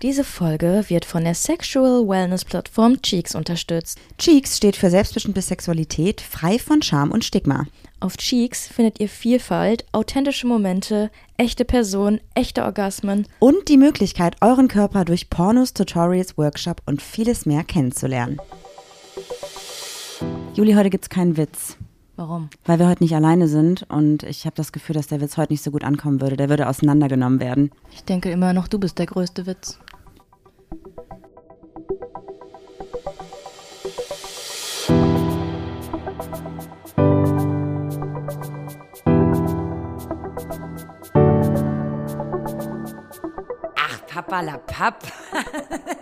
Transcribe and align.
Diese 0.00 0.22
Folge 0.22 0.84
wird 0.86 1.04
von 1.04 1.24
der 1.24 1.34
Sexual 1.34 2.06
Wellness 2.06 2.44
Plattform 2.44 3.02
Cheeks 3.02 3.34
unterstützt. 3.34 3.98
Cheeks 4.16 4.56
steht 4.56 4.76
für 4.76 4.90
selbstbestimmte 4.90 5.42
Sexualität, 5.42 6.20
frei 6.20 6.60
von 6.60 6.82
Scham 6.82 7.10
und 7.10 7.24
Stigma. 7.24 7.64
Auf 7.98 8.16
Cheeks 8.16 8.68
findet 8.68 9.00
ihr 9.00 9.08
Vielfalt, 9.08 9.84
authentische 9.90 10.46
Momente, 10.46 11.10
echte 11.36 11.64
Personen, 11.64 12.20
echte 12.34 12.62
Orgasmen 12.62 13.26
Und 13.40 13.68
die 13.68 13.76
Möglichkeit, 13.76 14.36
euren 14.40 14.68
Körper 14.68 15.04
durch 15.04 15.30
Pornos, 15.30 15.74
Tutorials, 15.74 16.38
Workshop 16.38 16.80
und 16.86 17.02
vieles 17.02 17.44
mehr 17.44 17.64
kennenzulernen. 17.64 18.38
Juli, 20.54 20.74
heute 20.74 20.90
gibt's 20.90 21.08
keinen 21.08 21.36
Witz, 21.36 21.76
Warum? 22.14 22.50
weil 22.66 22.78
wir 22.78 22.88
heute 22.88 23.02
nicht 23.02 23.16
alleine 23.16 23.48
sind 23.48 23.84
und 23.88 24.22
ich 24.22 24.44
habe 24.46 24.54
das 24.54 24.70
Gefühl, 24.70 24.94
dass 24.94 25.08
der 25.08 25.20
Witz 25.20 25.36
heute 25.36 25.52
nicht 25.52 25.64
so 25.64 25.72
gut 25.72 25.82
ankommen 25.82 26.20
würde. 26.20 26.36
Der 26.36 26.48
würde 26.48 26.68
auseinandergenommen 26.68 27.40
werden. 27.40 27.72
Ich 27.92 28.04
denke 28.04 28.30
immer 28.30 28.52
noch, 28.52 28.68
du 28.68 28.78
bist 28.78 29.00
der 29.00 29.06
größte 29.06 29.46
Witz. 29.46 29.80
Ach, 43.76 44.06
Papa 44.06 44.42
la 44.42 44.58
Papp. 44.58 45.04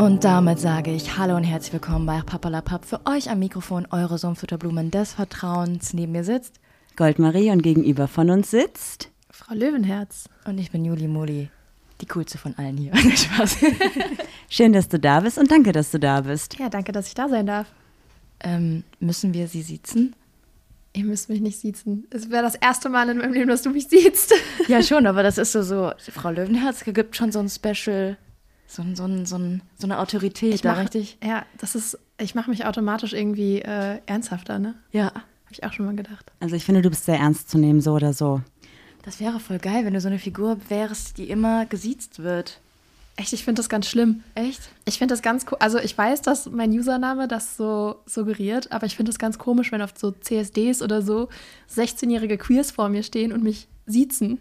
Und 0.00 0.24
damit 0.24 0.58
sage 0.58 0.90
ich 0.92 1.18
Hallo 1.18 1.36
und 1.36 1.44
herzlich 1.44 1.74
willkommen 1.74 2.06
bei 2.06 2.22
Papalapap. 2.22 2.86
Für 2.86 3.04
euch 3.04 3.28
am 3.28 3.38
Mikrofon 3.38 3.86
eure 3.90 4.16
Sumpfutterblumen 4.16 4.90
des 4.90 5.12
Vertrauens. 5.12 5.92
Neben 5.92 6.12
mir 6.12 6.24
sitzt 6.24 6.54
Goldmarie 6.96 7.50
und 7.50 7.60
gegenüber 7.60 8.08
von 8.08 8.30
uns 8.30 8.50
sitzt. 8.50 9.10
Frau 9.30 9.54
Löwenherz. 9.54 10.24
und 10.46 10.56
ich 10.56 10.70
bin 10.70 10.86
Juli 10.86 11.06
Moli, 11.06 11.50
die 12.00 12.06
coolste 12.06 12.38
von 12.38 12.54
allen 12.56 12.78
hier. 12.78 12.96
Spaß. 13.14 13.58
Schön, 14.48 14.72
dass 14.72 14.88
du 14.88 14.98
da 14.98 15.20
bist 15.20 15.36
und 15.36 15.50
danke, 15.50 15.70
dass 15.72 15.90
du 15.90 15.98
da 16.00 16.22
bist. 16.22 16.58
Ja, 16.58 16.70
danke, 16.70 16.92
dass 16.92 17.08
ich 17.08 17.14
da 17.14 17.28
sein 17.28 17.44
darf. 17.44 17.66
ähm, 18.42 18.84
müssen 19.00 19.34
wir 19.34 19.48
sie 19.48 19.60
siezen? 19.60 20.16
Ihr 20.94 21.04
müsst 21.04 21.28
mich 21.28 21.42
nicht 21.42 21.58
siezen. 21.58 22.06
Es 22.08 22.30
wäre 22.30 22.42
das 22.42 22.54
erste 22.54 22.88
Mal 22.88 23.10
in 23.10 23.18
meinem 23.18 23.34
Leben, 23.34 23.50
dass 23.50 23.60
du 23.60 23.68
mich 23.68 23.88
siehst. 23.88 24.32
Ja, 24.66 24.82
schon, 24.82 25.06
aber 25.06 25.22
das 25.22 25.36
ist 25.36 25.52
so, 25.52 25.62
so 25.62 25.92
Frau 25.98 26.30
Löwenherz 26.30 26.84
gibt 26.84 27.16
schon 27.16 27.32
so 27.32 27.38
ein 27.38 27.50
Special, 27.50 28.16
so, 28.70 28.82
ein- 28.82 28.94
so, 28.96 29.04
ein- 29.04 29.26
so, 29.26 29.36
ein- 29.36 29.62
so 29.78 29.86
eine 29.86 29.98
Autorität 29.98 30.64
da, 30.64 30.72
mach- 30.74 30.80
richtig? 30.82 31.18
Ja, 31.24 31.44
das 31.58 31.74
ist, 31.74 31.98
ich 32.18 32.34
mache 32.34 32.50
mich 32.50 32.64
automatisch 32.66 33.12
irgendwie 33.12 33.60
äh, 33.62 33.98
ernsthafter, 34.06 34.58
ne? 34.58 34.74
Ja. 34.92 35.06
Habe 35.06 35.52
ich 35.58 35.64
auch 35.64 35.72
schon 35.72 35.86
mal 35.86 35.96
gedacht. 35.96 36.30
Also 36.38 36.54
ich 36.54 36.64
finde, 36.64 36.80
du 36.82 36.90
bist 36.90 37.04
sehr 37.06 37.18
ernst 37.18 37.50
zu 37.50 37.58
nehmen, 37.58 37.80
so 37.80 37.92
oder 37.94 38.12
so. 38.12 38.40
Das 39.02 39.18
wäre 39.18 39.40
voll 39.40 39.58
geil, 39.58 39.84
wenn 39.84 39.94
du 39.94 40.00
so 40.00 40.06
eine 40.08 40.18
Figur 40.20 40.58
wärst, 40.68 41.18
die 41.18 41.28
immer 41.28 41.66
gesiezt 41.66 42.20
wird. 42.22 42.60
Echt, 43.16 43.32
ich 43.32 43.44
finde 43.44 43.58
das 43.60 43.68
ganz 43.68 43.88
schlimm. 43.88 44.22
Echt? 44.36 44.60
Ich 44.84 44.98
finde 44.98 45.12
das 45.12 45.22
ganz 45.22 45.44
cool. 45.50 45.56
Also 45.58 45.78
ich 45.78 45.98
weiß, 45.98 46.22
dass 46.22 46.46
mein 46.46 46.70
Username 46.70 47.26
das 47.26 47.56
so 47.56 47.96
suggeriert, 48.06 48.70
aber 48.70 48.86
ich 48.86 48.94
finde 48.96 49.10
das 49.10 49.18
ganz 49.18 49.38
komisch, 49.38 49.72
wenn 49.72 49.82
auf 49.82 49.92
so 49.98 50.12
CSDs 50.12 50.80
oder 50.82 51.02
so 51.02 51.28
16-jährige 51.74 52.38
Queers 52.38 52.70
vor 52.70 52.88
mir 52.88 53.02
stehen 53.02 53.32
und 53.32 53.42
mich 53.42 53.66
siezen. 53.86 54.38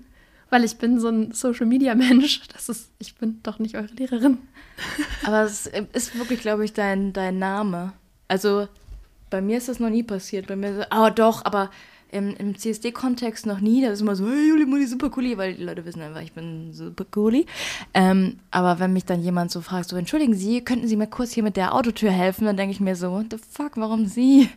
Weil 0.50 0.64
ich 0.64 0.78
bin 0.78 1.00
so 1.00 1.10
ein 1.10 1.32
Social-Media-Mensch. 1.32 2.42
Das 2.54 2.70
ist, 2.70 2.90
ich 3.00 3.16
bin 3.16 3.40
doch 3.44 3.60
nicht 3.60 3.76
eure 3.76 3.94
Lehrerin. 3.94 4.38
Aber 5.24 5.44
es 5.44 5.68
ist 5.68 6.18
wirklich, 6.18 6.42
glaube 6.42 6.66
ich, 6.66 6.74
dein, 6.74 7.14
dein 7.14 7.38
Name. 7.38 7.94
Also 8.28 8.68
bei 9.30 9.42
mir 9.42 9.58
ist 9.58 9.70
das 9.70 9.80
noch 9.80 9.90
nie 9.90 10.04
passiert. 10.04 10.48
Bei 10.48 10.56
mir 10.56 10.88
aber 10.90 11.12
doch, 11.12 11.46
aber 11.46 11.70
im, 12.12 12.36
im 12.36 12.58
CSD-Kontext 12.58 13.46
noch 13.46 13.60
nie. 13.60 13.82
Da 13.82 13.92
ist 13.92 14.02
immer 14.02 14.16
so, 14.16 14.28
hey, 14.28 14.50
Juli, 14.50 14.66
Muli, 14.66 14.88
super 14.88 15.10
cooli, 15.10 15.38
weil 15.38 15.56
die 15.56 15.64
Leute 15.64 15.86
wissen 15.86 16.02
einfach, 16.02 16.22
ich 16.22 16.34
bin 16.34 16.74
super 16.74 17.06
cooli. 17.06 17.46
Ähm, 17.94 18.38
aber 18.52 18.80
wenn 18.80 18.94
mich 18.94 19.06
dann 19.06 19.22
jemand 19.22 19.52
so 19.52 19.62
fragt, 19.62 19.90
so, 19.90 19.96
entschuldigen 19.96 20.34
Sie, 20.34 20.62
könnten 20.62 20.88
Sie 20.88 20.96
mir 20.96 21.08
kurz 21.08 21.32
hier 21.32 21.44
mit 21.44 21.58
der 21.58 21.74
Autotür 21.74 22.12
helfen? 22.12 22.46
Dann 22.46 22.58
denke 22.58 22.72
ich 22.72 22.80
mir 22.80 22.96
so, 22.96 23.12
what 23.12 23.28
the 23.32 23.38
fuck, 23.38 23.74
warum 23.76 24.06
Sie? 24.06 24.50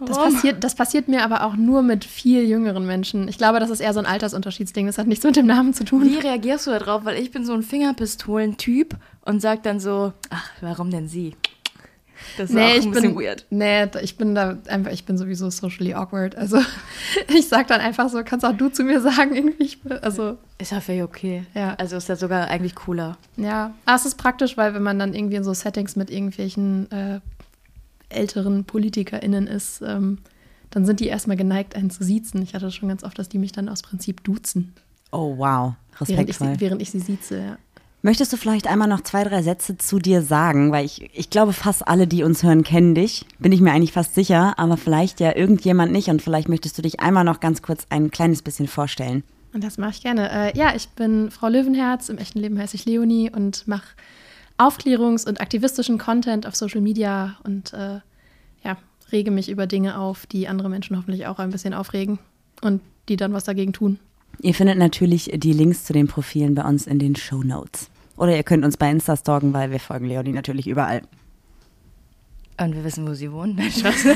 Das 0.00 0.18
passiert, 0.18 0.64
das 0.64 0.74
passiert 0.74 1.08
mir 1.08 1.22
aber 1.22 1.44
auch 1.44 1.56
nur 1.56 1.82
mit 1.82 2.04
viel 2.04 2.44
jüngeren 2.44 2.84
Menschen. 2.84 3.28
Ich 3.28 3.38
glaube, 3.38 3.60
das 3.60 3.70
ist 3.70 3.80
eher 3.80 3.94
so 3.94 4.00
ein 4.00 4.06
Altersunterschiedsding. 4.06 4.86
Das 4.86 4.98
hat 4.98 5.06
nichts 5.06 5.24
mit 5.24 5.36
dem 5.36 5.46
Namen 5.46 5.72
zu 5.72 5.84
tun. 5.84 6.02
Wie 6.04 6.18
reagierst 6.18 6.66
du 6.66 6.72
da 6.72 6.78
drauf? 6.78 7.04
Weil 7.04 7.16
ich 7.22 7.30
bin 7.30 7.44
so 7.44 7.52
ein 7.52 7.62
Fingerpistolen-Typ 7.62 8.96
und 9.24 9.40
sag 9.40 9.62
dann 9.62 9.80
so, 9.80 10.12
ach, 10.30 10.50
warum 10.60 10.90
denn 10.90 11.08
Sie? 11.08 11.34
Das 12.36 12.50
ist 12.50 12.56
auch 12.56 12.60
ein 12.60 12.90
bisschen 12.90 13.14
weird. 13.16 13.46
Nee, 13.50 13.86
ich 14.02 14.16
bin 14.16 14.34
da 14.34 14.58
einfach, 14.68 14.90
ich 14.92 15.04
bin 15.04 15.16
sowieso 15.18 15.50
socially 15.50 15.94
awkward. 15.94 16.36
Also 16.36 16.58
ich 17.28 17.48
sag 17.48 17.66
dann 17.68 17.80
einfach 17.80 18.08
so, 18.08 18.22
kannst 18.24 18.44
auch 18.44 18.56
du 18.56 18.68
zu 18.68 18.82
mir 18.84 19.00
sagen, 19.00 19.34
irgendwie. 19.34 19.64
Ich, 19.64 19.80
bin- 19.82 19.98
also, 19.98 20.36
Ist 20.58 20.72
ja 20.72 20.80
völlig 20.80 21.02
okay. 21.02 21.44
Ja. 21.54 21.74
Also 21.74 21.96
ist 21.96 22.08
ja 22.08 22.16
sogar 22.16 22.48
eigentlich 22.48 22.74
cooler. 22.74 23.16
ja. 23.36 23.74
Aber 23.86 23.96
es 23.96 24.06
ist 24.06 24.16
praktisch, 24.16 24.56
weil 24.56 24.74
wenn 24.74 24.82
man 24.82 24.98
dann 24.98 25.14
irgendwie 25.14 25.36
in 25.36 25.44
so 25.44 25.54
Settings 25.54 25.96
mit 25.96 26.10
irgendwelchen 26.10 26.90
äh, 26.90 27.20
älteren 28.08 28.64
PolitikerInnen 28.64 29.46
ist, 29.46 29.82
ähm, 29.82 30.18
dann 30.70 30.84
sind 30.84 31.00
die 31.00 31.06
erstmal 31.06 31.36
geneigt, 31.36 31.76
einen 31.76 31.90
zu 31.90 32.02
siezen. 32.04 32.42
Ich 32.42 32.54
hatte 32.54 32.66
das 32.66 32.74
schon 32.74 32.88
ganz 32.88 33.04
oft, 33.04 33.18
dass 33.18 33.28
die 33.28 33.38
mich 33.38 33.52
dann 33.52 33.68
aus 33.68 33.82
Prinzip 33.82 34.24
duzen, 34.24 34.72
Oh, 35.12 35.36
wow. 35.38 35.74
während 36.00 36.28
ich, 36.28 36.34
Respektvoll. 36.40 36.54
während 36.60 36.82
ich 36.82 36.90
sie 36.90 36.98
sieze. 36.98 37.38
Ja. 37.38 37.58
Möchtest 38.04 38.34
du 38.34 38.36
vielleicht 38.36 38.66
einmal 38.66 38.86
noch 38.86 39.00
zwei, 39.00 39.24
drei 39.24 39.40
Sätze 39.40 39.78
zu 39.78 39.98
dir 39.98 40.20
sagen? 40.20 40.70
Weil 40.70 40.84
ich, 40.84 41.08
ich 41.14 41.30
glaube, 41.30 41.54
fast 41.54 41.88
alle, 41.88 42.06
die 42.06 42.22
uns 42.22 42.42
hören, 42.42 42.62
kennen 42.62 42.94
dich. 42.94 43.24
Bin 43.38 43.50
ich 43.50 43.62
mir 43.62 43.72
eigentlich 43.72 43.92
fast 43.92 44.14
sicher, 44.14 44.58
aber 44.58 44.76
vielleicht 44.76 45.20
ja 45.20 45.34
irgendjemand 45.34 45.90
nicht. 45.90 46.08
Und 46.08 46.20
vielleicht 46.20 46.50
möchtest 46.50 46.76
du 46.76 46.82
dich 46.82 47.00
einmal 47.00 47.24
noch 47.24 47.40
ganz 47.40 47.62
kurz 47.62 47.86
ein 47.88 48.10
kleines 48.10 48.42
bisschen 48.42 48.68
vorstellen. 48.68 49.22
Und 49.54 49.64
das 49.64 49.78
mache 49.78 49.92
ich 49.92 50.02
gerne. 50.02 50.30
Äh, 50.30 50.58
ja, 50.58 50.74
ich 50.76 50.90
bin 50.90 51.30
Frau 51.30 51.48
Löwenherz. 51.48 52.10
Im 52.10 52.18
echten 52.18 52.40
Leben 52.40 52.58
heiße 52.58 52.76
ich 52.76 52.84
Leonie 52.84 53.30
und 53.30 53.66
mache 53.66 53.86
Aufklärungs- 54.58 55.26
und 55.26 55.40
aktivistischen 55.40 55.96
Content 55.96 56.46
auf 56.46 56.54
Social 56.54 56.82
Media 56.82 57.38
und 57.42 57.72
äh, 57.72 58.00
ja, 58.64 58.76
rege 59.12 59.30
mich 59.30 59.48
über 59.48 59.66
Dinge 59.66 59.98
auf, 59.98 60.26
die 60.26 60.46
andere 60.46 60.68
Menschen 60.68 60.98
hoffentlich 60.98 61.26
auch 61.26 61.38
ein 61.38 61.52
bisschen 61.52 61.72
aufregen 61.72 62.18
und 62.60 62.82
die 63.08 63.16
dann 63.16 63.32
was 63.32 63.44
dagegen 63.44 63.72
tun. 63.72 63.98
Ihr 64.40 64.52
findet 64.52 64.76
natürlich 64.76 65.30
die 65.36 65.54
Links 65.54 65.84
zu 65.84 65.94
den 65.94 66.06
Profilen 66.06 66.54
bei 66.54 66.64
uns 66.64 66.86
in 66.86 66.98
den 66.98 67.16
Show 67.16 67.42
Notes. 67.42 67.88
Oder 68.16 68.36
ihr 68.36 68.42
könnt 68.42 68.64
uns 68.64 68.76
bei 68.76 68.90
Insta 68.90 69.16
stalken, 69.16 69.52
weil 69.52 69.70
wir 69.70 69.80
folgen 69.80 70.06
Leonie 70.06 70.32
natürlich 70.32 70.66
überall. 70.66 71.02
Und 72.60 72.74
wir 72.74 72.84
wissen, 72.84 73.06
wo 73.08 73.14
sie 73.14 73.32
wohnt. 73.32 73.56
Nein, 73.56 73.70
Spaß. 73.72 74.04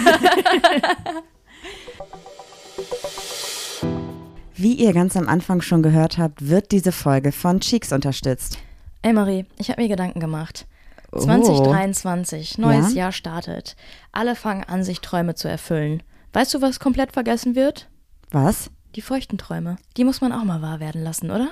Wie 4.54 4.75
ihr 4.75 4.92
ganz 4.92 5.16
am 5.16 5.28
Anfang 5.28 5.60
schon 5.60 5.82
gehört 5.82 6.19
habt, 6.19 6.48
wird 6.48 6.72
diese 6.72 6.91
Folge 6.92 7.31
von 7.32 7.60
Cheeks 7.60 7.92
unterstützt. 7.92 8.59
Ey 9.03 9.12
Marie, 9.12 9.47
ich 9.56 9.70
habe 9.70 9.81
mir 9.82 9.88
Gedanken 9.88 10.19
gemacht. 10.19 10.66
Oh. 11.12 11.20
2023, 11.20 12.59
neues 12.59 12.91
Ja? 12.92 13.03
Jahr 13.04 13.12
startet. 13.12 13.76
Alle 14.12 14.34
fangen 14.34 14.65
an, 14.65 14.82
sich 14.82 15.00
Träume 15.00 15.34
zu 15.36 15.48
erfüllen. 15.48 16.03
Weißt 16.32 16.53
du, 16.54 16.60
was 16.60 16.80
komplett 16.80 17.12
vergessen 17.12 17.54
wird? 17.54 17.88
Was? 18.30 18.70
Die 18.97 19.00
feuchten 19.00 19.38
Träume. 19.38 19.76
Die 19.97 20.04
muss 20.04 20.20
man 20.20 20.32
auch 20.32 20.44
mal 20.44 20.60
wahr 20.60 20.80
werden 20.80 21.03
lassen, 21.04 21.30
oder? 21.30 21.48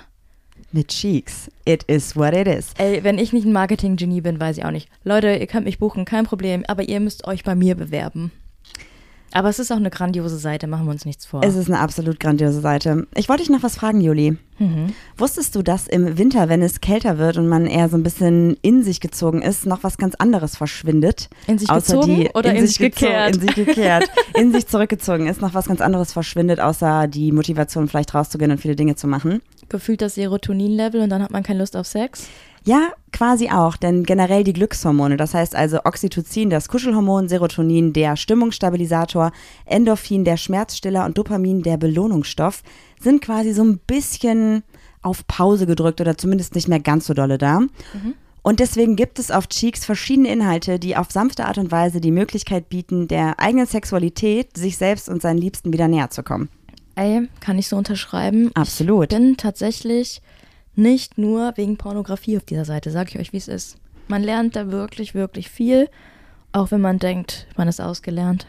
Mit 0.72 0.88
Cheeks. 0.88 1.50
It 1.64 1.84
is 1.84 2.16
what 2.16 2.34
it 2.34 2.46
is. 2.48 2.70
Ey, 2.78 3.02
wenn 3.04 3.18
ich 3.18 3.32
nicht 3.32 3.46
ein 3.46 3.52
Marketing-Genie 3.52 4.20
bin, 4.20 4.38
weiß 4.40 4.58
ich 4.58 4.64
auch 4.64 4.70
nicht. 4.70 4.88
Leute, 5.04 5.34
ihr 5.34 5.46
könnt 5.46 5.64
mich 5.64 5.78
buchen, 5.78 6.04
kein 6.04 6.24
Problem, 6.24 6.64
aber 6.66 6.88
ihr 6.88 7.00
müsst 7.00 7.26
euch 7.26 7.44
bei 7.44 7.54
mir 7.54 7.74
bewerben. 7.76 8.30
Aber 9.32 9.48
es 9.50 9.58
ist 9.58 9.70
auch 9.72 9.76
eine 9.76 9.90
grandiose 9.90 10.38
Seite, 10.38 10.66
machen 10.66 10.86
wir 10.86 10.92
uns 10.92 11.04
nichts 11.04 11.26
vor. 11.26 11.42
Es 11.42 11.56
ist 11.56 11.68
eine 11.68 11.80
absolut 11.80 12.20
grandiose 12.20 12.60
Seite. 12.60 13.06
Ich 13.14 13.28
wollte 13.28 13.42
dich 13.42 13.50
noch 13.50 13.62
was 13.62 13.76
fragen, 13.76 14.00
Juli. 14.00 14.38
Mhm. 14.58 14.94
Wusstest 15.18 15.54
du, 15.56 15.62
dass 15.62 15.88
im 15.88 16.16
Winter, 16.16 16.48
wenn 16.48 16.62
es 16.62 16.80
kälter 16.80 17.18
wird 17.18 17.36
und 17.36 17.46
man 17.48 17.66
eher 17.66 17.88
so 17.90 17.96
ein 17.98 18.02
bisschen 18.02 18.56
in 18.62 18.82
sich 18.82 19.00
gezogen 19.00 19.42
ist, 19.42 19.66
noch 19.66 19.82
was 19.82 19.98
ganz 19.98 20.14
anderes 20.14 20.56
verschwindet? 20.56 21.28
In 21.48 21.58
sich 21.58 21.68
Außer 21.68 21.96
gezogen 21.96 22.16
die, 22.20 22.28
oder 22.34 22.54
in 22.54 22.66
sich 22.66 22.76
gezo- 22.78 22.82
gekehrt? 23.00 23.34
In 23.36 23.42
sich 23.42 23.54
gekehrt. 23.66 24.10
in 24.38 24.52
sich 24.52 24.66
zurückgezogen 24.68 25.26
ist, 25.26 25.42
noch 25.42 25.52
was 25.52 25.66
ganz 25.66 25.80
anderes 25.82 26.12
verschwindet, 26.14 26.60
außer 26.60 27.06
die 27.06 27.32
Motivation, 27.32 27.88
vielleicht 27.88 28.14
rauszugehen 28.14 28.52
und 28.52 28.58
viele 28.58 28.76
Dinge 28.76 28.94
zu 28.94 29.06
machen. 29.06 29.42
Gefühlt 29.68 30.02
das 30.02 30.14
Serotonin-Level 30.14 31.00
und 31.00 31.10
dann 31.10 31.22
hat 31.22 31.30
man 31.30 31.42
keine 31.42 31.60
Lust 31.60 31.76
auf 31.76 31.86
Sex. 31.86 32.28
Ja, 32.64 32.90
quasi 33.12 33.48
auch, 33.48 33.76
denn 33.76 34.02
generell 34.02 34.42
die 34.42 34.52
Glückshormone, 34.52 35.16
das 35.16 35.34
heißt 35.34 35.54
also 35.54 35.84
Oxytocin, 35.84 36.50
das 36.50 36.68
Kuschelhormon, 36.68 37.28
Serotonin, 37.28 37.92
der 37.92 38.16
Stimmungsstabilisator, 38.16 39.30
Endorphin, 39.66 40.24
der 40.24 40.36
Schmerzstiller 40.36 41.04
und 41.04 41.16
Dopamin, 41.16 41.62
der 41.62 41.76
Belohnungsstoff, 41.76 42.64
sind 43.00 43.22
quasi 43.22 43.52
so 43.52 43.62
ein 43.62 43.78
bisschen 43.78 44.64
auf 45.00 45.24
Pause 45.28 45.66
gedrückt 45.66 46.00
oder 46.00 46.18
zumindest 46.18 46.56
nicht 46.56 46.66
mehr 46.66 46.80
ganz 46.80 47.06
so 47.06 47.14
dolle 47.14 47.38
da. 47.38 47.60
Und 48.42 48.58
deswegen 48.58 48.96
gibt 48.96 49.20
es 49.20 49.30
auf 49.30 49.48
Cheeks 49.48 49.84
verschiedene 49.84 50.28
Inhalte, 50.28 50.80
die 50.80 50.96
auf 50.96 51.10
sanfte 51.10 51.46
Art 51.46 51.58
und 51.58 51.70
Weise 51.70 52.00
die 52.00 52.10
Möglichkeit 52.10 52.68
bieten, 52.68 53.06
der 53.06 53.38
eigenen 53.38 53.66
Sexualität, 53.66 54.56
sich 54.56 54.76
selbst 54.76 55.08
und 55.08 55.22
seinen 55.22 55.38
Liebsten 55.38 55.72
wieder 55.72 55.86
näher 55.86 56.10
zu 56.10 56.24
kommen. 56.24 56.48
Ey, 56.96 57.28
kann 57.40 57.58
ich 57.58 57.68
so 57.68 57.76
unterschreiben. 57.76 58.50
Absolut. 58.54 59.12
Ich 59.12 59.18
bin 59.18 59.36
tatsächlich 59.36 60.22
nicht 60.74 61.18
nur 61.18 61.52
wegen 61.56 61.76
Pornografie 61.76 62.36
auf 62.38 62.44
dieser 62.44 62.64
Seite, 62.64 62.90
sage 62.90 63.10
ich 63.10 63.18
euch, 63.18 63.32
wie 63.32 63.38
es 63.38 63.48
ist. 63.48 63.76
Man 64.08 64.22
lernt 64.22 64.56
da 64.56 64.70
wirklich, 64.70 65.14
wirklich 65.14 65.50
viel. 65.50 65.88
Auch 66.52 66.70
wenn 66.70 66.80
man 66.80 66.98
denkt, 66.98 67.46
man 67.56 67.68
ist 67.68 67.80
ausgelernt. 67.80 68.46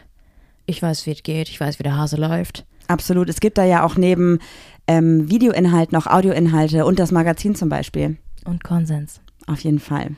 Ich 0.66 0.82
weiß, 0.82 1.06
wie 1.06 1.12
es 1.12 1.22
geht, 1.22 1.48
ich 1.48 1.60
weiß, 1.60 1.78
wie 1.78 1.82
der 1.82 1.96
Hase 1.96 2.16
läuft. 2.16 2.64
Absolut. 2.86 3.28
Es 3.28 3.40
gibt 3.40 3.58
da 3.58 3.64
ja 3.64 3.84
auch 3.84 3.96
neben 3.96 4.38
ähm, 4.86 5.30
Videoinhalten 5.30 5.94
noch 5.94 6.06
Audioinhalte 6.06 6.86
und 6.86 6.98
das 6.98 7.12
Magazin 7.12 7.54
zum 7.54 7.68
Beispiel. 7.68 8.16
Und 8.44 8.64
Konsens. 8.64 9.20
Auf 9.46 9.60
jeden 9.60 9.78
Fall. 9.78 10.12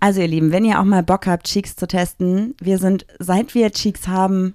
Also 0.00 0.20
ihr 0.20 0.28
Lieben, 0.28 0.52
wenn 0.52 0.66
ihr 0.66 0.80
auch 0.80 0.84
mal 0.84 1.02
Bock 1.02 1.26
habt, 1.26 1.46
Cheeks 1.46 1.76
zu 1.76 1.86
testen, 1.86 2.54
wir 2.60 2.78
sind, 2.78 3.06
seit 3.18 3.54
wir 3.54 3.70
Cheeks 3.70 4.06
haben, 4.06 4.54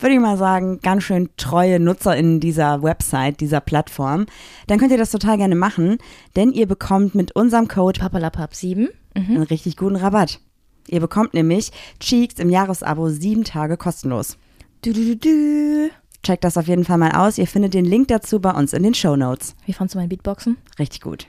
würde 0.00 0.14
ich 0.14 0.20
mal 0.20 0.36
sagen, 0.36 0.80
ganz 0.80 1.04
schön 1.04 1.28
treue 1.36 1.80
NutzerInnen 1.80 2.40
dieser 2.40 2.82
Website, 2.82 3.40
dieser 3.40 3.60
Plattform, 3.60 4.26
dann 4.66 4.78
könnt 4.78 4.92
ihr 4.92 4.98
das 4.98 5.10
total 5.10 5.36
gerne 5.38 5.54
machen, 5.56 5.98
denn 6.36 6.52
ihr 6.52 6.66
bekommt 6.66 7.14
mit 7.14 7.34
unserem 7.34 7.68
Code 7.68 8.00
Papalapap7. 8.00 8.88
einen 9.34 9.42
richtig 9.42 9.76
guten 9.76 9.96
Rabatt. 9.96 10.40
Ihr 10.88 11.00
bekommt 11.00 11.34
nämlich 11.34 11.70
Cheeks 12.00 12.38
im 12.38 12.50
Jahresabo 12.50 13.08
sieben 13.10 13.44
Tage 13.44 13.76
kostenlos. 13.76 14.38
Du, 14.82 14.92
du, 14.92 15.04
du, 15.04 15.16
du. 15.16 15.90
Checkt 16.22 16.44
das 16.44 16.56
auf 16.56 16.66
jeden 16.66 16.84
Fall 16.84 16.98
mal 16.98 17.12
aus. 17.12 17.38
Ihr 17.38 17.46
findet 17.46 17.74
den 17.74 17.84
Link 17.84 18.08
dazu 18.08 18.40
bei 18.40 18.50
uns 18.50 18.72
in 18.72 18.82
den 18.82 18.94
Show 18.94 19.16
Notes. 19.16 19.54
Wie 19.66 19.72
fandst 19.72 19.94
du 19.94 19.98
mein 19.98 20.08
Beatboxen? 20.08 20.56
Richtig 20.78 21.00
gut. 21.00 21.26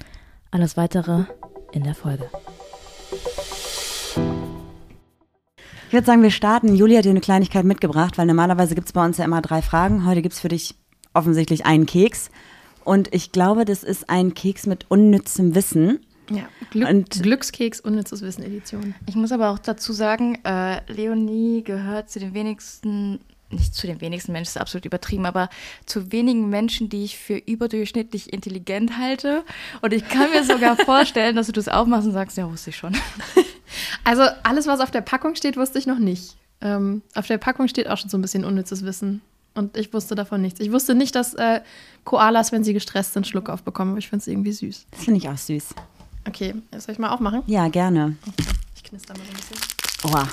Alles 0.51 0.77
weitere 0.77 1.25
in 1.71 1.83
der 1.83 1.95
Folge. 1.95 2.29
Ich 5.89 5.93
würde 5.93 6.05
sagen, 6.05 6.21
wir 6.21 6.29
starten. 6.29 6.75
Julia 6.75 6.99
hat 6.99 7.05
dir 7.05 7.09
eine 7.09 7.19
Kleinigkeit 7.19 7.65
mitgebracht, 7.65 8.19
weil 8.19 8.27
normalerweise 8.27 8.75
gibt 8.75 8.85
es 8.85 8.93
bei 8.93 9.03
uns 9.03 9.17
ja 9.17 9.25
immer 9.25 9.41
drei 9.41 9.63
Fragen. 9.63 10.05
Heute 10.05 10.21
gibt 10.21 10.33
es 10.35 10.39
für 10.39 10.47
dich 10.47 10.75
offensichtlich 11.15 11.65
einen 11.65 11.87
Keks. 11.87 12.29
Und 12.83 13.11
ich 13.11 13.31
glaube, 13.31 13.65
das 13.65 13.81
ist 13.83 14.07
ein 14.07 14.35
Keks 14.35 14.67
mit 14.67 14.85
unnützem 14.89 15.55
Wissen. 15.55 15.99
Ja, 16.29 16.43
Glück, 16.69 16.89
Und- 16.89 17.23
Glückskeks, 17.23 17.79
unnützes 17.79 18.21
Wissen 18.21 18.43
Edition. 18.43 18.93
Ich 19.07 19.15
muss 19.15 19.31
aber 19.31 19.49
auch 19.49 19.57
dazu 19.57 19.91
sagen, 19.91 20.37
äh, 20.45 20.79
Leonie 20.91 21.63
gehört 21.63 22.11
zu 22.11 22.19
den 22.19 22.35
wenigsten, 22.35 23.19
nicht 23.49 23.73
zu 23.73 23.87
den 23.87 23.99
wenigsten 23.99 24.31
Menschen, 24.31 24.45
das 24.49 24.57
ist 24.57 24.61
absolut 24.61 24.85
übertrieben, 24.85 25.25
aber 25.25 25.49
zu 25.87 26.11
wenigen 26.11 26.49
Menschen, 26.49 26.89
die 26.89 27.03
ich 27.03 27.17
für 27.17 27.35
überdurchschnittlich 27.37 28.31
intelligent 28.31 28.99
halte. 28.99 29.43
Und 29.81 29.91
ich 29.91 30.07
kann 30.07 30.29
mir 30.29 30.43
sogar 30.43 30.75
vorstellen, 30.85 31.35
dass 31.35 31.47
du 31.47 31.53
das 31.53 31.67
aufmachst 31.67 32.05
und 32.05 32.13
sagst, 32.13 32.37
ja, 32.37 32.47
wusste 32.47 32.69
ich 32.69 32.77
schon. 32.77 32.95
Also 34.03 34.23
alles, 34.43 34.67
was 34.67 34.79
auf 34.79 34.91
der 34.91 35.01
Packung 35.01 35.35
steht, 35.35 35.57
wusste 35.57 35.79
ich 35.79 35.87
noch 35.87 35.99
nicht. 35.99 36.35
Ähm, 36.61 37.01
auf 37.15 37.27
der 37.27 37.37
Packung 37.37 37.67
steht 37.67 37.87
auch 37.87 37.97
schon 37.97 38.09
so 38.09 38.17
ein 38.17 38.21
bisschen 38.21 38.45
unnützes 38.45 38.83
Wissen. 38.83 39.21
Und 39.55 39.77
ich 39.77 39.93
wusste 39.93 40.15
davon 40.15 40.41
nichts. 40.41 40.59
Ich 40.59 40.71
wusste 40.71 40.95
nicht, 40.95 41.15
dass 41.15 41.33
äh, 41.33 41.61
Koalas, 42.03 42.51
wenn 42.51 42.63
sie 42.63 42.73
gestresst 42.73 43.13
sind, 43.13 43.27
Schluck 43.27 43.49
aufbekommen. 43.49 43.91
Aber 43.91 43.99
ich 43.99 44.09
finde 44.09 44.21
es 44.21 44.27
irgendwie 44.27 44.51
süß. 44.51 44.85
Das 44.91 45.03
finde 45.03 45.19
ich 45.19 45.29
auch 45.29 45.37
süß. 45.37 45.69
Okay, 46.27 46.53
soll 46.77 46.93
ich 46.93 46.99
mal 46.99 47.09
aufmachen? 47.09 47.41
Ja, 47.47 47.67
gerne. 47.69 48.15
Ich 48.75 48.83
knister 48.83 49.15
mal 49.17 49.23
so 49.25 49.31
ein 49.31 49.37
bisschen. 49.37 49.57
Oh, 50.03 50.23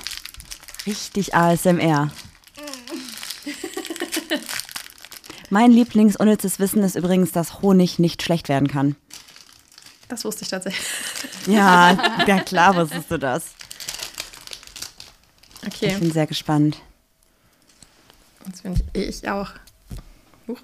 richtig 0.87 1.35
ASMR. 1.35 2.11
mein 5.51 5.71
Lieblingsunnützes 5.71 6.59
Wissen 6.59 6.83
ist 6.83 6.97
übrigens, 6.97 7.33
dass 7.33 7.63
Honig 7.63 7.99
nicht 7.99 8.23
schlecht 8.23 8.49
werden 8.49 8.69
kann. 8.69 8.97
Das 10.09 10.25
wusste 10.25 10.43
ich 10.45 10.49
tatsächlich. 10.51 10.87
Ja, 11.47 11.97
ja 12.27 12.41
klar 12.41 12.75
wusstest 12.75 13.11
du 13.11 13.19
das. 13.19 13.45
Ich 15.63 15.69
Okay, 15.69 15.97
bin 15.99 16.11
sehr 16.13 16.27
gespannt. 16.27 16.79
jetzt 18.47 18.63
bin 18.63 18.75
ich, 18.93 19.09
ich 19.23 19.29
auch. 19.29 19.51
Huch. 20.49 20.59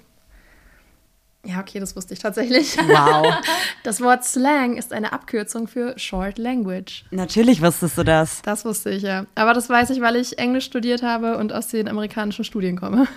Ja, 1.45 1.59
okay, 1.59 1.79
das 1.79 1.95
wusste 1.95 2.13
ich 2.13 2.19
tatsächlich. 2.19 2.77
Wow. 2.77 3.33
Das 3.83 3.99
Wort 3.99 4.23
Slang 4.23 4.77
ist 4.77 4.93
eine 4.93 5.11
Abkürzung 5.11 5.67
für 5.67 5.99
Short 5.99 6.37
Language. 6.37 7.03
Natürlich 7.11 7.61
wusstest 7.61 7.97
du 7.97 8.03
das. 8.03 8.41
Das 8.43 8.63
wusste 8.63 8.91
ich 8.91 9.03
ja. 9.03 9.25
Aber 9.35 9.53
das 9.53 9.67
weiß 9.67 9.89
ich, 9.89 9.99
weil 9.99 10.15
ich 10.15 10.37
Englisch 10.39 10.63
studiert 10.65 11.03
habe 11.03 11.37
und 11.37 11.51
aus 11.51 11.67
den 11.67 11.89
amerikanischen 11.89 12.45
Studien 12.45 12.79
komme. 12.79 13.07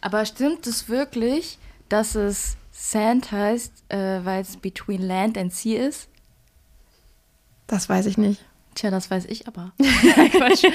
Aber 0.00 0.24
stimmt 0.24 0.68
es 0.68 0.88
wirklich, 0.88 1.58
dass 1.88 2.14
es 2.14 2.56
Sand 2.80 3.32
heißt, 3.32 3.72
äh, 3.88 4.24
weil 4.24 4.40
es 4.40 4.56
between 4.56 5.02
land 5.02 5.36
and 5.36 5.52
sea 5.52 5.86
ist? 5.88 6.08
Das 7.66 7.88
weiß 7.88 8.06
ich 8.06 8.16
nicht. 8.18 8.40
Tja, 8.76 8.92
das 8.92 9.10
weiß 9.10 9.24
ich 9.26 9.48
aber. 9.48 9.72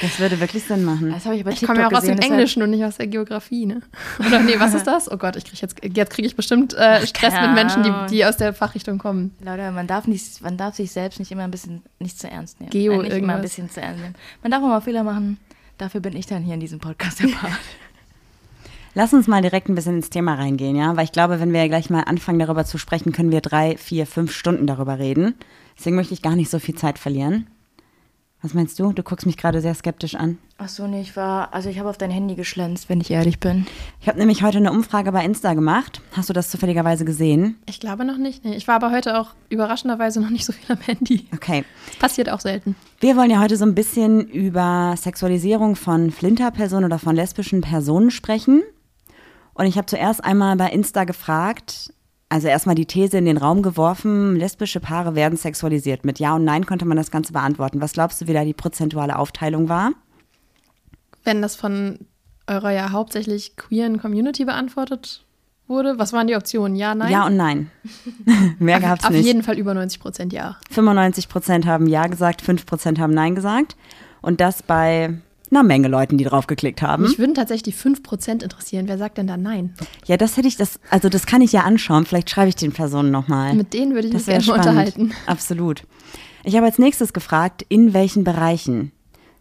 Das 0.02 0.20
würde 0.20 0.40
wirklich 0.42 0.66
Sinn 0.66 0.84
machen. 0.84 1.12
Das 1.12 1.26
habe 1.26 1.38
ich 1.38 1.46
bei 1.46 1.52
Ich 1.52 1.62
komme 1.66 1.80
ja 1.80 1.88
auch 1.88 1.94
aus 1.94 2.04
dem 2.04 2.18
Englischen 2.18 2.62
und 2.62 2.72
nicht 2.72 2.84
aus 2.84 2.98
der 2.98 3.08
Geografie, 3.08 3.66
ne? 3.66 3.82
Oder 4.20 4.42
nee, 4.42 4.56
was 4.60 4.74
ist 4.74 4.86
das? 4.86 5.10
Oh 5.10 5.16
Gott, 5.16 5.38
ich 5.38 5.46
krieg 5.46 5.62
jetzt, 5.62 5.76
jetzt 5.82 6.10
kriege 6.12 6.28
ich 6.28 6.36
bestimmt 6.36 6.74
äh, 6.74 7.08
Stress 7.08 7.34
mit 7.40 7.54
Menschen, 7.54 7.84
die, 7.84 7.92
die 8.10 8.26
aus 8.26 8.36
der 8.36 8.54
Fachrichtung 8.54 8.98
kommen. 8.98 9.34
Leute, 9.40 9.72
man 9.72 9.88
darf, 9.88 10.06
nicht, 10.06 10.42
man 10.42 10.58
darf 10.58 10.76
sich 10.76 10.92
selbst 10.92 11.20
nicht 11.20 11.32
immer 11.32 11.44
ein 11.44 11.52
bisschen 11.52 11.82
nicht 12.00 12.20
zu 12.20 12.30
ernst 12.30 12.60
nehmen. 12.60 12.72
Geo 12.72 12.92
Äh, 12.94 12.98
nicht 12.98 13.06
immer 13.06 13.16
irgendwas. 13.16 13.36
ein 13.38 13.42
bisschen 13.42 13.70
zu 13.70 13.82
ernst 13.82 14.02
nehmen. 14.02 14.16
Man 14.42 14.52
darf 14.52 14.62
auch 14.62 14.68
mal 14.68 14.82
Fehler 14.82 15.04
machen. 15.04 15.40
Dafür 15.78 16.02
bin 16.02 16.16
ich 16.18 16.26
dann 16.26 16.44
hier 16.44 16.56
in 16.56 16.60
diesem 16.60 16.80
Podcast 16.80 17.20
Part. 17.20 17.54
Lass 18.96 19.12
uns 19.12 19.28
mal 19.28 19.42
direkt 19.42 19.70
ein 19.70 19.76
bisschen 19.76 19.96
ins 19.96 20.12
Thema 20.12 20.36
reingehen, 20.36 20.76
ja? 20.76 20.96
Weil 20.96 21.06
ich 21.06 21.12
glaube, 21.12 21.40
wenn 21.40 21.52
wir 21.52 21.62
ja 21.62 21.68
gleich 21.68 21.90
mal 21.90 22.02
anfangen, 22.02 22.38
darüber 22.38 22.64
zu 22.64 22.78
sprechen, 22.78 23.12
können 23.12 23.32
wir 23.32 23.42
drei, 23.42 23.76
vier, 23.78 24.06
fünf 24.06 24.32
Stunden 24.32 24.68
darüber 24.68 25.00
reden. 25.00 25.34
Deswegen 25.78 25.96
möchte 25.96 26.14
ich 26.14 26.22
gar 26.22 26.36
nicht 26.36 26.52
so 26.52 26.60
viel 26.60 26.76
Zeit 26.76 27.00
verlieren. 27.00 27.48
Was 28.44 28.54
meinst 28.54 28.78
du? 28.78 28.92
Du 28.92 29.04
guckst 29.04 29.26
mich 29.26 29.38
gerade 29.38 29.62
sehr 29.62 29.74
skeptisch 29.74 30.16
an. 30.16 30.38
Ach 30.58 30.68
so, 30.68 30.86
nee, 30.86 31.00
ich 31.00 31.16
war, 31.16 31.54
also 31.54 31.70
ich 31.70 31.80
habe 31.80 31.90
auf 31.90 31.98
dein 31.98 32.12
Handy 32.12 32.36
geschlänzt, 32.36 32.90
wenn 32.90 33.00
ich 33.00 33.10
ehrlich 33.10 33.40
bin. 33.40 33.66
Ich 34.02 34.08
habe 34.10 34.20
nämlich 34.20 34.44
heute 34.44 34.58
eine 34.58 34.72
Umfrage 34.72 35.14
bei 35.14 35.24
Insta 35.24 35.54
gemacht. 35.54 36.02
Hast 36.12 36.30
du 36.30 36.34
das 36.34 36.52
zufälligerweise 36.52 37.06
gesehen? 37.06 37.58
Ich 37.66 37.80
glaube 37.80 38.04
noch 38.04 38.18
nicht. 38.18 38.44
Nee, 38.44 38.56
ich 38.56 38.68
war 38.68 38.76
aber 38.76 38.92
heute 38.92 39.18
auch 39.18 39.30
überraschenderweise 39.50 40.20
noch 40.20 40.30
nicht 40.30 40.46
so 40.46 40.52
viel 40.52 40.76
am 40.76 40.82
Handy. 40.82 41.26
Okay. 41.34 41.64
Das 41.88 41.98
passiert 41.98 42.30
auch 42.30 42.42
selten. 42.42 42.76
Wir 43.00 43.16
wollen 43.16 43.32
ja 43.32 43.40
heute 43.40 43.56
so 43.56 43.66
ein 43.66 43.76
bisschen 43.76 44.28
über 44.28 44.94
Sexualisierung 44.98 45.78
von 45.78 46.12
Flinterpersonen 46.12 46.86
oder 46.86 47.00
von 47.00 47.16
lesbischen 47.16 47.62
Personen 47.62 48.12
sprechen. 48.12 48.62
Und 49.54 49.66
ich 49.66 49.78
habe 49.78 49.86
zuerst 49.86 50.24
einmal 50.24 50.56
bei 50.56 50.70
Insta 50.70 51.04
gefragt, 51.04 51.94
also 52.30 52.48
erstmal 52.48 52.76
die 52.76 52.88
These 52.88 53.18
in 53.18 53.26
den 53.26 53.38
Raum 53.38 53.62
geworfen, 53.62 54.36
lesbische 54.36 54.80
Paare 54.80 55.14
werden 55.14 55.38
sexualisiert. 55.38 56.04
Mit 56.04 56.18
Ja 56.20 56.36
und 56.36 56.44
Nein 56.44 56.66
konnte 56.66 56.86
man 56.86 56.98
das 56.98 57.12
Ganze 57.12 57.34
beantworten. 57.34 57.80
Was 57.80 57.94
glaubst 57.94 58.22
du, 58.22 58.28
wie 58.28 58.34
da 58.34 58.44
die 58.44 58.54
prozentuale 58.54 59.20
Aufteilung 59.20 59.70
war? 59.70 59.92
Wenn 61.24 61.42
das 61.42 61.56
von 61.56 62.00
eurer 62.48 62.72
ja 62.72 62.92
hauptsächlich 62.92 63.56
queeren 63.56 64.00
Community 64.00 64.46
beantwortet 64.46 65.24
wurde, 65.68 65.98
was 65.98 66.12
waren 66.12 66.28
die 66.28 66.36
Optionen? 66.36 66.76
Ja, 66.76 66.96
nein? 66.96 67.12
Ja 67.12 67.28
und 67.28 67.38
Nein. 67.38 67.70
Mehr 68.60 68.80
gab's 68.80 69.06
Auf 69.06 69.12
nicht. 69.12 69.26
jeden 69.26 69.44
Fall 69.44 69.58
über 69.58 69.74
90 69.74 70.00
Prozent 70.00 70.34
ja. 70.34 70.58
95 70.72 71.30
Prozent 71.30 71.66
haben 71.66 71.88
Ja 71.88 72.08
gesagt, 72.08 72.42
5 72.42 72.66
Prozent 72.66 73.00
haben 73.00 73.14
Nein 73.14 73.36
gesagt. 73.36 73.78
Und 74.22 74.42
das 74.42 74.64
bei 74.64 75.14
einer 75.52 75.64
Menge 75.64 75.88
Leuten, 75.88 76.18
die 76.18 76.24
drauf 76.24 76.48
geklickt 76.48 76.82
haben. 76.82 77.04
Mich 77.04 77.20
würden 77.20 77.36
tatsächlich 77.36 77.64
die 77.64 77.72
5 77.80 78.02
Prozent 78.04 78.44
interessieren. 78.44 78.88
Wer 78.88 78.98
sagt 78.98 79.18
denn 79.18 79.28
da 79.28 79.38
nein? 79.38 79.74
Ja, 80.06 80.18
das 80.18 80.38
hätte 80.38 80.48
ich, 80.48 80.58
das, 80.58 80.80
also 80.90 81.10
das 81.10 81.26
kann 81.26 81.42
ich 81.42 81.52
ja 81.52 81.62
anschauen. 81.62 82.06
Vielleicht 82.06 82.30
schreibe 82.30 82.50
ich 82.50 82.56
den 82.56 82.72
Personen 82.72 83.12
nochmal. 83.12 83.54
Mit 83.54 83.74
denen 83.74 83.94
würde 83.94 84.08
ich 84.08 84.14
mich 84.14 84.24
Das 84.26 84.28
wäre 84.28 84.42
gerne 84.42 84.62
spannend. 84.64 84.96
unterhalten. 84.98 85.12
Absolut. 85.28 85.84
Ich 86.44 86.56
habe 86.56 86.66
als 86.66 86.80
nächstes 86.80 87.14
gefragt, 87.14 87.66
in 87.70 87.94
welchen 87.94 88.24
Bereichen 88.24 88.92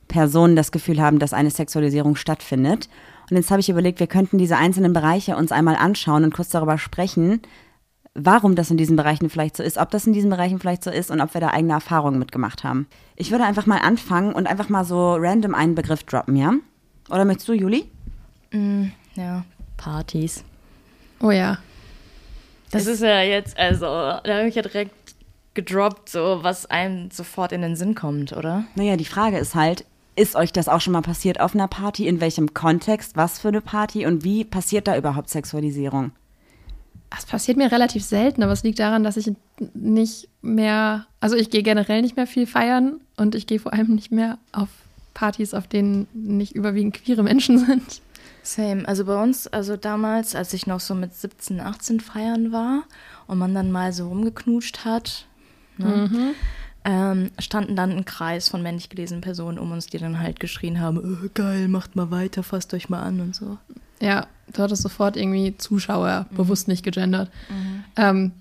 Personen 0.08 0.56
das 0.56 0.72
Gefühl 0.72 1.00
haben, 1.00 1.18
dass 1.18 1.32
eine 1.32 1.50
Sexualisierung 1.50 2.16
stattfindet. 2.16 2.88
Und 3.30 3.36
jetzt 3.36 3.50
habe 3.50 3.60
ich 3.60 3.70
überlegt, 3.70 3.98
wir 3.98 4.06
könnten 4.06 4.36
diese 4.36 4.56
einzelnen 4.58 4.92
Bereiche 4.92 5.36
uns 5.36 5.52
einmal 5.52 5.76
anschauen 5.76 6.24
und 6.24 6.34
kurz 6.34 6.50
darüber 6.50 6.76
sprechen, 6.76 7.40
warum 8.14 8.54
das 8.54 8.70
in 8.70 8.76
diesen 8.76 8.96
Bereichen 8.96 9.30
vielleicht 9.30 9.56
so 9.56 9.62
ist, 9.62 9.78
ob 9.78 9.90
das 9.90 10.06
in 10.06 10.12
diesen 10.12 10.30
Bereichen 10.30 10.58
vielleicht 10.58 10.84
so 10.84 10.90
ist 10.90 11.10
und 11.10 11.20
ob 11.20 11.32
wir 11.34 11.40
da 11.40 11.48
eigene 11.48 11.72
Erfahrungen 11.72 12.18
mitgemacht 12.18 12.62
haben. 12.64 12.86
Ich 13.16 13.30
würde 13.30 13.44
einfach 13.44 13.66
mal 13.66 13.78
anfangen 13.78 14.32
und 14.34 14.46
einfach 14.46 14.68
mal 14.68 14.84
so 14.84 15.14
random 15.14 15.54
einen 15.54 15.74
Begriff 15.74 16.04
droppen, 16.04 16.36
ja? 16.36 16.52
Oder 17.08 17.24
möchtest 17.24 17.48
du, 17.48 17.52
Juli? 17.54 17.86
Ja, 19.14 19.44
Partys. 19.76 20.44
Oh 21.20 21.30
ja. 21.30 21.58
Das 22.70 22.86
ist 22.86 23.02
ja 23.02 23.22
jetzt, 23.22 23.58
also, 23.58 23.86
da 23.86 24.22
habe 24.26 24.48
ich 24.48 24.54
ja 24.54 24.62
direkt 24.62 24.94
gedroppt, 25.54 26.08
so 26.08 26.38
was 26.42 26.66
einem 26.66 27.10
sofort 27.10 27.52
in 27.52 27.62
den 27.62 27.76
Sinn 27.76 27.94
kommt, 27.94 28.32
oder? 28.32 28.64
Naja, 28.74 28.96
die 28.96 29.04
Frage 29.04 29.38
ist 29.38 29.54
halt, 29.54 29.84
ist 30.16 30.36
euch 30.36 30.52
das 30.52 30.68
auch 30.68 30.80
schon 30.80 30.92
mal 30.92 31.02
passiert 31.02 31.40
auf 31.40 31.54
einer 31.54 31.68
Party? 31.68 32.06
In 32.06 32.20
welchem 32.20 32.52
Kontext? 32.54 33.16
Was 33.16 33.38
für 33.38 33.48
eine 33.48 33.62
Party? 33.62 34.04
Und 34.06 34.24
wie 34.24 34.44
passiert 34.44 34.86
da 34.86 34.96
überhaupt 34.96 35.30
Sexualisierung? 35.30 36.12
Das 37.14 37.26
passiert 37.26 37.58
mir 37.58 37.70
relativ 37.70 38.02
selten, 38.02 38.42
aber 38.42 38.52
es 38.52 38.62
liegt 38.62 38.78
daran, 38.78 39.04
dass 39.04 39.16
ich 39.18 39.32
nicht 39.74 40.28
mehr, 40.40 41.06
also 41.20 41.36
ich 41.36 41.50
gehe 41.50 41.62
generell 41.62 42.00
nicht 42.00 42.16
mehr 42.16 42.26
viel 42.26 42.46
feiern 42.46 43.00
und 43.16 43.34
ich 43.34 43.46
gehe 43.46 43.58
vor 43.58 43.72
allem 43.74 43.94
nicht 43.94 44.12
mehr 44.12 44.38
auf 44.52 44.68
Partys, 45.12 45.52
auf 45.52 45.66
denen 45.66 46.08
nicht 46.14 46.54
überwiegend 46.54 46.94
queere 46.94 47.22
Menschen 47.22 47.58
sind. 47.58 48.00
Same. 48.42 48.88
Also 48.88 49.04
bei 49.04 49.22
uns, 49.22 49.46
also 49.46 49.76
damals, 49.76 50.34
als 50.34 50.52
ich 50.54 50.66
noch 50.66 50.80
so 50.80 50.94
mit 50.94 51.14
17, 51.14 51.60
18 51.60 52.00
feiern 52.00 52.50
war 52.50 52.84
und 53.26 53.38
man 53.38 53.54
dann 53.54 53.70
mal 53.70 53.92
so 53.92 54.08
rumgeknutscht 54.08 54.84
hat, 54.84 55.26
ne, 55.78 56.34
ähm, 56.84 57.30
standen 57.38 57.76
dann 57.76 57.92
ein 57.92 58.04
Kreis 58.04 58.48
von 58.48 58.62
männlich 58.62 58.88
gelesenen 58.88 59.20
Personen 59.20 59.58
um 59.58 59.70
uns, 59.70 59.86
die 59.86 59.98
dann 59.98 60.18
halt 60.18 60.40
geschrien 60.40 60.80
haben, 60.80 61.24
"Äh, 61.24 61.28
geil, 61.34 61.68
macht 61.68 61.94
mal 61.94 62.10
weiter, 62.10 62.42
fasst 62.42 62.74
euch 62.74 62.88
mal 62.88 63.02
an 63.02 63.20
und 63.20 63.36
so. 63.36 63.58
Ja, 64.02 64.26
du 64.52 64.62
hattest 64.62 64.82
sofort 64.82 65.16
irgendwie 65.16 65.56
Zuschauer, 65.56 66.26
bewusst 66.30 66.68
nicht 66.68 66.82
gegendert. 66.82 67.30
Ähm, 67.96 68.32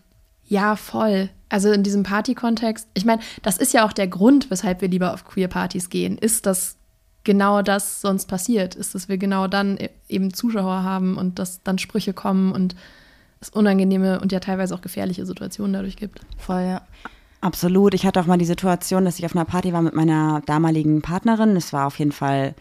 ja, 0.48 0.75
voll. 0.75 1.30
Also 1.50 1.72
in 1.72 1.84
diesem 1.84 2.03
Party-Kontext, 2.03 2.88
ich 2.94 3.06
meine, 3.06 3.22
das 3.44 3.58
ist 3.58 3.74
ja 3.74 3.86
auch 3.86 3.94
der 3.94 4.08
Grund, 4.08 4.50
weshalb 4.50 4.82
wir 4.82 4.88
lieber 4.88 5.13
auf 5.13 5.25
Queer-Partys 5.25 5.89
gehen, 5.89 6.18
ist, 6.18 6.46
dass 6.46 6.77
genau 7.24 7.62
das 7.62 8.01
sonst 8.01 8.27
passiert, 8.27 8.75
ist, 8.75 8.96
dass 8.96 9.08
wir 9.08 9.18
genau 9.18 9.48
dann 9.48 9.77
e-, 9.77 9.89
eben 10.10 10.34
Zuschauer 10.34 10.84
haben 10.84 11.18
und 11.18 11.39
dass 11.39 11.62
dann 11.63 11.77
Sprüche 11.77 12.13
kommen 12.13 12.51
und 12.51 12.75
es 13.39 13.50
unangenehme 13.50 14.20
und 14.20 14.32
ja 14.32 14.39
teilweise 14.39 14.74
auch 14.75 14.82
gefährliche 14.82 15.25
Situationen 15.25 15.74
dadurch 15.74 15.98
gibt. 15.98 16.22
Voll, 16.38 16.62
ja. 16.62 16.82
Absolut. 17.41 17.96
Ich 17.96 18.06
hatte 18.06 18.20
auch 18.20 18.27
mal 18.27 18.38
die 18.38 18.46
Situation, 18.46 19.03
dass 19.03 19.18
ich 19.18 19.25
auf 19.25 19.36
einer 19.36 19.46
Party 19.46 19.74
war 19.74 19.82
mit 19.82 19.96
meiner 19.96 20.41
damaligen 20.46 21.01
Partnerin. 21.01 21.56
Es 21.56 21.74
war 21.74 21.88
auf 21.88 21.98
jeden 21.98 22.12
Fall, 22.12 22.53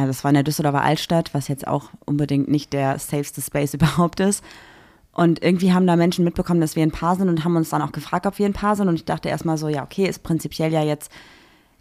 also 0.00 0.10
es 0.10 0.24
war 0.24 0.30
in 0.30 0.34
der 0.34 0.42
Düsseldorfer 0.42 0.82
Altstadt, 0.82 1.34
was 1.34 1.48
jetzt 1.48 1.66
auch 1.66 1.90
unbedingt 2.04 2.48
nicht 2.48 2.72
der 2.72 2.98
safeste 2.98 3.40
Space 3.40 3.74
überhaupt 3.74 4.20
ist. 4.20 4.44
Und 5.12 5.42
irgendwie 5.42 5.72
haben 5.72 5.86
da 5.86 5.96
Menschen 5.96 6.24
mitbekommen, 6.24 6.60
dass 6.60 6.76
wir 6.76 6.82
ein 6.82 6.92
Paar 6.92 7.16
sind 7.16 7.28
und 7.28 7.44
haben 7.44 7.56
uns 7.56 7.70
dann 7.70 7.82
auch 7.82 7.92
gefragt, 7.92 8.26
ob 8.26 8.38
wir 8.38 8.46
ein 8.46 8.52
Paar 8.52 8.76
sind. 8.76 8.88
Und 8.88 8.94
ich 8.94 9.04
dachte 9.04 9.28
erstmal 9.28 9.58
so, 9.58 9.68
ja, 9.68 9.82
okay, 9.82 10.06
ist 10.06 10.22
prinzipiell 10.22 10.72
ja 10.72 10.82
jetzt 10.82 11.10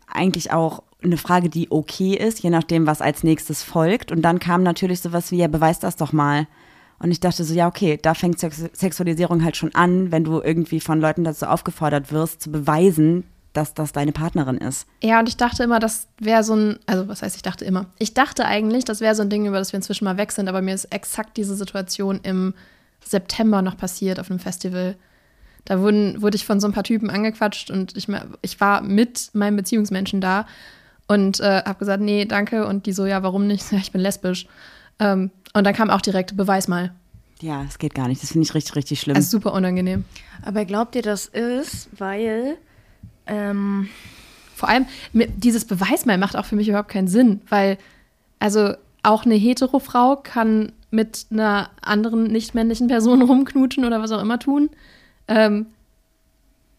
eigentlich 0.08 0.52
auch 0.52 0.84
eine 1.04 1.18
Frage, 1.18 1.50
die 1.50 1.72
okay 1.72 2.16
ist, 2.16 2.42
je 2.42 2.50
nachdem, 2.50 2.88
was 2.88 3.02
als 3.02 3.24
nächstes 3.24 3.64
folgt. 3.64 4.12
Und 4.12 4.24
dann 4.24 4.40
kam 4.40 4.64
natürlich 4.64 5.02
sowas 5.02 5.32
wie, 5.32 5.38
ja, 5.38 5.48
beweis 5.48 5.80
das 5.80 5.96
doch 5.96 6.12
mal. 6.12 6.48
Und 6.98 7.12
ich 7.12 7.20
dachte 7.20 7.44
so, 7.44 7.54
ja, 7.54 7.68
okay, 7.68 7.98
da 8.02 8.14
fängt 8.14 8.40
Sex 8.40 8.70
Sexualisierung 8.74 9.44
halt 9.44 9.56
schon 9.56 9.74
an, 9.74 10.12
wenn 10.12 10.26
du 10.26 10.42
irgendwie 10.42 10.82
von 10.82 11.00
Leuten 11.00 11.24
dazu 11.24 11.46
aufgefordert 11.46 12.12
wirst, 12.12 12.42
zu 12.42 12.52
beweisen, 12.52 13.24
dass 13.60 13.74
das 13.74 13.92
deine 13.92 14.12
Partnerin 14.12 14.58
ist. 14.58 14.88
Ja, 15.04 15.20
und 15.20 15.28
ich 15.28 15.38
dachte 15.38 15.64
immer, 15.64 15.80
das 15.80 16.08
wäre 16.18 16.44
so 16.44 16.56
ein, 16.56 16.80
also 16.86 17.08
was 17.08 17.22
heißt, 17.22 17.36
ich 17.36 17.42
dachte 17.42 17.66
immer. 17.66 17.88
Ich 18.00 18.14
dachte 18.14 18.46
eigentlich, 18.46 18.86
das 18.86 19.02
wäre 19.02 19.16
so 19.16 19.22
ein 19.22 19.30
Ding, 19.30 19.46
über 19.46 19.60
das 19.60 19.74
wir 19.74 19.78
inzwischen 19.78 20.06
mal 20.06 20.18
weg 20.18 20.32
sind, 20.32 20.48
aber 20.48 20.62
mir 20.62 20.74
ist 20.74 20.86
exakt 20.86 21.36
diese 21.38 21.56
Situation 21.56 22.22
im 22.24 22.54
September 23.04 23.62
noch 23.62 23.78
passiert 23.78 24.20
auf 24.20 24.30
einem 24.30 24.40
Festival. 24.40 24.96
Da 25.66 25.82
wurden, 25.82 26.22
wurde 26.22 26.38
ich 26.38 26.46
von 26.46 26.60
so 26.60 26.68
ein 26.68 26.74
paar 26.74 26.84
Typen 26.84 27.10
angequatscht 27.10 27.70
und 27.70 27.96
ich, 27.98 28.08
ich 28.42 28.62
war 28.62 28.82
mit 28.82 29.30
meinem 29.34 29.58
Beziehungsmenschen 29.58 30.22
da 30.22 30.48
und 31.08 31.40
äh, 31.42 31.64
habe 31.64 31.80
gesagt, 31.80 32.02
nee, 32.02 32.26
danke. 32.26 32.66
Und 32.66 32.86
die 32.86 32.94
so, 32.94 33.06
ja, 33.06 33.24
warum 33.24 33.46
nicht? 33.46 33.66
Ja, 33.72 33.80
ich 33.80 33.92
bin 33.92 34.02
lesbisch. 34.02 34.48
Ähm, 35.00 35.32
und 35.54 35.64
dann 35.66 35.74
kam 35.74 35.90
auch 35.90 36.02
direkt, 36.02 36.38
beweis 36.38 36.68
mal. 36.68 36.94
Ja, 37.42 37.64
es 37.64 37.78
geht 37.78 37.94
gar 37.94 38.08
nicht. 38.08 38.24
Das 38.24 38.32
finde 38.32 38.46
ich 38.46 38.54
richtig, 38.54 38.76
richtig 38.76 39.00
schlimm. 39.02 39.16
Also 39.16 39.30
super 39.30 39.54
unangenehm. 39.54 40.06
Aber 40.44 40.66
glaubt 40.66 40.96
ihr, 40.96 41.02
das 41.02 41.26
ist, 41.26 41.90
weil 41.98 42.58
ähm 43.30 43.90
vor 44.60 44.68
allem 44.68 44.88
dieses 45.14 45.64
Beweis 45.64 46.06
mal 46.06 46.18
macht 46.18 46.36
auch 46.36 46.44
für 46.44 46.58
mich 46.58 46.68
überhaupt 46.68 46.90
keinen 46.90 47.08
Sinn, 47.08 47.40
weil 47.48 47.78
also 48.40 48.74
auch 49.04 49.26
eine 49.26 49.36
hetero 49.36 49.80
Frau 49.80 50.18
kann 50.18 50.74
mit 50.92 51.28
einer 51.32 51.70
anderen 51.82 52.26
nicht 52.26 52.56
männlichen 52.56 52.90
Person 52.90 53.22
rumknutschen 53.30 53.86
oder 53.86 54.02
was 54.02 54.12
auch 54.12 54.22
immer 54.22 54.38
tun. 54.38 54.70
Ähm, 55.30 55.68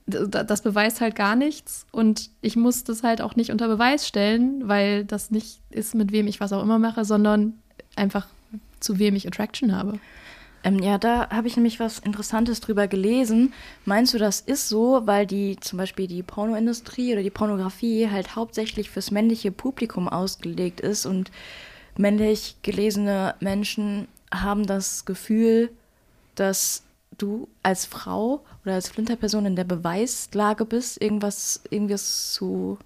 das 0.07 0.63
beweist 0.63 1.01
halt 1.01 1.15
gar 1.15 1.37
nichts 1.37 1.87
und 1.93 2.31
ich 2.43 2.57
muss 2.57 2.85
das 2.85 3.03
halt 3.03 3.23
auch 3.23 3.37
nicht 3.37 3.51
unter 3.51 3.69
Beweis 3.69 4.07
stellen, 4.07 4.69
weil 4.69 5.05
das 5.05 5.31
nicht 5.31 5.61
ist, 5.71 5.95
mit 5.95 6.11
wem 6.11 6.27
ich 6.27 6.41
was 6.41 6.53
auch 6.53 6.63
immer 6.63 6.79
mache, 6.79 7.05
sondern 7.05 7.55
einfach 7.97 8.27
zu 8.81 8.99
wem 8.99 9.15
ich 9.15 9.27
Attraction 9.27 9.75
habe. 9.75 10.01
Ähm, 10.63 10.79
ja, 10.81 10.99
da 10.99 11.31
habe 11.31 11.49
ich 11.49 11.57
nämlich 11.57 11.81
was 11.81 11.99
Interessantes 12.01 12.61
drüber 12.61 12.87
gelesen. 12.87 13.55
Meinst 13.85 14.13
du, 14.13 14.19
das 14.19 14.41
ist 14.41 14.69
so, 14.69 15.03
weil 15.07 15.27
die 15.27 15.57
zum 15.61 15.79
Beispiel 15.79 16.07
die 16.07 16.23
Pornoindustrie 16.23 17.13
oder 17.13 17.23
die 17.23 17.31
Pornografie 17.31 18.11
halt 18.11 18.37
hauptsächlich 18.37 18.91
fürs 18.91 19.11
männliche 19.11 19.53
Publikum 19.53 20.09
ausgelegt 20.09 20.81
ist 20.81 21.07
und 21.07 21.31
männlich 21.97 22.57
gelesene 22.63 23.35
Menschen 23.41 24.07
haben 24.33 24.67
das 24.67 25.07
Gefühl, 25.07 25.71
dass 26.35 26.83
du 27.17 27.49
als 27.63 27.87
Frau 27.87 28.45
oder 28.65 28.75
als 28.75 28.89
Flinterperson 28.89 29.47
in 29.47 29.57
der 29.57 29.65
Beweislage 29.65 30.65
bist, 30.65 31.01
irgendwas, 31.01 31.61
irgendwas 31.71 32.33
zu. 32.33 32.79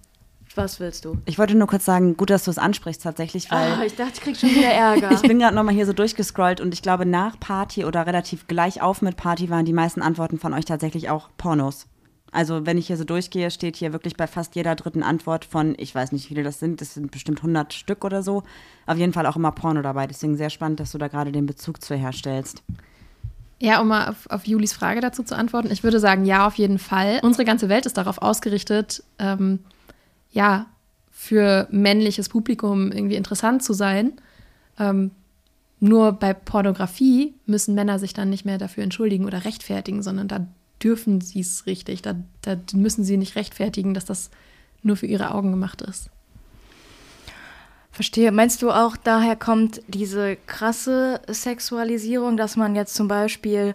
Was 0.55 0.79
willst 0.79 1.05
du? 1.05 1.17
Ich 1.25 1.37
wollte 1.37 1.55
nur 1.55 1.67
kurz 1.67 1.85
sagen, 1.85 2.15
gut, 2.17 2.29
dass 2.29 2.45
du 2.45 2.51
es 2.51 2.57
ansprichst 2.57 3.03
tatsächlich, 3.03 3.51
weil. 3.51 3.73
Ah, 3.73 3.83
ich 3.85 3.95
dachte, 3.95 4.13
ich 4.15 4.21
krieg 4.21 4.37
schon 4.37 4.49
wieder 4.49 4.69
Ärger. 4.69 5.11
ich 5.13 5.21
bin 5.21 5.39
gerade 5.39 5.55
nochmal 5.55 5.73
hier 5.73 5.85
so 5.85 5.93
durchgescrollt 5.93 6.61
und 6.61 6.73
ich 6.73 6.81
glaube, 6.81 7.05
nach 7.05 7.39
Party 7.39 7.85
oder 7.85 8.05
relativ 8.05 8.47
gleich 8.47 8.81
auf 8.81 9.01
mit 9.01 9.17
Party 9.17 9.49
waren 9.49 9.65
die 9.65 9.73
meisten 9.73 10.01
Antworten 10.01 10.39
von 10.39 10.53
euch 10.53 10.65
tatsächlich 10.65 11.09
auch 11.09 11.29
Pornos. 11.37 11.87
Also 12.31 12.65
wenn 12.65 12.77
ich 12.77 12.87
hier 12.87 12.97
so 12.97 13.05
durchgehe, 13.05 13.49
steht 13.49 13.77
hier 13.77 13.93
wirklich 13.93 14.17
bei 14.17 14.27
fast 14.27 14.55
jeder 14.55 14.75
dritten 14.75 15.03
Antwort 15.03 15.45
von, 15.45 15.73
ich 15.77 15.95
weiß 15.95 16.11
nicht, 16.11 16.25
wie 16.25 16.35
viele 16.35 16.43
das 16.43 16.59
sind, 16.59 16.81
das 16.81 16.93
sind 16.93 17.11
bestimmt 17.11 17.39
100 17.39 17.73
Stück 17.73 18.03
oder 18.03 18.23
so. 18.23 18.43
Auf 18.85 18.97
jeden 18.97 19.13
Fall 19.13 19.25
auch 19.25 19.37
immer 19.37 19.51
Porno 19.51 19.81
dabei. 19.81 20.05
Deswegen 20.05 20.35
sehr 20.35 20.49
spannend, 20.49 20.81
dass 20.81 20.91
du 20.91 20.97
da 20.97 21.07
gerade 21.07 21.31
den 21.31 21.45
Bezug 21.45 21.81
zu 21.81 21.95
herstellst. 21.95 22.61
Ja, 23.59 23.79
um 23.79 23.87
mal 23.87 24.09
auf, 24.09 24.29
auf, 24.29 24.45
Julis 24.45 24.73
Frage 24.73 24.99
dazu 24.99 25.23
zu 25.23 25.35
antworten. 25.35 25.71
Ich 25.71 25.83
würde 25.83 26.01
sagen, 26.01 26.25
ja, 26.25 26.45
auf 26.45 26.55
jeden 26.55 26.77
Fall. 26.77 27.21
Unsere 27.23 27.45
ganze 27.45 27.69
Welt 27.69 27.85
ist 27.85 27.97
darauf 27.97 28.21
ausgerichtet, 28.21 29.01
ähm, 29.17 29.59
ja, 30.35 30.67
für 31.09 31.67
männliches 31.71 32.29
Publikum 32.29 32.91
irgendwie 32.91 33.15
interessant 33.15 33.63
zu 33.63 33.73
sein. 33.73 34.13
Ähm, 34.77 35.11
nur 35.79 36.11
bei 36.11 36.33
Pornografie 36.33 37.33
müssen 37.45 37.73
Männer 37.73 37.99
sich 37.99 38.13
dann 38.13 38.29
nicht 38.29 38.45
mehr 38.45 38.57
dafür 38.57 38.83
entschuldigen 38.83 39.25
oder 39.25 39.45
rechtfertigen, 39.45 40.03
sondern 40.03 40.27
da 40.27 40.45
dürfen 40.83 41.21
sie 41.21 41.39
es 41.39 41.65
richtig. 41.65 42.01
Da, 42.01 42.15
da 42.41 42.57
müssen 42.73 43.05
sie 43.05 43.17
nicht 43.17 43.35
rechtfertigen, 43.35 43.93
dass 43.93 44.05
das 44.05 44.29
nur 44.83 44.97
für 44.97 45.07
ihre 45.07 45.33
Augen 45.33 45.51
gemacht 45.51 45.81
ist. 45.81 46.09
Verstehe. 47.91 48.33
Meinst 48.33 48.61
du 48.61 48.71
auch, 48.71 48.97
daher 48.97 49.37
kommt 49.37 49.81
diese 49.87 50.35
krasse 50.47 51.21
Sexualisierung, 51.29 52.35
dass 52.35 52.57
man 52.57 52.75
jetzt 52.75 52.93
zum 52.93 53.07
Beispiel 53.07 53.73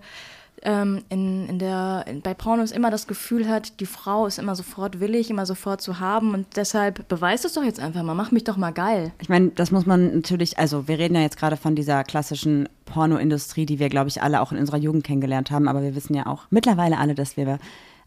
ähm, 0.62 1.02
in, 1.08 1.48
in 1.48 1.58
der, 1.58 2.04
in, 2.06 2.20
bei 2.20 2.34
Pornos 2.34 2.72
immer 2.72 2.90
das 2.90 3.06
Gefühl 3.06 3.48
hat, 3.48 3.80
die 3.80 3.86
Frau 3.86 4.26
ist 4.26 4.38
immer 4.38 4.54
sofort 4.54 5.00
willig, 5.00 5.30
immer 5.30 5.46
sofort 5.46 5.80
zu 5.80 6.00
haben. 6.00 6.34
Und 6.34 6.46
deshalb 6.56 7.08
beweist 7.08 7.44
es 7.44 7.54
doch 7.54 7.62
jetzt 7.62 7.80
einfach 7.80 8.02
mal, 8.02 8.14
mach 8.14 8.30
mich 8.30 8.44
doch 8.44 8.56
mal 8.56 8.70
geil. 8.70 9.12
Ich 9.20 9.28
meine, 9.28 9.48
das 9.50 9.70
muss 9.70 9.86
man 9.86 10.14
natürlich, 10.14 10.58
also 10.58 10.88
wir 10.88 10.98
reden 10.98 11.14
ja 11.14 11.22
jetzt 11.22 11.38
gerade 11.38 11.56
von 11.56 11.74
dieser 11.74 12.04
klassischen 12.04 12.68
Pornoindustrie, 12.84 13.66
die 13.66 13.78
wir, 13.78 13.88
glaube 13.88 14.08
ich, 14.08 14.22
alle 14.22 14.40
auch 14.40 14.52
in 14.52 14.58
unserer 14.58 14.78
Jugend 14.78 15.04
kennengelernt 15.04 15.50
haben, 15.50 15.68
aber 15.68 15.82
wir 15.82 15.94
wissen 15.94 16.14
ja 16.14 16.26
auch 16.26 16.44
mittlerweile 16.50 16.98
alle, 16.98 17.14
dass 17.14 17.36
wir 17.36 17.58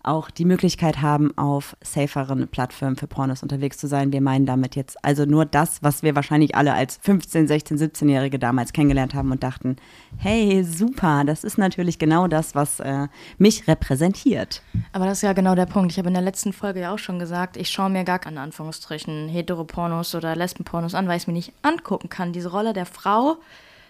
auch 0.04 0.30
die 0.30 0.46
Möglichkeit 0.46 1.02
haben, 1.02 1.36
auf 1.38 1.76
saferen 1.82 2.48
Plattformen 2.48 2.98
für 2.98 3.08
Pornos 3.08 3.42
unterwegs 3.42 3.78
zu 3.78 3.88
sein. 3.88 4.12
Wir 4.12 4.22
meinen 4.22 4.46
damit 4.46 4.76
jetzt 4.76 5.04
also 5.04 5.26
nur 5.26 5.46
das, 5.46 5.82
was 5.82 6.04
wir 6.04 6.16
wahrscheinlich 6.16 6.56
alle 6.56 6.74
als 6.74 7.00
15, 7.02 7.48
16, 7.48 7.78
17-Jährige 7.78 8.38
damals 8.38 8.74
kennengelernt 8.74 9.14
haben 9.14 9.32
und 9.32 9.44
dachten, 9.44 9.78
hey, 10.18 10.64
super, 10.64 11.24
das 11.26 11.44
ist 11.44 11.58
natürlich 11.58 12.00
genau 12.00 12.28
das, 12.28 12.54
was 12.54 12.80
äh, 12.82 13.08
mich 13.38 13.68
repräsentiert. 13.68 14.62
Aber 14.92 15.06
das 15.06 15.20
ist 15.20 15.22
ja 15.24 15.34
genau 15.34 15.56
der 15.56 15.66
Punkt. 15.66 15.92
Ich 15.92 15.98
habe 15.98 16.10
in 16.10 16.14
der 16.14 16.24
letzten 16.24 16.54
Folge 16.54 16.82
ja 16.82 16.94
auch 16.94 17.00
schon 17.00 17.20
gesagt, 17.20 17.58
ich 17.58 17.70
schaue 17.70 17.90
mir 17.90 18.04
gar 18.04 18.20
keine 18.20 18.42
Anführungsstrichen 18.42 19.30
Heteropornos 19.30 20.16
oder 20.16 20.36
Lesbenpornos 20.36 20.96
an, 20.96 21.08
weil 21.08 21.18
ich 21.18 21.24
es 21.24 21.28
mir 21.28 21.34
nicht 21.34 21.54
angucken 21.62 22.10
kann. 22.10 22.34
Diese 22.34 22.52
Rolle 22.52 22.74
der 22.74 22.86
Frau 22.86 23.38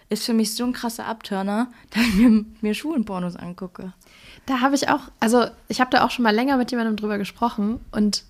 ist 0.08 0.24
für 0.24 0.34
mich 0.34 0.54
so 0.54 0.64
ein 0.64 0.72
krasser 0.72 1.06
Abturner, 1.06 1.68
dass 1.90 2.02
ich 2.02 2.14
mir, 2.14 2.44
mir 2.60 2.74
Schulenpornos 2.74 3.36
angucke. 3.36 3.92
Da 4.46 4.60
habe 4.60 4.74
ich 4.74 4.88
auch, 4.88 5.00
also 5.20 5.46
ich 5.68 5.80
habe 5.80 5.90
da 5.90 6.04
auch 6.04 6.10
schon 6.10 6.22
mal 6.22 6.34
länger 6.34 6.56
mit 6.56 6.70
jemandem 6.70 6.96
drüber 6.96 7.18
gesprochen 7.18 7.80
und 7.92 8.24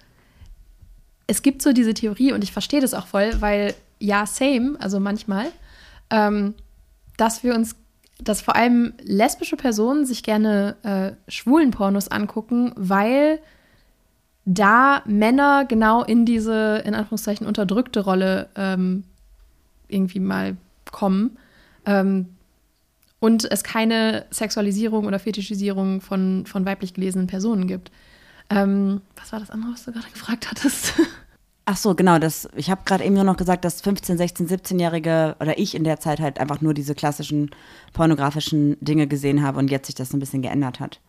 es 1.26 1.42
gibt 1.42 1.62
so 1.62 1.72
diese 1.72 1.94
Theorie 1.94 2.32
und 2.32 2.44
ich 2.44 2.52
verstehe 2.52 2.80
das 2.80 2.94
auch 2.94 3.06
voll, 3.06 3.40
weil 3.40 3.74
ja, 3.98 4.26
same, 4.26 4.76
also 4.78 5.00
manchmal, 5.00 5.46
ähm, 6.10 6.54
dass 7.16 7.42
wir 7.42 7.54
uns, 7.54 7.76
dass 8.18 8.42
vor 8.42 8.54
allem 8.54 8.92
lesbische 9.02 9.56
Personen 9.56 10.04
sich 10.04 10.22
gerne 10.22 10.76
äh, 10.82 11.30
schwulen 11.30 11.70
Pornos 11.70 12.08
angucken, 12.08 12.72
weil 12.76 13.40
da 14.44 15.02
Männer 15.06 15.64
genau 15.64 16.04
in 16.04 16.26
diese, 16.26 16.82
in 16.84 16.94
Anführungszeichen, 16.94 17.46
unterdrückte 17.46 18.00
Rolle 18.00 18.48
ähm, 18.56 19.04
irgendwie 19.88 20.20
mal 20.20 20.56
kommen. 20.90 21.38
Ähm, 21.86 22.28
und 23.20 23.50
es 23.50 23.64
keine 23.64 24.26
Sexualisierung 24.30 25.06
oder 25.06 25.18
Fetischisierung 25.18 26.00
von, 26.00 26.44
von 26.46 26.66
weiblich 26.66 26.92
gelesenen 26.92 27.26
Personen 27.26 27.66
gibt. 27.66 27.90
Ähm, 28.50 29.00
was 29.16 29.32
war 29.32 29.40
das 29.40 29.50
andere, 29.50 29.72
was 29.72 29.84
du 29.84 29.92
gerade 29.92 30.10
gefragt 30.10 30.50
hattest? 30.50 30.92
Ach 31.66 31.76
so, 31.76 31.94
genau. 31.94 32.18
Das, 32.18 32.48
ich 32.54 32.70
habe 32.70 32.82
gerade 32.84 33.04
eben 33.04 33.14
nur 33.14 33.24
noch 33.24 33.38
gesagt, 33.38 33.64
dass 33.64 33.80
15, 33.80 34.18
16, 34.18 34.48
17-Jährige 34.48 35.36
oder 35.40 35.58
ich 35.58 35.74
in 35.74 35.84
der 35.84 35.98
Zeit 35.98 36.20
halt 36.20 36.38
einfach 36.38 36.60
nur 36.60 36.74
diese 36.74 36.94
klassischen 36.94 37.50
pornografischen 37.94 38.76
Dinge 38.80 39.06
gesehen 39.06 39.42
habe 39.42 39.58
und 39.58 39.70
jetzt 39.70 39.86
sich 39.86 39.94
das 39.94 40.12
ein 40.12 40.20
bisschen 40.20 40.42
geändert 40.42 40.78
hat. 40.78 41.00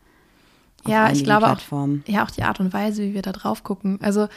Ja, 0.88 1.12
ich 1.12 1.24
glaube 1.24 1.48
auch, 1.48 1.60
ja, 2.06 2.24
auch 2.24 2.32
die 2.32 2.44
Art 2.44 2.60
und 2.60 2.72
Weise, 2.72 3.02
wie 3.02 3.14
wir 3.16 3.24
da 3.24 3.32
drauf 3.32 3.64
gucken. 3.64 4.00
Also 4.02 4.28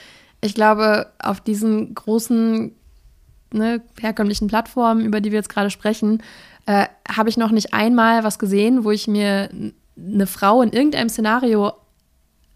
ich 0.41 0.55
glaube, 0.55 1.13
auf 1.19 1.41
diesen 1.41 1.95
großen 1.95 2.75
ne, 3.53 3.83
herkömmlichen 4.01 4.49
Plattformen, 4.49 5.05
über 5.05 5.21
die 5.21 5.31
wir 5.31 5.39
jetzt 5.39 5.49
gerade 5.49 5.71
sprechen, 5.71 6.23
äh, 6.67 6.87
habe 7.11 7.29
ich 7.29 7.37
noch 7.37 7.51
nicht 7.51 7.73
einmal 7.73 8.25
was 8.25 8.39
gesehen, 8.39 8.85
wo 8.85 8.91
ich 8.91 9.09
mir 9.09 9.51
eine 9.97 10.27
Frau 10.27 10.63
in 10.63 10.73
irgendeinem 10.73 11.09
Szenario 11.09 11.73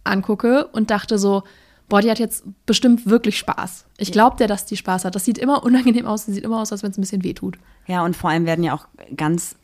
angucke 0.05 0.67
und 0.69 0.91
dachte 0.91 1.19
so, 1.19 1.43
boah, 1.89 2.01
die 2.01 2.11
hat 2.11 2.19
jetzt 2.19 2.45
bestimmt 2.67 3.07
wirklich 3.07 3.39
Spaß. 3.39 3.87
Ich 3.99 4.13
glaube 4.13 4.37
dir, 4.37 4.47
dass 4.47 4.65
die 4.65 4.77
Spaß 4.77 5.05
hat. 5.05 5.15
Das 5.15 5.25
sieht 5.25 5.39
immer 5.39 5.63
unangenehm 5.65 6.07
aus, 6.07 6.27
das 6.27 6.35
sieht 6.35 6.45
immer 6.45 6.61
aus, 6.61 6.73
als 6.73 6.83
wenn 6.83 6.91
es 6.91 6.99
ein 6.99 7.03
bisschen 7.03 7.25
weh 7.25 7.35
tut. 7.35 7.59
Ja, 7.87 8.05
und 8.05 8.17
vor 8.17 8.31
allem 8.31 8.47
werden 8.47 8.65
ja 8.65 8.75
auch 8.75 8.87
ganz 9.17 9.57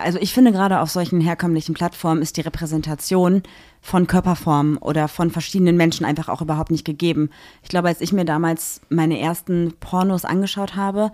also 0.00 0.18
ich 0.18 0.32
finde 0.32 0.52
gerade 0.52 0.80
auf 0.80 0.90
solchen 0.90 1.20
herkömmlichen 1.20 1.74
Plattformen 1.74 2.22
ist 2.22 2.36
die 2.36 2.42
Repräsentation 2.42 3.42
von 3.80 4.06
Körperformen 4.06 4.76
oder 4.78 5.08
von 5.08 5.30
verschiedenen 5.30 5.76
Menschen 5.76 6.06
einfach 6.06 6.28
auch 6.28 6.40
überhaupt 6.40 6.70
nicht 6.70 6.84
gegeben. 6.84 7.30
Ich 7.62 7.68
glaube, 7.68 7.88
als 7.88 8.00
ich 8.00 8.12
mir 8.12 8.24
damals 8.24 8.80
meine 8.88 9.18
ersten 9.18 9.74
Pornos 9.80 10.24
angeschaut 10.24 10.76
habe, 10.76 11.12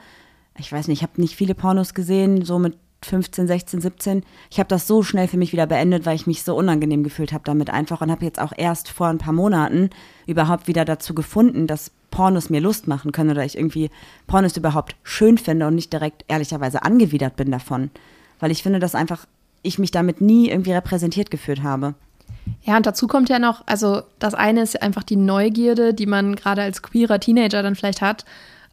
ich 0.58 0.70
weiß 0.70 0.88
nicht, 0.88 0.99
ich 0.99 1.02
habe 1.02 1.20
nicht 1.20 1.37
viele 1.37 1.54
Pornos 1.54 1.94
gesehen, 1.94 2.44
so 2.44 2.58
mit 2.58 2.76
15, 3.02 3.47
16, 3.47 3.80
17. 3.80 4.23
Ich 4.50 4.58
habe 4.58 4.68
das 4.68 4.87
so 4.87 5.02
schnell 5.02 5.28
für 5.28 5.37
mich 5.37 5.52
wieder 5.52 5.66
beendet, 5.66 6.04
weil 6.04 6.16
ich 6.16 6.26
mich 6.26 6.42
so 6.42 6.56
unangenehm 6.56 7.04
gefühlt 7.04 7.32
habe 7.32 7.44
damit 7.44 7.70
einfach 7.70 8.00
und 8.00 8.11
habe 8.11 8.25
jetzt 8.25 8.40
auch 8.40 8.52
erst 8.56 8.88
vor 8.88 9.06
ein 9.06 9.18
paar 9.18 9.32
Monaten 9.32 9.90
überhaupt 10.26 10.66
wieder 10.66 10.85
dazu 10.85 11.14
gefunden, 11.14 11.66
dass 11.66 11.92
Pornos 12.11 12.50
mir 12.50 12.61
Lust 12.61 12.88
machen 12.88 13.12
können 13.12 13.30
oder 13.30 13.44
ich 13.44 13.56
irgendwie 13.56 13.90
Pornos 14.26 14.56
überhaupt 14.56 14.97
schön 15.04 15.38
finde 15.38 15.66
und 15.68 15.76
nicht 15.76 15.92
direkt 15.92 16.25
ehrlicherweise 16.28 16.82
angewidert 16.82 17.37
bin 17.37 17.50
davon. 17.52 17.90
Weil 18.40 18.50
ich 18.50 18.62
finde, 18.62 18.78
dass 18.78 18.95
einfach 18.95 19.26
ich 19.62 19.78
mich 19.78 19.90
damit 19.90 20.21
nie 20.21 20.49
irgendwie 20.49 20.73
repräsentiert 20.73 21.30
gefühlt 21.30 21.62
habe. 21.62 21.95
Ja, 22.62 22.76
und 22.76 22.87
dazu 22.87 23.07
kommt 23.07 23.28
ja 23.28 23.38
noch, 23.38 23.62
also 23.66 24.02
das 24.18 24.35
eine 24.35 24.62
ist 24.62 24.80
einfach 24.83 25.02
die 25.02 25.16
Neugierde, 25.16 25.95
die 25.95 26.07
man 26.07 26.37
gerade 26.37 26.62
als 26.62 26.83
queerer 26.83 27.21
Teenager 27.21 27.62
dann 27.62 27.75
vielleicht 27.75 28.00
hat. 28.00 28.25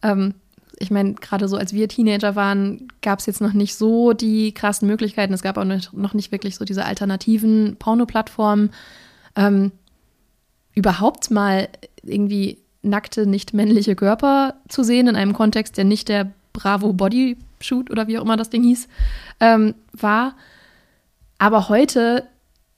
Ähm, 0.02 0.36
ich 0.80 0.92
meine, 0.92 1.14
gerade 1.14 1.48
so 1.48 1.58
als 1.58 1.74
wir 1.74 1.88
Teenager 1.88 2.36
waren, 2.36 2.90
gab 3.02 3.20
es 3.20 3.26
jetzt 3.26 3.42
noch 3.42 3.54
nicht 3.54 3.76
so 3.76 4.14
die 4.14 4.54
krassen 4.54 4.88
Möglichkeiten. 4.88 5.34
Es 5.34 5.42
gab 5.42 5.58
auch 5.58 5.66
noch 5.66 6.14
nicht 6.14 6.32
wirklich 6.32 6.56
so 6.56 6.66
diese 6.66 6.86
alternativen 6.86 7.78
Porno-Plattformen. 7.80 8.72
Ähm, 9.36 9.72
überhaupt 10.74 11.32
mal 11.32 11.70
irgendwie 12.04 12.60
nackte, 12.82 13.26
nicht 13.26 13.54
männliche 13.54 13.96
Körper 13.96 14.56
zu 14.68 14.84
sehen 14.84 15.08
in 15.08 15.16
einem 15.16 15.34
Kontext, 15.34 15.78
der 15.78 15.86
nicht 15.86 16.10
der 16.10 16.32
Bravo 16.54 16.94
Body 16.94 17.38
Shoot 17.60 17.90
oder 17.90 18.08
wie 18.08 18.18
auch 18.18 18.24
immer 18.24 18.38
das 18.38 18.50
Ding 18.50 18.64
hieß, 18.64 18.88
ähm, 19.40 19.76
war. 19.94 20.36
Aber 21.38 21.70
heute 21.70 22.28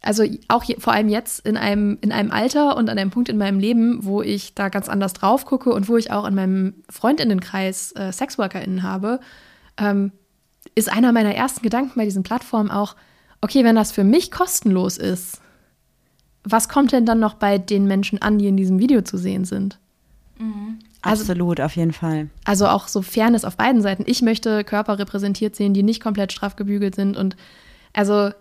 also 0.01 0.23
auch 0.47 0.63
je, 0.63 0.77
vor 0.79 0.93
allem 0.93 1.09
jetzt 1.09 1.45
in 1.45 1.57
einem, 1.57 1.97
in 2.01 2.11
einem 2.11 2.31
Alter 2.31 2.77
und 2.77 2.89
an 2.89 2.97
einem 2.97 3.09
Punkt 3.09 3.29
in 3.29 3.37
meinem 3.37 3.59
Leben, 3.59 4.05
wo 4.05 4.21
ich 4.21 4.53
da 4.53 4.69
ganz 4.69 4.89
anders 4.89 5.13
drauf 5.13 5.45
gucke 5.45 5.71
und 5.73 5.89
wo 5.89 5.97
ich 5.97 6.11
auch 6.11 6.25
in 6.25 6.35
meinem 6.35 6.75
Freundinnenkreis 6.89 7.91
äh, 7.93 8.11
SexworkerInnen 8.11 8.83
habe, 8.83 9.19
ähm, 9.77 10.11
ist 10.75 10.91
einer 10.91 11.11
meiner 11.11 11.33
ersten 11.33 11.61
Gedanken 11.61 11.93
bei 11.95 12.05
diesen 12.05 12.23
Plattformen 12.23 12.69
auch, 12.69 12.95
okay, 13.41 13.63
wenn 13.63 13.75
das 13.75 13.91
für 13.91 14.03
mich 14.03 14.31
kostenlos 14.31 14.97
ist, 14.97 15.41
was 16.43 16.69
kommt 16.69 16.91
denn 16.91 17.05
dann 17.05 17.19
noch 17.19 17.33
bei 17.33 17.57
den 17.57 17.85
Menschen 17.85 18.21
an, 18.21 18.37
die 18.37 18.47
in 18.47 18.57
diesem 18.57 18.79
Video 18.79 19.01
zu 19.01 19.17
sehen 19.17 19.45
sind? 19.45 19.79
Mhm. 20.37 20.79
Also, 21.07 21.23
Absolut, 21.23 21.61
auf 21.61 21.75
jeden 21.75 21.93
Fall. 21.93 22.29
Also 22.45 22.67
auch 22.67 22.87
so 22.87 23.01
Fairness 23.01 23.45
auf 23.45 23.57
beiden 23.57 23.81
Seiten. 23.81 24.03
Ich 24.05 24.21
möchte 24.21 24.63
Körper 24.63 24.99
repräsentiert 24.99 25.55
sehen, 25.55 25.73
die 25.73 25.83
nicht 25.83 26.01
komplett 26.01 26.31
straff 26.31 26.55
gebügelt 26.55 26.95
sind 26.95 27.17
und 27.17 27.35
also 27.93 28.31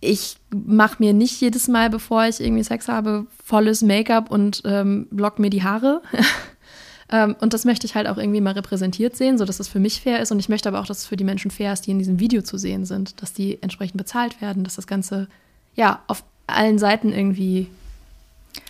ich 0.00 0.36
mache 0.50 0.96
mir 0.98 1.12
nicht 1.12 1.40
jedes 1.40 1.68
Mal, 1.68 1.90
bevor 1.90 2.26
ich 2.26 2.40
irgendwie 2.40 2.62
Sex 2.62 2.88
habe, 2.88 3.26
volles 3.42 3.82
Make-up 3.82 4.30
und 4.30 4.62
ähm, 4.64 5.08
lock 5.10 5.38
mir 5.38 5.50
die 5.50 5.62
Haare. 5.62 6.02
ähm, 7.10 7.34
und 7.40 7.54
das 7.54 7.64
möchte 7.64 7.86
ich 7.86 7.94
halt 7.94 8.06
auch 8.06 8.18
irgendwie 8.18 8.40
mal 8.40 8.52
repräsentiert 8.52 9.16
sehen, 9.16 9.38
sodass 9.38 9.58
es 9.58 9.68
für 9.68 9.80
mich 9.80 10.00
fair 10.00 10.20
ist. 10.20 10.30
Und 10.32 10.38
ich 10.38 10.48
möchte 10.48 10.68
aber 10.68 10.80
auch, 10.80 10.86
dass 10.86 10.98
es 10.98 11.06
für 11.06 11.16
die 11.16 11.24
Menschen 11.24 11.50
fair 11.50 11.72
ist, 11.72 11.86
die 11.86 11.92
in 11.92 11.98
diesem 11.98 12.20
Video 12.20 12.42
zu 12.42 12.58
sehen 12.58 12.84
sind, 12.84 13.20
dass 13.22 13.32
die 13.32 13.62
entsprechend 13.62 13.96
bezahlt 13.96 14.40
werden, 14.40 14.64
dass 14.64 14.76
das 14.76 14.86
Ganze 14.86 15.28
ja 15.74 16.00
auf 16.06 16.22
allen 16.46 16.78
Seiten 16.78 17.12
irgendwie 17.12 17.68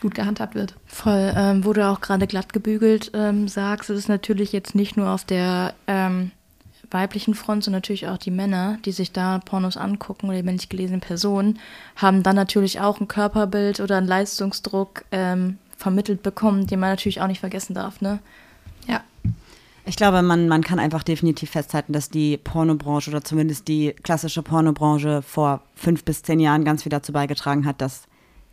gut 0.01 0.15
gehandhabt 0.15 0.55
wird. 0.55 0.75
Voll, 0.87 1.33
ähm, 1.37 1.65
wo 1.65 1.73
du 1.73 1.87
auch 1.87 2.01
gerade 2.01 2.27
glatt 2.27 2.53
gebügelt 2.53 3.11
ähm, 3.15 3.49
sagst, 3.49 3.91
ist 3.91 3.99
es 3.99 4.09
natürlich 4.09 4.53
jetzt 4.53 4.75
nicht 4.75 4.97
nur 4.97 5.11
auf 5.11 5.25
der 5.25 5.75
ähm, 5.87 6.31
weiblichen 6.91 7.35
Front 7.35 7.65
sind 7.65 7.73
natürlich 7.73 8.09
auch 8.09 8.19
die 8.19 8.31
Männer, 8.31 8.79
die 8.85 8.93
sich 8.93 9.13
da 9.13 9.39
Pornos 9.39 9.77
angucken 9.77 10.29
oder 10.29 10.37
die 10.37 10.43
männlich 10.43 10.69
gelesenen 10.69 11.01
Personen, 11.01 11.59
haben 11.97 12.23
dann 12.23 12.37
natürlich 12.37 12.81
auch 12.81 13.01
ein 13.01 13.09
Körperbild 13.09 13.81
oder 13.81 13.97
einen 13.97 14.07
Leistungsdruck 14.07 15.05
ähm, 15.11 15.59
vermittelt 15.77 16.23
bekommen, 16.23 16.67
den 16.67 16.81
man 16.81 16.91
natürlich 16.91 17.21
auch 17.21 17.27
nicht 17.27 17.41
vergessen 17.41 17.75
darf, 17.75 18.01
ne? 18.01 18.19
Ja. 18.87 19.03
Ich 19.85 19.97
glaube, 19.97 20.21
man, 20.23 20.49
man 20.49 20.65
kann 20.65 20.81
einfach 20.81 21.05
definitiv 21.05 21.51
festhalten, 21.51 21.93
dass 21.93 22.11
die 22.11 22.39
Pornobranche 22.39 23.11
oder 23.11 23.23
zumindest 23.23 23.69
die 23.69 23.95
klassische 24.03 24.43
Pornobranche 24.43 25.23
vor 25.23 25.63
fünf 25.77 26.05
bis 26.05 26.23
zehn 26.23 26.41
Jahren 26.41 26.65
ganz 26.65 26.83
viel 26.83 26.91
dazu 26.91 27.13
beigetragen 27.13 27.67
hat, 27.67 27.81
dass 27.81 28.09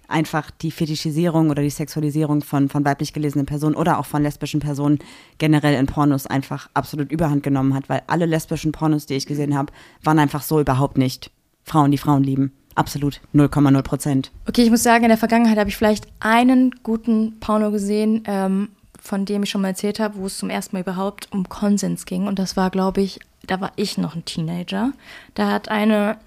einfach 0.08 0.52
die 0.52 0.72
Fetischisierung 0.72 1.50
oder 1.50 1.62
die 1.62 1.70
Sexualisierung 1.70 2.42
von, 2.42 2.70
von 2.70 2.86
weiblich 2.86 3.13
gelesenen 3.13 3.46
Personen 3.46 3.76
oder 3.76 4.00
auch 4.00 4.06
von 4.06 4.24
lesbischen 4.24 4.60
Personen 4.60 5.00
generell 5.38 5.76
in 5.76 5.86
Pornos 5.86 6.28
einfach 6.28 6.70
absolut 6.74 7.12
überhand 7.12 7.44
genommen 7.44 7.74
hat, 7.74 7.89
weil 7.89 8.02
alle 8.08 8.26
lesbischen 8.26 8.72
Pornos, 8.72 9.06
die 9.06 9.16
ich 9.16 9.26
gesehen 9.26 9.58
habe, 9.58 9.72
waren 10.04 10.20
einfach 10.20 10.44
so 10.44 10.60
überhaupt 10.60 10.98
nicht 10.98 11.32
Frauen, 11.63 11.92
die 11.92 11.98
Frauen 11.98 12.24
lieben. 12.24 12.52
Absolut 12.76 13.22
0,0 13.36 13.82
Prozent. 13.84 14.32
Okay, 14.48 14.63
ich 14.63 14.72
muss 14.72 14.84
sagen, 14.84 15.04
in 15.04 15.10
der 15.10 15.18
Vergangenheit 15.18 15.58
habe 15.60 15.70
ich 15.70 15.78
vielleicht 15.78 16.08
einen 16.20 16.72
guten 16.82 17.39
Porno 17.39 17.72
gesehen, 17.72 18.24
ähm, 18.26 18.70
von 19.00 19.26
dem 19.26 19.44
ich 19.44 19.50
schon 19.50 19.62
mal 19.62 19.70
erzählt 19.70 20.00
habe, 20.00 20.18
wo 20.18 20.26
es 20.26 20.38
zum 20.38 20.50
ersten 20.50 20.76
Mal 20.76 20.82
überhaupt 20.82 21.32
um 21.32 21.48
Konsens 21.48 22.06
ging. 22.06 22.26
Und 22.26 22.39
das 22.39 22.58
war, 22.58 22.72
glaube 22.72 23.02
ich, 23.02 23.20
da 23.46 23.62
war 23.62 23.74
ich 23.76 23.98
noch 23.98 24.16
ein 24.16 24.26
Teenager. 24.26 24.94
Da 25.36 25.52
hat 25.52 25.70
eine 25.70 26.18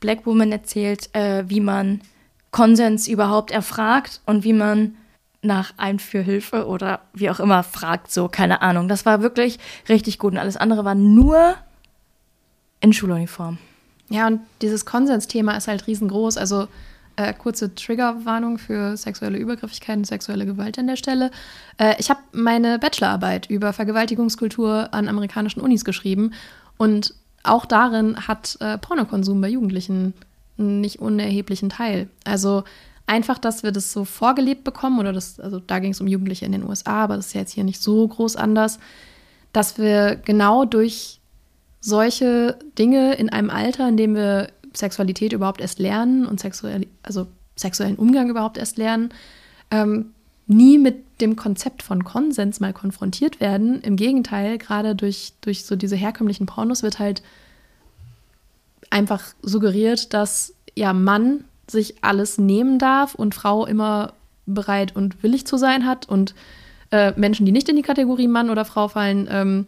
Black 0.00 0.26
Woman 0.26 0.52
erzählt, 0.52 1.12
äh, 1.14 1.44
wie 1.48 1.60
man 1.60 2.02
Konsens 2.56 3.06
überhaupt 3.06 3.50
erfragt 3.50 4.22
und 4.24 4.42
wie 4.42 4.54
man 4.54 4.96
nach 5.42 5.74
Einführhilfe 5.76 6.66
oder 6.66 7.00
wie 7.12 7.28
auch 7.28 7.38
immer 7.38 7.62
fragt, 7.62 8.10
so, 8.10 8.28
keine 8.28 8.62
Ahnung. 8.62 8.88
Das 8.88 9.04
war 9.04 9.20
wirklich 9.20 9.58
richtig 9.90 10.18
gut 10.18 10.32
und 10.32 10.38
alles 10.38 10.56
andere 10.56 10.82
war 10.82 10.94
nur 10.94 11.56
in 12.80 12.94
Schuluniform. 12.94 13.58
Ja, 14.08 14.26
und 14.26 14.40
dieses 14.62 14.86
Konsensthema 14.86 15.54
ist 15.54 15.68
halt 15.68 15.86
riesengroß. 15.86 16.38
Also 16.38 16.66
äh, 17.16 17.34
kurze 17.34 17.74
Triggerwarnung 17.74 18.56
für 18.56 18.96
sexuelle 18.96 19.36
Übergriffigkeiten, 19.36 20.04
sexuelle 20.04 20.46
Gewalt 20.46 20.78
an 20.78 20.86
der 20.86 20.96
Stelle. 20.96 21.32
Äh, 21.76 21.96
ich 21.98 22.08
habe 22.08 22.20
meine 22.32 22.78
Bachelorarbeit 22.78 23.50
über 23.50 23.74
Vergewaltigungskultur 23.74 24.94
an 24.94 25.08
amerikanischen 25.08 25.60
Unis 25.60 25.84
geschrieben 25.84 26.32
und 26.78 27.12
auch 27.42 27.66
darin 27.66 28.26
hat 28.26 28.56
äh, 28.60 28.78
Pornokonsum 28.78 29.42
bei 29.42 29.50
Jugendlichen 29.50 30.14
nicht 30.56 30.98
unerheblichen 31.00 31.68
Teil. 31.68 32.08
Also 32.24 32.64
einfach, 33.06 33.38
dass 33.38 33.62
wir 33.62 33.72
das 33.72 33.92
so 33.92 34.04
vorgelebt 34.04 34.64
bekommen, 34.64 34.98
oder 34.98 35.12
das, 35.12 35.40
also 35.40 35.60
da 35.60 35.78
ging 35.78 35.92
es 35.92 36.00
um 36.00 36.06
Jugendliche 36.06 36.44
in 36.44 36.52
den 36.52 36.64
USA, 36.64 37.04
aber 37.04 37.16
das 37.16 37.28
ist 37.28 37.34
ja 37.34 37.40
jetzt 37.40 37.52
hier 37.52 37.64
nicht 37.64 37.80
so 37.80 38.06
groß 38.06 38.36
anders, 38.36 38.78
dass 39.52 39.78
wir 39.78 40.16
genau 40.16 40.64
durch 40.64 41.20
solche 41.80 42.58
Dinge 42.78 43.14
in 43.14 43.30
einem 43.30 43.50
Alter, 43.50 43.88
in 43.88 43.96
dem 43.96 44.14
wir 44.14 44.48
Sexualität 44.74 45.32
überhaupt 45.32 45.60
erst 45.60 45.78
lernen 45.78 46.26
und 46.26 46.40
sexuell, 46.40 46.86
also 47.02 47.26
sexuellen 47.54 47.96
Umgang 47.96 48.28
überhaupt 48.28 48.58
erst 48.58 48.76
lernen, 48.76 49.10
ähm, 49.70 50.12
nie 50.46 50.78
mit 50.78 51.20
dem 51.20 51.36
Konzept 51.36 51.82
von 51.82 52.04
Konsens 52.04 52.60
mal 52.60 52.72
konfrontiert 52.72 53.40
werden. 53.40 53.80
Im 53.80 53.96
Gegenteil, 53.96 54.58
gerade 54.58 54.94
durch, 54.94 55.32
durch 55.40 55.64
so 55.64 55.76
diese 55.76 55.96
herkömmlichen 55.96 56.46
Pornos 56.46 56.82
wird 56.82 56.98
halt 56.98 57.22
einfach 58.96 59.34
suggeriert, 59.42 60.14
dass 60.14 60.54
ja 60.74 60.94
Mann 60.94 61.44
sich 61.68 62.02
alles 62.02 62.38
nehmen 62.38 62.78
darf 62.78 63.14
und 63.14 63.34
Frau 63.34 63.66
immer 63.66 64.14
bereit 64.46 64.96
und 64.96 65.22
willig 65.22 65.46
zu 65.46 65.58
sein 65.58 65.84
hat 65.84 66.08
und 66.08 66.34
äh, 66.90 67.12
Menschen, 67.16 67.44
die 67.44 67.52
nicht 67.52 67.68
in 67.68 67.76
die 67.76 67.82
Kategorie 67.82 68.28
Mann 68.28 68.48
oder 68.48 68.64
Frau 68.64 68.88
fallen, 68.88 69.28
ähm, 69.30 69.66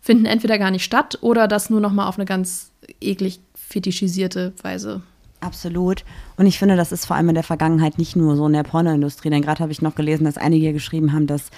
finden 0.00 0.26
entweder 0.26 0.58
gar 0.58 0.70
nicht 0.70 0.84
statt 0.84 1.18
oder 1.22 1.48
das 1.48 1.70
nur 1.70 1.80
noch 1.80 1.92
mal 1.92 2.06
auf 2.06 2.18
eine 2.18 2.26
ganz 2.26 2.70
eklig 3.00 3.40
fetischisierte 3.54 4.52
Weise. 4.62 5.00
Absolut. 5.40 6.04
Und 6.36 6.46
ich 6.46 6.58
finde, 6.58 6.76
das 6.76 6.92
ist 6.92 7.06
vor 7.06 7.16
allem 7.16 7.30
in 7.30 7.34
der 7.34 7.44
Vergangenheit 7.44 7.98
nicht 7.98 8.14
nur 8.14 8.36
so 8.36 8.46
in 8.46 8.52
der 8.52 8.62
Pornoindustrie. 8.62 9.30
Denn 9.30 9.42
gerade 9.42 9.60
habe 9.60 9.72
ich 9.72 9.82
noch 9.82 9.94
gelesen, 9.94 10.24
dass 10.24 10.38
einige 10.38 10.72
geschrieben 10.72 11.12
haben, 11.12 11.26
dass 11.26 11.50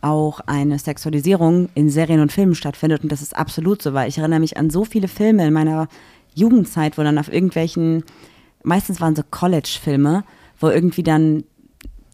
auch 0.00 0.40
eine 0.40 0.78
Sexualisierung 0.78 1.68
in 1.74 1.90
Serien 1.90 2.20
und 2.20 2.32
Filmen 2.32 2.54
stattfindet. 2.54 3.02
Und 3.02 3.10
das 3.10 3.22
ist 3.22 3.36
absolut 3.36 3.82
so, 3.82 3.92
weil 3.92 4.08
ich 4.08 4.18
erinnere 4.18 4.40
mich 4.40 4.56
an 4.56 4.70
so 4.70 4.84
viele 4.84 5.08
Filme 5.08 5.46
in 5.46 5.52
meiner 5.52 5.88
Jugendzeit, 6.34 6.98
wo 6.98 7.02
dann 7.02 7.18
auf 7.18 7.32
irgendwelchen, 7.32 8.04
meistens 8.62 9.00
waren 9.00 9.16
so 9.16 9.22
College-Filme, 9.28 10.24
wo 10.58 10.68
irgendwie 10.68 11.02
dann 11.02 11.44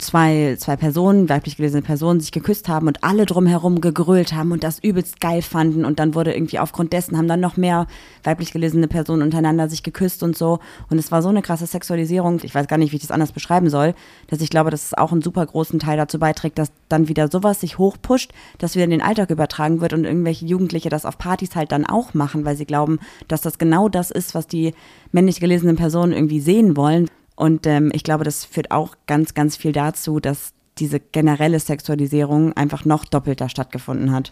zwei, 0.01 0.57
zwei 0.59 0.77
Personen, 0.77 1.29
weiblich 1.29 1.57
gelesene 1.57 1.83
Personen, 1.83 2.21
sich 2.21 2.33
geküsst 2.33 2.69
haben 2.69 2.87
und 2.87 3.05
alle 3.05 3.27
drumherum 3.27 3.81
gegrölt 3.81 4.33
haben 4.33 4.53
und 4.53 4.65
das 4.65 4.79
übelst 4.79 5.21
geil 5.21 5.43
fanden. 5.43 5.85
Und 5.85 5.99
dann 5.99 6.15
wurde 6.15 6.35
irgendwie 6.35 6.59
aufgrund 6.59 6.93
dessen 6.93 7.17
haben 7.17 7.29
dann 7.29 7.41
noch 7.41 7.57
mehr 7.57 7.87
weiblich 8.25 8.53
gelesene 8.53 8.89
Personen 8.89 9.23
untereinander 9.23 9.69
sich 9.69 9.83
geküsst 9.83 10.23
und 10.23 10.37
so. 10.37 10.59
Und 10.89 10.99
es 10.99 11.13
war 11.13 11.23
so 11.23 11.29
eine 11.29 11.43
krasse 11.43 11.67
Sexualisierung. 11.67 12.41
Ich 12.43 12.55
weiß 12.55 12.69
gar 12.69 12.79
nicht, 12.79 12.93
wie 12.93 12.97
ich 12.97 13.03
das 13.03 13.11
anders 13.11 13.33
beschreiben 13.33 13.71
soll, 13.71 13.95
dass 14.29 14.41
ich 14.41 14.51
glaube, 14.51 14.71
dass 14.71 14.87
es 14.87 14.95
auch 14.95 15.13
einen 15.13 15.23
super 15.23 15.45
großen 15.45 15.79
Teil 15.79 15.97
dazu 15.97 16.19
beiträgt, 16.19 16.59
dass 16.59 16.73
dann 16.89 17.09
wieder 17.09 17.29
sowas 17.29 17.61
sich 17.61 17.79
hochpusht, 17.79 18.33
dass 18.59 18.75
wieder 18.75 18.85
in 18.85 18.91
den 18.91 19.03
Alltag 19.03 19.31
übertragen 19.31 19.81
wird 19.81 19.93
und 19.93 20.05
irgendwelche 20.05 20.47
Jugendliche 20.47 20.89
das 20.89 21.05
auf 21.05 21.19
Partys 21.19 21.55
halt 21.55 21.73
dann 21.73 21.87
auch 21.87 22.15
machen, 22.15 22.45
weil 22.45 22.57
sie 22.57 22.67
glauben, 22.67 22.99
dass 23.29 23.41
das 23.41 23.59
genau 23.59 23.89
das 23.89 24.11
ist, 24.11 24.35
was 24.35 24.47
die 24.47 24.75
männlich 25.13 25.41
gelesenen 25.41 25.77
Personen 25.77 26.13
irgendwie 26.13 26.41
sehen 26.41 26.77
wollen. 26.77 27.09
Und 27.41 27.67
ähm, 27.67 27.91
ich 27.95 28.05
glaube, 28.05 28.25
das 28.25 28.45
führt 28.45 28.71
auch 28.71 28.97
ganz, 29.07 29.33
ganz 29.33 29.57
viel 29.57 29.73
dazu, 29.73 30.21
dass 30.21 30.53
diese 30.77 31.01
generelle 31.01 31.59
Sexualisierung 31.59 32.53
einfach 32.53 32.85
noch 32.85 33.07
doppelter 33.07 33.49
stattgefunden 33.49 34.13
hat. 34.13 34.31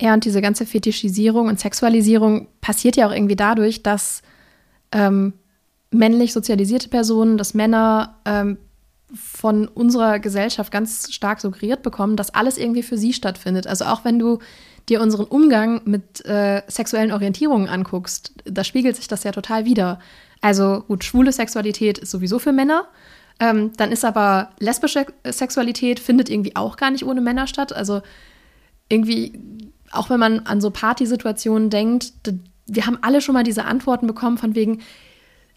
Ja, 0.00 0.14
und 0.14 0.24
diese 0.24 0.40
ganze 0.40 0.64
Fetischisierung 0.64 1.48
und 1.48 1.58
Sexualisierung 1.58 2.46
passiert 2.60 2.94
ja 2.94 3.08
auch 3.08 3.12
irgendwie 3.12 3.34
dadurch, 3.34 3.82
dass 3.82 4.22
ähm, 4.92 5.32
männlich 5.90 6.32
sozialisierte 6.32 6.88
Personen, 6.88 7.38
dass 7.38 7.54
Männer 7.54 8.18
ähm, 8.24 8.58
von 9.12 9.66
unserer 9.66 10.20
Gesellschaft 10.20 10.70
ganz 10.70 11.12
stark 11.12 11.40
suggeriert 11.40 11.82
bekommen, 11.82 12.14
dass 12.14 12.34
alles 12.34 12.56
irgendwie 12.56 12.84
für 12.84 12.96
sie 12.96 13.12
stattfindet. 13.12 13.66
Also 13.66 13.86
auch 13.86 14.04
wenn 14.04 14.20
du 14.20 14.38
dir 14.88 15.00
unseren 15.00 15.26
Umgang 15.26 15.80
mit 15.86 16.24
äh, 16.24 16.62
sexuellen 16.68 17.10
Orientierungen 17.10 17.68
anguckst, 17.68 18.32
da 18.44 18.62
spiegelt 18.62 18.94
sich 18.94 19.08
das 19.08 19.24
ja 19.24 19.32
total 19.32 19.64
wieder. 19.64 19.98
Also 20.44 20.84
gut, 20.86 21.04
schwule 21.04 21.32
Sexualität 21.32 21.96
ist 21.96 22.10
sowieso 22.10 22.38
für 22.38 22.52
Männer. 22.52 22.84
Ähm, 23.40 23.72
dann 23.78 23.90
ist 23.90 24.04
aber 24.04 24.50
lesbische 24.58 25.06
Sexualität 25.26 25.98
findet 25.98 26.28
irgendwie 26.28 26.54
auch 26.54 26.76
gar 26.76 26.90
nicht 26.90 27.06
ohne 27.06 27.22
Männer 27.22 27.46
statt. 27.46 27.74
Also 27.74 28.02
irgendwie, 28.90 29.40
auch 29.90 30.10
wenn 30.10 30.20
man 30.20 30.40
an 30.40 30.60
so 30.60 30.70
Partysituationen 30.70 31.70
denkt, 31.70 32.12
wir 32.66 32.86
haben 32.86 32.98
alle 33.00 33.22
schon 33.22 33.32
mal 33.32 33.42
diese 33.42 33.64
Antworten 33.64 34.06
bekommen 34.06 34.36
von 34.36 34.54
wegen, 34.54 34.82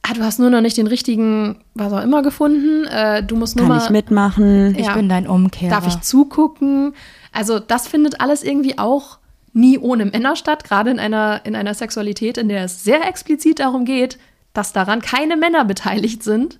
ah, 0.03 0.13
du 0.13 0.21
hast 0.21 0.39
nur 0.39 0.49
noch 0.49 0.61
nicht 0.61 0.77
den 0.77 0.87
richtigen, 0.87 1.57
was 1.73 1.91
auch 1.91 2.01
immer 2.01 2.21
gefunden. 2.21 2.85
Äh, 2.85 3.23
du 3.23 3.35
musst 3.35 3.57
nur 3.57 3.67
Kann 3.67 3.75
mal. 3.75 3.83
ich 3.83 3.89
mitmachen? 3.89 4.73
Ich 4.79 4.89
bin 4.93 5.09
dein 5.09 5.27
Umkehrer. 5.27 5.69
Darf 5.69 5.85
ich 5.85 5.99
zugucken? 5.99 6.93
Also 7.33 7.59
das 7.59 7.89
findet 7.89 8.21
alles 8.21 8.41
irgendwie 8.41 8.77
auch 8.77 9.17
nie 9.51 9.77
ohne 9.77 10.05
Männer 10.05 10.37
statt, 10.37 10.63
gerade 10.63 10.91
in 10.91 10.99
einer, 10.99 11.41
in 11.43 11.57
einer 11.57 11.73
Sexualität, 11.73 12.37
in 12.37 12.47
der 12.47 12.63
es 12.63 12.85
sehr 12.85 13.05
explizit 13.05 13.59
darum 13.59 13.83
geht, 13.83 14.17
dass 14.57 14.73
daran 14.73 15.01
keine 15.01 15.37
Männer 15.37 15.63
beteiligt 15.65 16.23
sind. 16.23 16.59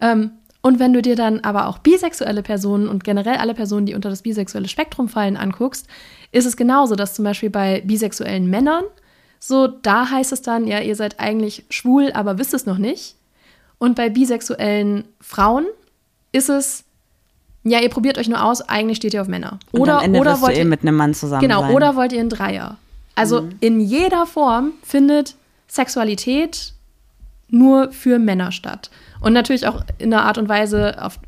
Ähm, 0.00 0.32
und 0.62 0.78
wenn 0.78 0.94
du 0.94 1.02
dir 1.02 1.14
dann 1.14 1.40
aber 1.40 1.68
auch 1.68 1.78
bisexuelle 1.78 2.42
Personen 2.42 2.88
und 2.88 3.04
generell 3.04 3.36
alle 3.36 3.52
Personen, 3.54 3.84
die 3.84 3.94
unter 3.94 4.08
das 4.08 4.22
bisexuelle 4.22 4.68
Spektrum 4.68 5.08
fallen, 5.08 5.36
anguckst, 5.36 5.86
ist 6.32 6.46
es 6.46 6.56
genauso, 6.56 6.96
dass 6.96 7.14
zum 7.14 7.24
Beispiel 7.24 7.50
bei 7.50 7.82
bisexuellen 7.82 8.48
Männern 8.48 8.84
so, 9.38 9.66
da 9.66 10.10
heißt 10.10 10.32
es 10.32 10.40
dann, 10.40 10.66
ja, 10.66 10.80
ihr 10.80 10.96
seid 10.96 11.20
eigentlich 11.20 11.66
schwul, 11.68 12.12
aber 12.14 12.38
wisst 12.38 12.54
es 12.54 12.64
noch 12.64 12.78
nicht. 12.78 13.16
Und 13.76 13.94
bei 13.94 14.08
bisexuellen 14.08 15.04
Frauen 15.20 15.66
ist 16.32 16.48
es, 16.48 16.84
ja, 17.62 17.80
ihr 17.80 17.90
probiert 17.90 18.16
euch 18.16 18.28
nur 18.28 18.42
aus, 18.42 18.62
eigentlich 18.62 18.96
steht 18.96 19.12
ihr 19.12 19.20
auf 19.20 19.28
Männer. 19.28 19.58
Oder, 19.72 20.02
oder 20.08 20.40
wollt 20.40 20.56
ihr, 20.56 20.64
mit 20.64 20.80
einem 20.80 20.96
Mann 20.96 21.12
zusammen 21.12 21.42
genau, 21.42 21.60
sein. 21.60 21.74
oder 21.74 21.94
wollt 21.94 22.12
ihr 22.14 22.20
einen 22.20 22.30
Dreier? 22.30 22.78
Also 23.14 23.42
Mhm. 23.42 23.50
in 23.60 23.80
jeder 23.80 24.24
Form 24.26 24.72
findet 24.82 25.36
Sexualität 25.68 26.73
nur 27.48 27.92
für 27.92 28.18
Männer 28.18 28.52
statt. 28.52 28.90
Und 29.20 29.32
natürlich 29.32 29.66
auch 29.66 29.84
in 29.98 30.12
einer 30.12 30.24
Art 30.24 30.38
und 30.38 30.48
Weise, 30.48 31.02
auf, 31.02 31.18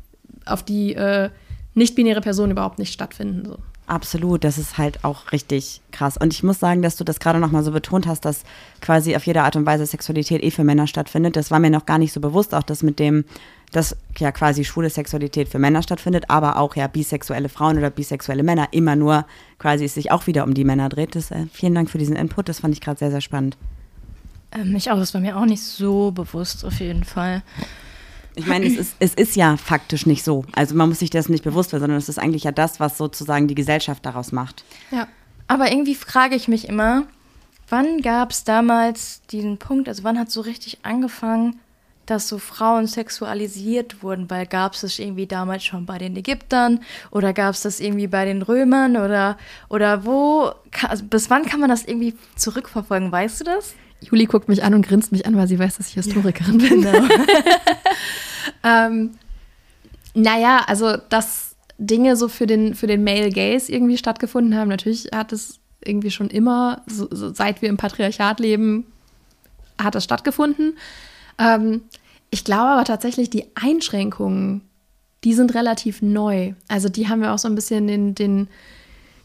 auf 0.45 0.63
die 0.63 0.93
äh, 0.93 1.29
nicht-binäre 1.73 2.21
Personen 2.21 2.51
überhaupt 2.51 2.79
nicht 2.79 2.93
stattfinden. 2.93 3.45
So. 3.45 3.57
Absolut, 3.87 4.43
das 4.43 4.57
ist 4.57 4.77
halt 4.77 5.05
auch 5.05 5.31
richtig 5.31 5.79
krass. 5.93 6.17
Und 6.17 6.33
ich 6.33 6.43
muss 6.43 6.59
sagen, 6.59 6.81
dass 6.81 6.97
du 6.97 7.05
das 7.05 7.21
gerade 7.21 7.39
nochmal 7.39 7.63
so 7.63 7.71
betont 7.71 8.05
hast, 8.05 8.25
dass 8.25 8.43
quasi 8.81 9.15
auf 9.15 9.25
jede 9.25 9.43
Art 9.43 9.55
und 9.55 9.65
Weise 9.65 9.85
Sexualität 9.85 10.43
eh 10.43 10.51
für 10.51 10.65
Männer 10.65 10.87
stattfindet. 10.87 11.37
Das 11.37 11.51
war 11.51 11.59
mir 11.59 11.69
noch 11.69 11.85
gar 11.85 11.97
nicht 11.97 12.11
so 12.11 12.19
bewusst, 12.19 12.53
auch 12.53 12.63
das 12.63 12.83
mit 12.83 12.99
dem, 12.99 13.23
dass 13.71 13.95
ja 14.17 14.33
quasi 14.33 14.65
schwule 14.65 14.89
Sexualität 14.89 15.47
für 15.47 15.57
Männer 15.57 15.83
stattfindet, 15.83 16.25
aber 16.29 16.57
auch 16.57 16.75
ja 16.75 16.87
bisexuelle 16.87 17.47
Frauen 17.47 17.77
oder 17.77 17.89
bisexuelle 17.89 18.43
Männer 18.43 18.67
immer 18.71 18.97
nur 18.97 19.25
quasi 19.57 19.85
es 19.85 19.93
sich 19.93 20.11
auch 20.11 20.27
wieder 20.27 20.43
um 20.43 20.53
die 20.53 20.65
Männer 20.65 20.89
dreht. 20.89 21.15
Das, 21.15 21.31
äh, 21.31 21.45
vielen 21.53 21.73
Dank 21.73 21.89
für 21.89 21.97
diesen 21.97 22.17
Input, 22.17 22.49
das 22.49 22.59
fand 22.59 22.73
ich 22.73 22.81
gerade 22.81 22.99
sehr, 22.99 23.11
sehr 23.11 23.21
spannend. 23.21 23.55
Ähm, 24.57 24.73
mich 24.73 24.91
auch, 24.91 24.97
das 24.97 25.13
war 25.13 25.21
mir 25.21 25.37
auch 25.37 25.45
nicht 25.45 25.61
so 25.61 26.11
bewusst, 26.11 26.65
auf 26.65 26.79
jeden 26.79 27.03
Fall. 27.03 27.43
Ich 28.35 28.45
meine, 28.45 28.67
es 28.67 28.77
ist, 28.77 28.95
es 28.99 29.13
ist 29.15 29.35
ja 29.35 29.57
faktisch 29.57 30.05
nicht 30.05 30.23
so. 30.23 30.45
Also 30.53 30.75
man 30.75 30.89
muss 30.89 30.99
sich 30.99 31.09
das 31.09 31.27
nicht 31.27 31.43
bewusst 31.43 31.71
werden, 31.71 31.81
sondern 31.81 31.97
es 31.97 32.07
ist 32.07 32.19
eigentlich 32.19 32.43
ja 32.43 32.51
das, 32.51 32.79
was 32.79 32.97
sozusagen 32.97 33.47
die 33.47 33.55
Gesellschaft 33.55 34.05
daraus 34.05 34.31
macht. 34.31 34.63
Ja. 34.91 35.07
Aber 35.47 35.71
irgendwie 35.71 35.95
frage 35.95 36.35
ich 36.35 36.47
mich 36.47 36.67
immer, 36.67 37.05
wann 37.69 38.01
gab 38.01 38.31
es 38.31 38.43
damals 38.43 39.21
diesen 39.31 39.57
Punkt, 39.57 39.87
also 39.87 40.03
wann 40.03 40.19
hat 40.19 40.29
so 40.29 40.41
richtig 40.41 40.79
angefangen, 40.83 41.59
dass 42.05 42.27
so 42.27 42.37
Frauen 42.37 42.85
sexualisiert 42.85 44.03
wurden? 44.03 44.29
Weil 44.29 44.45
gab 44.45 44.73
es 44.73 44.81
das 44.81 44.99
irgendwie 44.99 45.25
damals 45.25 45.63
schon 45.63 45.85
bei 45.85 45.97
den 45.97 46.15
Ägyptern 46.15 46.81
oder 47.09 47.33
gab 47.33 47.55
es 47.55 47.61
das 47.61 47.79
irgendwie 47.79 48.07
bei 48.07 48.25
den 48.25 48.43
Römern 48.43 48.97
oder, 48.97 49.37
oder 49.67 50.05
wo, 50.05 50.51
also 50.87 51.05
bis 51.05 51.29
wann 51.31 51.45
kann 51.45 51.59
man 51.59 51.69
das 51.69 51.85
irgendwie 51.85 52.15
zurückverfolgen? 52.35 53.11
Weißt 53.11 53.39
du 53.39 53.45
das? 53.45 53.73
Juli 54.01 54.25
guckt 54.25 54.47
mich 54.47 54.63
an 54.63 54.73
und 54.73 54.85
grinst 54.85 55.11
mich 55.11 55.25
an, 55.25 55.35
weil 55.35 55.47
sie 55.47 55.59
weiß, 55.59 55.77
dass 55.77 55.87
ich 55.87 55.93
Historikerin 55.95 56.57
bin. 56.57 56.81
Genau. 56.81 57.07
Ähm, 58.63 59.11
naja, 60.13 60.63
also 60.67 60.97
dass 61.09 61.55
Dinge 61.77 62.15
so 62.15 62.27
für 62.27 62.47
den, 62.47 62.75
für 62.75 62.87
den 62.87 63.03
Male 63.03 63.29
Gaze 63.29 63.71
irgendwie 63.71 63.97
stattgefunden 63.97 64.55
haben, 64.55 64.69
natürlich 64.69 65.09
hat 65.13 65.31
es 65.31 65.59
irgendwie 65.83 66.11
schon 66.11 66.29
immer, 66.29 66.81
so, 66.87 67.07
so, 67.11 67.33
seit 67.33 67.61
wir 67.61 67.69
im 67.69 67.77
Patriarchat 67.77 68.39
leben, 68.39 68.85
hat 69.79 69.95
das 69.95 70.03
stattgefunden. 70.03 70.77
Ähm, 71.37 71.83
ich 72.31 72.43
glaube 72.43 72.69
aber 72.69 72.83
tatsächlich, 72.83 73.29
die 73.29 73.45
Einschränkungen, 73.55 74.61
die 75.23 75.33
sind 75.33 75.53
relativ 75.53 76.01
neu. 76.01 76.53
Also 76.67 76.89
die 76.89 77.07
haben 77.07 77.21
wir 77.21 77.33
auch 77.33 77.39
so 77.39 77.47
ein 77.47 77.55
bisschen 77.55 77.87
den, 77.87 78.15
den 78.15 78.47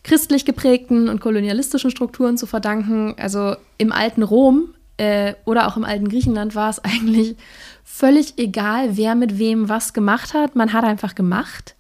christlich 0.04 0.44
geprägten 0.44 1.08
und 1.08 1.20
kolonialistischen 1.20 1.90
Strukturen 1.90 2.36
zu 2.36 2.46
verdanken. 2.46 3.14
Also 3.18 3.56
im 3.78 3.92
alten 3.92 4.22
Rom 4.22 4.74
äh, 4.96 5.34
oder 5.44 5.68
auch 5.68 5.76
im 5.76 5.84
alten 5.84 6.08
Griechenland 6.08 6.54
war 6.54 6.70
es 6.70 6.78
eigentlich 6.84 7.36
völlig 7.84 8.38
egal, 8.38 8.96
wer 8.96 9.14
mit 9.14 9.38
wem 9.38 9.68
was 9.68 9.92
gemacht 9.92 10.34
hat. 10.34 10.56
Man 10.56 10.72
hat 10.72 10.84
einfach 10.84 11.14
gemacht. 11.14 11.76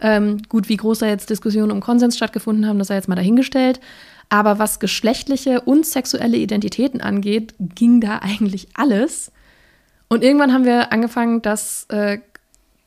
Ähm, 0.00 0.42
gut, 0.48 0.68
wie 0.68 0.76
groß 0.76 0.98
da 0.98 1.06
jetzt 1.06 1.30
Diskussionen 1.30 1.70
um 1.70 1.80
Konsens 1.80 2.16
stattgefunden 2.16 2.66
haben, 2.66 2.78
das 2.78 2.88
sei 2.88 2.96
jetzt 2.96 3.08
mal 3.08 3.14
dahingestellt. 3.14 3.80
Aber 4.28 4.58
was 4.58 4.80
geschlechtliche 4.80 5.60
und 5.60 5.86
sexuelle 5.86 6.38
Identitäten 6.38 7.00
angeht, 7.00 7.54
ging 7.58 8.00
da 8.00 8.18
eigentlich 8.18 8.68
alles. 8.74 9.30
Und 10.08 10.24
irgendwann 10.24 10.52
haben 10.52 10.64
wir 10.64 10.92
angefangen, 10.92 11.42
das 11.42 11.86
äh, 11.90 12.18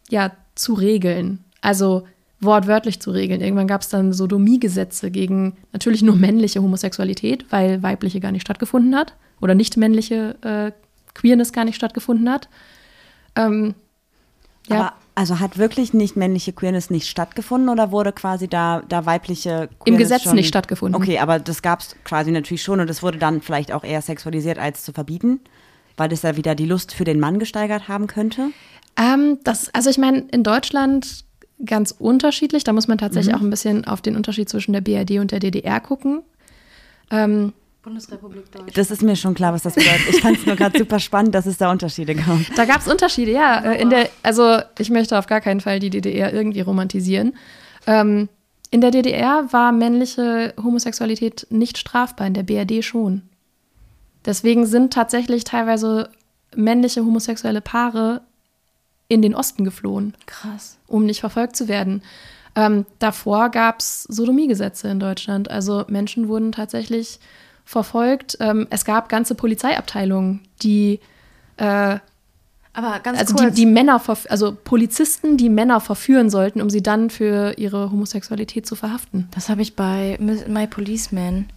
ja 0.09 0.31
zu 0.55 0.73
regeln. 0.73 1.43
Also 1.61 2.05
wortwörtlich 2.45 2.99
zu 2.99 3.11
regeln. 3.11 3.41
Irgendwann 3.41 3.67
gab 3.67 3.81
es 3.81 3.89
dann 3.89 4.13
Sodomiegesetze 4.13 5.11
gegen 5.11 5.57
natürlich 5.73 6.01
nur 6.01 6.15
männliche 6.15 6.61
Homosexualität, 6.61 7.45
weil 7.49 7.83
weibliche 7.83 8.19
gar 8.19 8.31
nicht 8.31 8.43
stattgefunden 8.43 8.95
hat. 8.95 9.13
Oder 9.41 9.53
nicht 9.53 9.75
männliche 9.77 10.35
äh, 10.41 10.71
Queerness 11.13 11.51
gar 11.51 11.65
nicht 11.65 11.75
stattgefunden 11.75 12.29
hat. 12.29 12.47
Ähm, 13.35 13.75
ja, 14.67 14.77
Aber 14.77 14.93
also 15.15 15.39
hat 15.39 15.57
wirklich 15.57 15.93
nicht 15.93 16.15
männliche 16.15 16.53
Queerness 16.53 16.89
nicht 16.89 17.07
stattgefunden 17.07 17.69
oder 17.69 17.91
wurde 17.91 18.11
quasi 18.11 18.47
da, 18.47 18.81
da 18.87 19.05
weibliche 19.05 19.69
Queerness 19.79 19.85
Im 19.85 19.97
Gesetz 19.97 20.23
schon, 20.23 20.35
nicht 20.35 20.47
stattgefunden. 20.47 21.01
Okay, 21.01 21.19
aber 21.19 21.39
das 21.39 21.61
gab 21.61 21.79
es 21.81 21.95
quasi 22.03 22.31
natürlich 22.31 22.63
schon 22.63 22.79
und 22.79 22.89
es 22.89 23.01
wurde 23.01 23.17
dann 23.17 23.41
vielleicht 23.41 23.71
auch 23.71 23.83
eher 23.83 24.01
sexualisiert 24.01 24.57
als 24.57 24.83
zu 24.83 24.91
verbieten, 24.91 25.39
weil 25.97 26.09
das 26.09 26.21
ja 26.23 26.35
wieder 26.35 26.55
die 26.55 26.65
Lust 26.65 26.93
für 26.93 27.05
den 27.05 27.19
Mann 27.19 27.39
gesteigert 27.39 27.87
haben 27.87 28.07
könnte. 28.07 28.49
Ähm, 28.97 29.39
das, 29.43 29.73
also 29.73 29.89
ich 29.89 29.97
meine, 29.97 30.19
in 30.31 30.43
Deutschland 30.43 31.24
ganz 31.63 31.91
unterschiedlich. 31.97 32.63
Da 32.63 32.73
muss 32.73 32.87
man 32.87 32.97
tatsächlich 32.97 33.33
Mhm. 33.33 33.39
auch 33.39 33.43
ein 33.43 33.49
bisschen 33.49 33.85
auf 33.85 34.01
den 34.01 34.15
Unterschied 34.15 34.49
zwischen 34.49 34.73
der 34.73 34.81
BRD 34.81 35.19
und 35.19 35.31
der 35.31 35.39
DDR 35.39 35.79
gucken. 35.79 36.21
Ähm, 37.11 37.53
Bundesrepublik 37.83 38.51
Deutschland. 38.51 38.77
Das 38.77 38.89
ist 38.89 39.03
mir 39.03 39.15
schon 39.15 39.35
klar, 39.35 39.53
was 39.53 39.61
das 39.63 39.75
bedeutet. 39.75 40.09
Ich 40.09 40.21
fand 40.21 40.37
es 40.39 40.45
nur 40.47 40.55
gerade 40.55 40.75
super 40.77 40.99
spannend, 40.99 41.35
dass 41.35 41.45
es 41.45 41.57
da 41.57 41.69
Unterschiede 41.71 42.15
gab. 42.15 42.39
da 42.55 42.65
gab 42.65 42.81
es 42.81 42.87
Unterschiede, 42.87 43.31
ja. 43.31 43.59
Äh, 43.63 43.81
In 43.81 43.89
der, 43.91 44.09
also 44.23 44.57
ich 44.79 44.89
möchte 44.89 45.17
auf 45.19 45.27
gar 45.27 45.39
keinen 45.39 45.61
Fall 45.61 45.79
die 45.79 45.91
DDR 45.91 46.33
irgendwie 46.33 46.61
romantisieren. 46.61 47.33
Ähm, 47.85 48.27
in 48.71 48.81
der 48.81 48.89
DDR 48.89 49.47
war 49.53 49.71
männliche 49.71 50.53
Homosexualität 50.61 51.45
nicht 51.51 51.77
strafbar, 51.77 52.25
in 52.25 52.33
der 52.33 52.41
BRD 52.43 52.83
schon. 52.83 53.21
Deswegen 54.25 54.65
sind 54.65 54.91
tatsächlich 54.91 55.43
teilweise 55.43 56.09
männliche 56.55 57.05
homosexuelle 57.05 57.61
Paare 57.61 58.21
in 59.07 59.21
den 59.21 59.35
Osten 59.35 59.63
geflohen. 59.63 60.13
Krass. 60.25 60.77
um 60.87 61.05
nicht 61.05 61.19
verfolgt 61.19 61.55
zu 61.55 61.67
werden. 61.67 62.01
Ähm, 62.55 62.85
davor 62.99 63.49
gab 63.49 63.79
es 63.79 64.03
Sodomiegesetze 64.03 64.87
in 64.87 64.99
Deutschland. 64.99 65.49
Also 65.51 65.83
Menschen 65.89 66.27
wurden 66.27 66.51
tatsächlich 66.51 67.19
verfolgt. 67.65 68.37
Ähm, 68.39 68.67
es 68.69 68.85
gab 68.85 69.09
ganze 69.09 69.35
Polizeiabteilungen, 69.35 70.41
die, 70.61 70.99
äh, 71.57 71.97
Aber 72.73 72.99
ganz 73.03 73.19
also 73.19 73.35
die, 73.35 73.43
kurz. 73.43 73.55
die 73.55 73.65
Männer, 73.65 73.99
verf- 73.99 74.27
also 74.27 74.55
Polizisten, 74.63 75.35
die 75.37 75.49
Männer 75.49 75.79
verführen 75.81 76.29
sollten, 76.29 76.61
um 76.61 76.69
sie 76.69 76.81
dann 76.83 77.09
für 77.09 77.53
ihre 77.57 77.91
Homosexualität 77.91 78.65
zu 78.65 78.75
verhaften. 78.75 79.27
das 79.35 79.49
habe 79.49 79.61
ich 79.61 79.75
bei 79.75 80.17
My 80.47 80.67
Policeman 80.67 81.47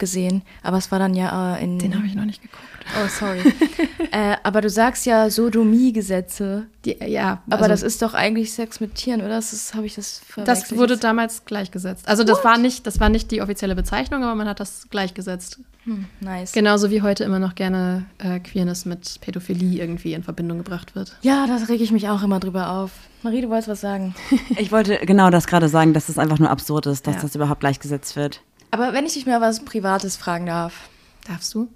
gesehen. 0.00 0.42
Aber 0.64 0.78
es 0.78 0.90
war 0.90 0.98
dann 0.98 1.14
ja 1.14 1.56
äh, 1.56 1.62
in. 1.62 1.78
Den 1.78 1.94
habe 1.94 2.06
ich 2.06 2.16
noch 2.16 2.24
nicht 2.24 2.42
geguckt. 2.42 2.64
Oh, 2.96 3.08
sorry. 3.08 3.38
äh, 4.10 4.36
aber 4.42 4.60
du 4.62 4.68
sagst 4.68 5.06
ja 5.06 5.30
Sodomie-Gesetze. 5.30 6.66
Ja, 6.84 7.42
Aber 7.48 7.56
also 7.62 7.68
das 7.68 7.82
ist 7.82 8.02
doch 8.02 8.14
eigentlich 8.14 8.52
Sex 8.52 8.80
mit 8.80 8.94
Tieren, 8.94 9.20
oder? 9.20 9.28
Das 9.28 9.52
ist, 9.52 9.74
habe 9.74 9.86
ich 9.86 9.94
das 9.94 10.22
das 10.44 10.74
wurde 10.76 10.94
jetzt? 10.94 11.04
damals 11.04 11.44
gleichgesetzt. 11.44 12.08
Also 12.08 12.24
das 12.24 12.42
war 12.42 12.58
nicht, 12.58 12.86
das 12.86 12.98
war 12.98 13.08
nicht 13.10 13.30
die 13.30 13.42
offizielle 13.42 13.76
Bezeichnung, 13.76 14.24
aber 14.24 14.34
man 14.34 14.48
hat 14.48 14.60
das 14.60 14.88
gleichgesetzt. 14.90 15.60
Hm, 15.84 16.06
nice. 16.20 16.52
Genauso 16.52 16.90
wie 16.90 17.02
heute 17.02 17.22
immer 17.24 17.38
noch 17.38 17.54
gerne 17.54 18.06
äh, 18.18 18.40
Queerness 18.40 18.86
mit 18.86 19.20
Pädophilie 19.20 19.80
irgendwie 19.80 20.14
in 20.14 20.22
Verbindung 20.22 20.58
gebracht 20.58 20.94
wird. 20.94 21.16
Ja, 21.22 21.46
da 21.46 21.56
rege 21.66 21.84
ich 21.84 21.92
mich 21.92 22.08
auch 22.08 22.22
immer 22.22 22.40
drüber 22.40 22.70
auf. 22.70 22.90
Marie, 23.22 23.42
du 23.42 23.50
wolltest 23.50 23.68
was 23.68 23.80
sagen. 23.80 24.14
Ich 24.58 24.72
wollte 24.72 24.98
genau 25.04 25.30
das 25.30 25.46
gerade 25.46 25.68
sagen, 25.68 25.92
dass 25.94 26.08
es 26.08 26.18
einfach 26.18 26.38
nur 26.38 26.50
absurd 26.50 26.86
ist, 26.86 27.06
dass 27.06 27.16
Ja. 27.16 27.22
das 27.22 27.34
überhaupt 27.34 27.60
gleichgesetzt 27.60 28.16
wird. 28.16 28.40
Aber 28.70 28.92
wenn 28.92 29.06
ich 29.06 29.14
dich 29.14 29.26
mal 29.26 29.40
was 29.40 29.64
Privates 29.64 30.16
fragen 30.16 30.46
darf. 30.46 30.88
Darfst 31.26 31.52
du? 31.54 31.68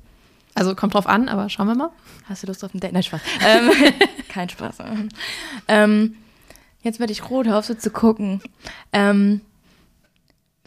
Also 0.54 0.74
kommt 0.74 0.94
drauf 0.94 1.06
an, 1.06 1.28
aber 1.28 1.48
schauen 1.48 1.66
wir 1.66 1.74
mal. 1.74 1.90
Hast 2.28 2.42
du 2.42 2.46
Lust 2.46 2.64
auf 2.64 2.72
ein 2.74 2.80
Date? 2.80 2.92
Nein, 2.92 3.02
Spaß. 3.02 3.20
ähm, 3.44 3.70
kein 4.28 4.48
Spaß. 4.48 4.76
Ähm, 5.68 6.16
jetzt 6.82 7.00
werde 7.00 7.12
ich 7.12 7.28
rot, 7.28 7.48
auf 7.48 7.66
so 7.66 7.74
zu 7.74 7.90
gucken. 7.90 8.40
Ähm, 8.92 9.40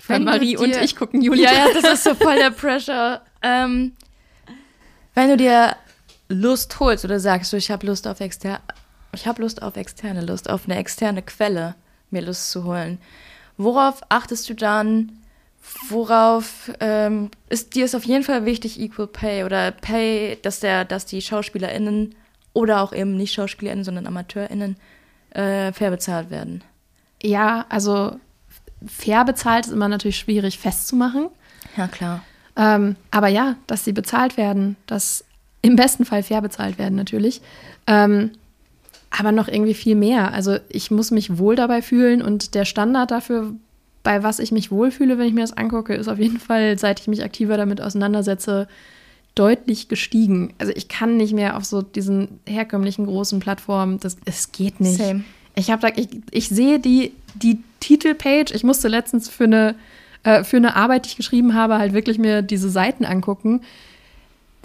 wenn 0.08 0.24
Marie 0.24 0.56
dir, 0.56 0.60
und 0.60 0.76
ich 0.76 0.96
gucken 0.96 1.22
Juli. 1.22 1.44
Ja, 1.44 1.54
ja, 1.54 1.66
das 1.74 1.94
ist 1.94 2.04
so 2.04 2.16
voll 2.16 2.36
der 2.36 2.52
Pressure. 2.52 3.22
Ähm, 3.42 3.94
wenn 5.16 5.30
du 5.30 5.38
dir 5.38 5.76
Lust 6.30 6.80
holst 6.80 7.06
oder 7.06 7.20
sagst 7.20 7.52
du, 7.54 7.58
ich 7.58 7.72
habe 7.72 7.88
Lust 7.88 8.08
auf 8.08 8.20
externe, 8.20 8.60
ich 9.14 9.26
habe 9.26 9.42
Lust 9.42 9.62
auf 9.62 9.76
externe 9.78 10.22
Lust, 10.22 10.50
auf 10.50 10.66
eine 10.66 10.78
externe 10.78 11.22
Quelle, 11.22 11.76
mir 12.12 12.22
Lust 12.22 12.52
zu 12.52 12.66
holen. 12.66 13.00
Worauf 13.58 14.02
achtest 14.10 14.50
du 14.50 14.54
dann? 14.54 15.18
Worauf 15.90 16.72
ähm, 16.80 17.30
ist 17.50 17.76
dir 17.76 17.86
ist 17.86 17.96
auf 17.96 18.04
jeden 18.04 18.24
Fall 18.24 18.46
wichtig 18.46 18.80
Equal 18.80 19.08
Pay 19.08 19.44
oder 19.44 19.72
Pay, 19.72 20.38
dass 20.42 20.60
der, 20.60 20.86
dass 20.86 21.06
die 21.06 21.22
SchauspielerInnen 21.22 22.16
oder 22.54 22.82
auch 22.82 22.94
eben 22.94 23.16
nicht 23.16 23.34
SchauspielerInnen, 23.34 23.84
sondern 23.84 24.08
AmateurInnen 24.08 24.78
äh, 25.32 25.72
fair 25.72 25.92
bezahlt 25.92 26.30
werden? 26.30 26.64
Ja, 27.22 27.66
also 27.70 28.20
fair 28.86 29.26
bezahlt 29.26 29.68
ist 29.68 29.72
immer 29.74 29.88
natürlich 29.88 30.18
schwierig 30.18 30.60
festzumachen. 30.60 31.28
Ja, 31.76 31.88
klar. 31.88 32.24
Ähm, 32.56 32.96
aber 33.12 33.28
ja, 33.28 33.56
dass 33.68 33.86
sie 33.86 33.94
bezahlt 33.94 34.38
werden, 34.38 34.76
dass 34.88 35.24
im 35.62 35.76
besten 35.76 36.06
Fall 36.06 36.24
fair 36.24 36.42
bezahlt 36.42 36.78
werden 36.78 36.96
natürlich. 36.96 37.42
Ähm, 37.86 38.32
aber 39.10 39.32
noch 39.32 39.48
irgendwie 39.48 39.74
viel 39.74 39.96
mehr. 39.96 40.34
Also 40.34 40.58
ich 40.70 40.92
muss 40.92 41.12
mich 41.12 41.38
wohl 41.38 41.56
dabei 41.56 41.82
fühlen 41.82 42.22
und 42.22 42.56
der 42.56 42.66
Standard 42.66 43.12
dafür, 43.12 43.54
bei 44.08 44.24
was 44.24 44.40
ich 44.40 44.54
mich 44.54 44.72
wohlfühle, 44.72 45.18
wenn 45.18 45.28
ich 45.28 45.34
mir 45.34 45.42
das 45.42 45.58
angucke, 45.58 45.94
ist 45.94 46.08
auf 46.08 46.18
jeden 46.18 46.40
Fall, 46.40 46.80
seit 46.80 47.02
ich 47.02 47.10
mich 47.10 47.26
aktiver 47.26 47.58
damit 47.58 47.82
auseinandersetze, 47.82 48.70
deutlich 49.36 49.90
gestiegen. 49.90 50.54
Also 50.60 50.72
ich 50.74 50.88
kann 50.88 51.18
nicht 51.18 51.34
mehr 51.34 51.58
auf 51.58 51.66
so 51.66 51.82
diesen 51.82 52.40
herkömmlichen 52.48 53.06
großen 53.06 53.42
Plattformen, 53.42 54.00
das, 54.00 54.16
es 54.24 54.54
geht 54.54 54.80
nicht. 54.80 54.96
Same. 54.96 55.26
Ich 55.56 55.72
habe 55.72 55.82
da, 55.82 55.90
ich, 55.94 56.08
ich 56.32 56.48
sehe 56.48 56.80
die, 56.80 57.12
die 57.36 57.60
Titelpage, 57.82 58.54
ich 58.54 58.64
musste 58.64 58.88
letztens 58.88 59.28
für 59.28 59.44
eine, 59.44 59.76
äh, 60.24 60.46
für 60.46 60.56
eine 60.56 60.78
Arbeit, 60.78 61.04
die 61.04 61.10
ich 61.10 61.18
geschrieben 61.18 61.54
habe, 61.54 61.78
halt 61.78 61.92
wirklich 61.92 62.18
mir 62.18 62.42
diese 62.44 62.70
Seiten 62.70 63.04
angucken 63.04 63.60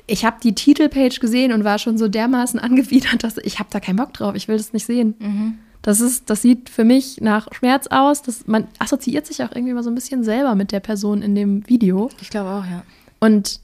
ich 0.09 0.25
habe 0.25 0.37
die 0.43 0.55
Titelpage 0.55 1.21
gesehen 1.21 1.53
und 1.53 1.63
war 1.65 1.79
schon 1.79 1.97
so 1.97 2.09
dermaßen 2.09 2.59
angewidert, 2.61 3.23
dass 3.23 3.39
ich 3.39 3.59
habe 3.59 3.71
da 3.73 3.81
keinen 3.81 3.97
Bock 3.97 4.13
drauf. 4.13 4.35
Ich 4.35 4.49
will 4.49 4.57
das 4.57 4.73
nicht 4.73 4.85
sehen. 4.85 5.15
Mhm. 5.19 5.59
Das 5.83 6.01
ist, 6.01 6.31
das 6.31 6.43
sieht 6.43 6.71
für 6.71 6.85
mich 6.85 7.21
nach 7.21 7.49
Schmerz 7.53 7.89
aus. 7.89 8.23
Das, 8.23 8.47
man 8.47 8.69
assoziiert 8.79 9.27
sich 9.27 9.43
auch 9.43 9.51
irgendwie 9.53 9.75
mal 9.75 9.83
so 9.83 9.91
ein 9.91 9.95
bisschen 9.97 10.23
selber 10.23 10.55
mit 10.55 10.71
der 10.71 10.81
Person 10.81 11.23
in 11.23 11.35
dem 11.35 11.69
Video. 11.69 12.09
Ich 12.21 12.31
glaube 12.31 12.51
auch, 12.51 12.65
ja. 12.65 12.85
Und 13.19 13.61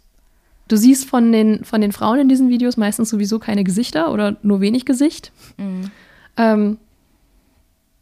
du 0.66 0.76
siehst 0.76 1.04
von 1.06 1.30
den, 1.30 1.64
von 1.64 1.80
den 1.80 1.92
Frauen 1.92 2.18
in 2.18 2.28
diesen 2.28 2.48
Videos 2.48 2.76
meistens 2.76 3.10
sowieso 3.10 3.38
keine 3.38 3.64
Gesichter 3.64 4.12
oder 4.12 4.36
nur 4.42 4.60
wenig 4.60 4.84
Gesicht. 4.84 5.32
Mhm. 5.56 5.90
Ähm, 6.36 6.78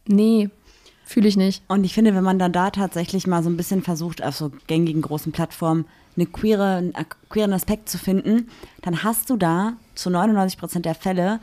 nee, 0.07 0.49
fühle 1.05 1.27
ich 1.27 1.37
nicht. 1.37 1.63
Und 1.67 1.83
ich 1.83 1.93
finde, 1.93 2.15
wenn 2.15 2.23
man 2.23 2.39
dann 2.39 2.51
da 2.51 2.71
tatsächlich 2.71 3.27
mal 3.27 3.43
so 3.43 3.49
ein 3.49 3.57
bisschen 3.57 3.83
versucht, 3.83 4.23
auf 4.23 4.35
so 4.35 4.51
gängigen 4.67 5.01
großen 5.01 5.31
Plattformen 5.31 5.85
eine 6.15 6.25
queere, 6.25 6.77
einen 6.77 6.93
queeren 7.29 7.53
Aspekt 7.53 7.89
zu 7.89 7.97
finden, 7.97 8.47
dann 8.81 9.03
hast 9.03 9.29
du 9.29 9.37
da 9.37 9.73
zu 9.95 10.09
99 10.09 10.57
Prozent 10.57 10.85
der 10.85 10.95
Fälle 10.95 11.39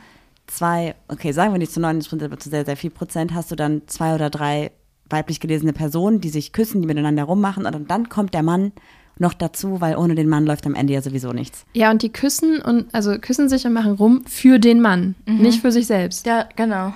zwei, 0.47 0.95
okay, 1.07 1.31
sagen 1.31 1.53
wir 1.53 1.57
nicht 1.57 1.71
zu 1.71 1.79
99 1.79 2.09
Prozent, 2.09 2.31
aber 2.31 2.39
zu 2.39 2.49
sehr, 2.49 2.65
sehr 2.65 2.77
viel 2.77 2.89
Prozent, 2.89 3.33
hast 3.33 3.51
du 3.51 3.55
dann 3.55 3.83
zwei 3.87 4.15
oder 4.15 4.29
drei 4.29 4.71
weiblich 5.09 5.39
gelesene 5.39 5.73
Personen, 5.73 6.21
die 6.21 6.29
sich 6.29 6.51
küssen, 6.51 6.81
die 6.81 6.87
miteinander 6.87 7.23
rummachen 7.23 7.65
und 7.65 7.91
dann 7.91 8.09
kommt 8.09 8.33
der 8.33 8.43
Mann 8.43 8.71
noch 9.17 9.33
dazu, 9.33 9.79
weil 9.79 9.95
ohne 9.95 10.15
den 10.15 10.27
Mann 10.27 10.45
läuft 10.45 10.65
am 10.65 10.75
Ende 10.75 10.93
ja 10.93 11.01
sowieso 11.01 11.31
nichts. 11.31 11.65
Ja, 11.73 11.91
und 11.91 12.01
die 12.01 12.11
küssen 12.11 12.61
und 12.61 12.93
also 12.93 13.17
küssen 13.19 13.47
sich 13.47 13.65
und 13.65 13.73
machen 13.73 13.93
rum 13.93 14.23
für 14.27 14.59
den 14.59 14.81
Mann, 14.81 15.15
mhm. 15.25 15.37
nicht 15.37 15.61
für 15.61 15.71
sich 15.71 15.87
selbst. 15.87 16.25
Ja, 16.25 16.49
genau. 16.55 16.93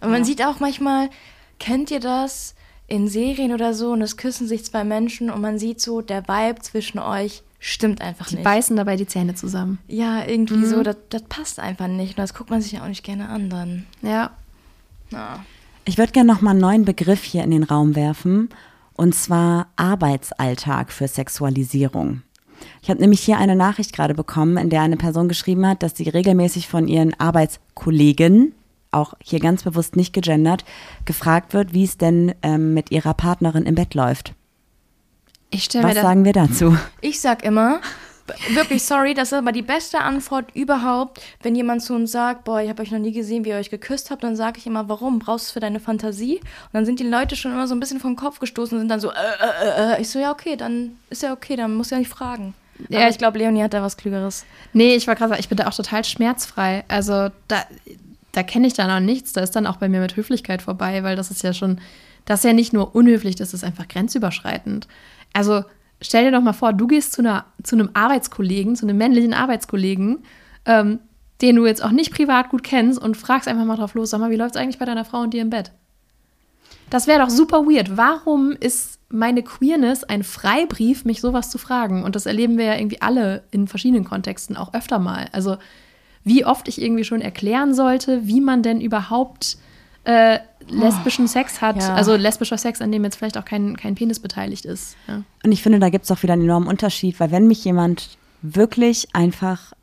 Und 0.00 0.10
man 0.10 0.24
sieht 0.24 0.44
auch 0.44 0.58
manchmal, 0.58 1.10
kennt 1.58 1.90
ihr 1.90 2.00
das? 2.00 2.54
in 2.88 3.06
Serien 3.06 3.52
oder 3.52 3.74
so 3.74 3.92
und 3.92 4.02
es 4.02 4.16
küssen 4.16 4.48
sich 4.48 4.64
zwei 4.64 4.82
Menschen 4.82 5.30
und 5.30 5.42
man 5.42 5.58
sieht 5.58 5.80
so, 5.80 6.00
der 6.00 6.26
Vibe 6.26 6.60
zwischen 6.62 6.98
euch 6.98 7.42
stimmt 7.58 8.00
einfach 8.00 8.26
die 8.26 8.36
nicht. 8.36 8.40
Die 8.40 8.44
beißen 8.44 8.76
dabei 8.76 8.96
die 8.96 9.06
Zähne 9.06 9.34
zusammen. 9.34 9.78
Ja, 9.88 10.24
irgendwie 10.26 10.54
mhm. 10.54 10.66
so, 10.66 10.82
das, 10.82 10.96
das 11.10 11.22
passt 11.22 11.60
einfach 11.60 11.88
nicht. 11.88 12.10
Und 12.10 12.18
das 12.18 12.34
guckt 12.34 12.50
man 12.50 12.62
sich 12.62 12.72
ja 12.72 12.82
auch 12.82 12.88
nicht 12.88 13.04
gerne 13.04 13.28
an 13.28 13.50
dann. 13.50 13.86
Ja. 14.02 14.30
ja. 15.10 15.44
Ich 15.84 15.98
würde 15.98 16.12
gerne 16.12 16.32
noch 16.32 16.40
mal 16.40 16.50
einen 16.50 16.60
neuen 16.60 16.84
Begriff 16.84 17.22
hier 17.22 17.44
in 17.44 17.50
den 17.50 17.62
Raum 17.62 17.96
werfen. 17.96 18.50
Und 18.94 19.14
zwar 19.14 19.68
Arbeitsalltag 19.76 20.92
für 20.92 21.06
Sexualisierung. 21.06 22.22
Ich 22.82 22.90
habe 22.90 23.00
nämlich 23.00 23.20
hier 23.20 23.38
eine 23.38 23.54
Nachricht 23.54 23.92
gerade 23.92 24.14
bekommen, 24.14 24.56
in 24.56 24.70
der 24.70 24.82
eine 24.82 24.96
Person 24.96 25.28
geschrieben 25.28 25.66
hat, 25.66 25.82
dass 25.82 25.96
sie 25.96 26.08
regelmäßig 26.08 26.68
von 26.68 26.88
ihren 26.88 27.18
Arbeitskollegen 27.18 28.52
auch 28.90 29.14
hier 29.22 29.38
ganz 29.38 29.62
bewusst 29.62 29.96
nicht 29.96 30.12
gegendert, 30.12 30.64
gefragt 31.04 31.52
wird, 31.52 31.74
wie 31.74 31.84
es 31.84 31.98
denn 31.98 32.34
ähm, 32.42 32.74
mit 32.74 32.90
ihrer 32.90 33.14
Partnerin 33.14 33.66
im 33.66 33.74
Bett 33.74 33.94
läuft. 33.94 34.34
Ich 35.50 35.68
Was 35.74 35.82
mir 35.82 35.94
sagen 35.94 36.24
wir 36.24 36.32
dazu? 36.32 36.76
Ich 37.00 37.20
sag 37.20 37.44
immer, 37.44 37.80
wirklich 38.54 38.82
sorry, 38.82 39.14
das 39.14 39.28
ist 39.28 39.38
aber 39.38 39.52
die 39.52 39.62
beste 39.62 40.00
Antwort 40.00 40.54
überhaupt, 40.54 41.20
wenn 41.42 41.54
jemand 41.54 41.82
zu 41.82 41.94
uns 41.94 42.12
sagt, 42.12 42.44
boah, 42.44 42.60
ich 42.60 42.68
habe 42.68 42.82
euch 42.82 42.90
noch 42.90 42.98
nie 42.98 43.12
gesehen, 43.12 43.44
wie 43.44 43.50
ihr 43.50 43.56
euch 43.56 43.70
geküsst 43.70 44.10
habt, 44.10 44.22
dann 44.24 44.36
sage 44.36 44.58
ich 44.58 44.66
immer, 44.66 44.88
warum? 44.88 45.18
Brauchst 45.18 45.46
du 45.46 45.48
es 45.48 45.52
für 45.52 45.60
deine 45.60 45.80
Fantasie? 45.80 46.36
Und 46.36 46.74
dann 46.74 46.84
sind 46.84 47.00
die 47.00 47.04
Leute 47.04 47.36
schon 47.36 47.52
immer 47.52 47.66
so 47.66 47.74
ein 47.74 47.80
bisschen 47.80 48.00
vom 48.00 48.16
Kopf 48.16 48.40
gestoßen 48.40 48.76
und 48.76 48.82
sind 48.82 48.88
dann 48.88 49.00
so, 49.00 49.10
äh, 49.10 49.14
äh, 49.14 49.94
äh. 49.94 50.00
Ich 50.02 50.10
so, 50.10 50.18
ja, 50.18 50.30
okay, 50.30 50.56
dann 50.56 50.96
ist 51.10 51.22
ja 51.22 51.32
okay, 51.32 51.56
dann 51.56 51.74
muss 51.74 51.90
ja 51.90 51.98
nicht 51.98 52.10
fragen. 52.10 52.54
Ja, 52.88 53.00
aber 53.00 53.10
ich 53.10 53.18
glaube, 53.18 53.38
Leonie 53.38 53.62
hat 53.62 53.74
da 53.74 53.82
was 53.82 53.96
Klügeres. 53.96 54.44
Nee, 54.72 54.94
ich 54.94 55.06
war 55.06 55.16
gerade, 55.16 55.36
ich 55.38 55.48
bin 55.48 55.56
da 55.56 55.66
auch 55.66 55.74
total 55.74 56.04
schmerzfrei. 56.04 56.84
Also 56.86 57.30
da, 57.48 57.64
da 58.32 58.42
kenne 58.42 58.68
ich 58.68 58.74
dann 58.74 58.90
auch 58.90 59.04
nichts. 59.04 59.32
Da 59.32 59.40
ist 59.40 59.56
dann 59.56 59.66
auch 59.66 59.76
bei 59.76 59.88
mir 59.88 60.00
mit 60.00 60.16
Höflichkeit 60.16 60.62
vorbei, 60.62 61.02
weil 61.02 61.16
das 61.16 61.30
ist 61.30 61.42
ja 61.42 61.52
schon, 61.52 61.80
das 62.24 62.40
ist 62.40 62.44
ja 62.44 62.52
nicht 62.52 62.72
nur 62.72 62.94
unhöflich, 62.94 63.34
das 63.34 63.52
ist 63.52 63.64
einfach 63.64 63.88
grenzüberschreitend. 63.88 64.86
Also 65.32 65.64
stell 66.00 66.24
dir 66.24 66.32
doch 66.32 66.42
mal 66.42 66.52
vor, 66.52 66.72
du 66.72 66.86
gehst 66.86 67.12
zu, 67.12 67.22
einer, 67.22 67.46
zu 67.62 67.76
einem 67.76 67.90
Arbeitskollegen, 67.94 68.76
zu 68.76 68.86
einem 68.86 68.98
männlichen 68.98 69.34
Arbeitskollegen, 69.34 70.24
ähm, 70.66 71.00
den 71.40 71.56
du 71.56 71.66
jetzt 71.66 71.82
auch 71.82 71.90
nicht 71.90 72.12
privat 72.12 72.50
gut 72.50 72.62
kennst 72.62 73.00
und 73.00 73.16
fragst 73.16 73.48
einfach 73.48 73.64
mal 73.64 73.76
drauf 73.76 73.94
los, 73.94 74.10
sag 74.10 74.20
mal, 74.20 74.30
wie 74.30 74.36
läuft 74.36 74.56
es 74.56 74.60
eigentlich 74.60 74.78
bei 74.78 74.84
deiner 74.84 75.04
Frau 75.04 75.20
und 75.20 75.34
dir 75.34 75.42
im 75.42 75.50
Bett? 75.50 75.72
Das 76.90 77.06
wäre 77.06 77.20
doch 77.20 77.30
super 77.30 77.66
weird. 77.66 77.96
Warum 77.96 78.52
ist 78.52 78.98
meine 79.10 79.42
Queerness 79.42 80.04
ein 80.04 80.22
Freibrief, 80.22 81.04
mich 81.04 81.20
sowas 81.20 81.50
zu 81.50 81.58
fragen? 81.58 82.02
Und 82.02 82.16
das 82.16 82.26
erleben 82.26 82.58
wir 82.58 82.64
ja 82.64 82.76
irgendwie 82.76 83.02
alle 83.02 83.44
in 83.50 83.68
verschiedenen 83.68 84.04
Kontexten 84.04 84.56
auch 84.56 84.74
öfter 84.74 84.98
mal. 84.98 85.28
Also 85.32 85.58
wie 86.24 86.44
oft 86.44 86.68
ich 86.68 86.80
irgendwie 86.80 87.04
schon 87.04 87.20
erklären 87.20 87.74
sollte, 87.74 88.26
wie 88.26 88.40
man 88.40 88.62
denn 88.62 88.80
überhaupt 88.80 89.58
äh, 90.08 90.38
lesbischen 90.68 91.26
oh, 91.26 91.28
Sex 91.28 91.60
hat. 91.60 91.76
Ja. 91.76 91.94
Also 91.94 92.16
lesbischer 92.16 92.56
Sex, 92.56 92.80
an 92.80 92.90
dem 92.90 93.04
jetzt 93.04 93.16
vielleicht 93.16 93.36
auch 93.36 93.44
kein, 93.44 93.76
kein 93.76 93.94
Penis 93.94 94.20
beteiligt 94.20 94.64
ist. 94.64 94.96
Ja. 95.06 95.22
Und 95.44 95.52
ich 95.52 95.62
finde, 95.62 95.78
da 95.78 95.90
gibt 95.90 96.06
es 96.06 96.10
auch 96.10 96.22
wieder 96.22 96.32
einen 96.32 96.42
enormen 96.42 96.66
Unterschied, 96.66 97.20
weil 97.20 97.30
wenn 97.30 97.46
mich 97.46 97.62
jemand 97.64 98.16
wirklich 98.40 99.14
einfach 99.14 99.74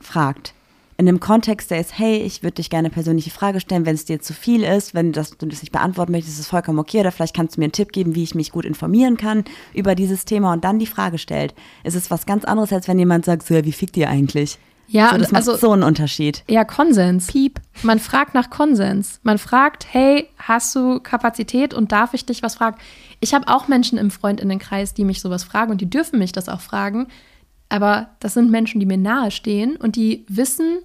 fragt, 0.00 0.52
in 0.98 1.06
dem 1.06 1.20
Kontext, 1.20 1.70
der 1.70 1.80
ist, 1.80 1.96
hey, 1.96 2.18
ich 2.18 2.42
würde 2.42 2.56
dich 2.56 2.70
gerne 2.70 2.88
eine 2.88 2.92
persönliche 2.92 3.30
Frage 3.30 3.60
stellen, 3.60 3.86
wenn 3.86 3.94
es 3.94 4.04
dir 4.04 4.20
zu 4.20 4.34
viel 4.34 4.64
ist, 4.64 4.94
wenn 4.94 5.12
das, 5.12 5.38
du 5.38 5.46
das 5.46 5.62
nicht 5.62 5.70
beantworten 5.70 6.12
möchtest, 6.12 6.34
ist 6.34 6.40
es 6.40 6.48
vollkommen 6.48 6.80
okay. 6.80 7.00
Oder 7.00 7.12
vielleicht 7.12 7.36
kannst 7.36 7.56
du 7.56 7.60
mir 7.60 7.66
einen 7.66 7.72
Tipp 7.72 7.92
geben, 7.92 8.16
wie 8.16 8.24
ich 8.24 8.34
mich 8.34 8.50
gut 8.50 8.64
informieren 8.64 9.16
kann 9.16 9.44
über 9.72 9.94
dieses 9.94 10.24
Thema 10.24 10.52
und 10.52 10.64
dann 10.64 10.80
die 10.80 10.86
Frage 10.86 11.18
stellt. 11.18 11.54
Es 11.84 11.94
ist 11.94 12.10
was 12.10 12.26
ganz 12.26 12.44
anderes, 12.44 12.72
als 12.72 12.88
wenn 12.88 12.98
jemand 12.98 13.24
sagt, 13.24 13.46
so, 13.46 13.54
ja, 13.54 13.64
wie 13.64 13.72
fickt 13.72 13.96
ihr 13.96 14.10
eigentlich? 14.10 14.58
Ja, 14.88 15.10
so, 15.10 15.18
das 15.18 15.30
macht 15.30 15.48
also, 15.48 15.56
so 15.56 15.72
einen 15.72 15.82
Unterschied. 15.82 16.42
Ja, 16.48 16.64
Konsens. 16.64 17.28
Piep. 17.28 17.60
Man 17.82 17.98
fragt 17.98 18.34
nach 18.34 18.50
Konsens. 18.50 19.20
Man 19.22 19.38
fragt, 19.38 19.86
hey, 19.92 20.28
hast 20.38 20.74
du 20.74 20.98
Kapazität 21.00 21.74
und 21.74 21.92
darf 21.92 22.14
ich 22.14 22.24
dich 22.24 22.42
was 22.42 22.56
fragen? 22.56 22.78
Ich 23.20 23.34
habe 23.34 23.48
auch 23.48 23.68
Menschen 23.68 23.98
im 23.98 24.10
Freundinnenkreis, 24.10 24.94
die 24.94 25.04
mich 25.04 25.20
sowas 25.20 25.44
fragen 25.44 25.70
und 25.70 25.80
die 25.80 25.90
dürfen 25.90 26.18
mich 26.18 26.32
das 26.32 26.48
auch 26.48 26.60
fragen. 26.60 27.08
Aber 27.68 28.08
das 28.20 28.34
sind 28.34 28.50
Menschen, 28.50 28.80
die 28.80 28.86
mir 28.86 28.96
nahestehen 28.96 29.76
und 29.76 29.96
die 29.96 30.24
wissen, 30.28 30.78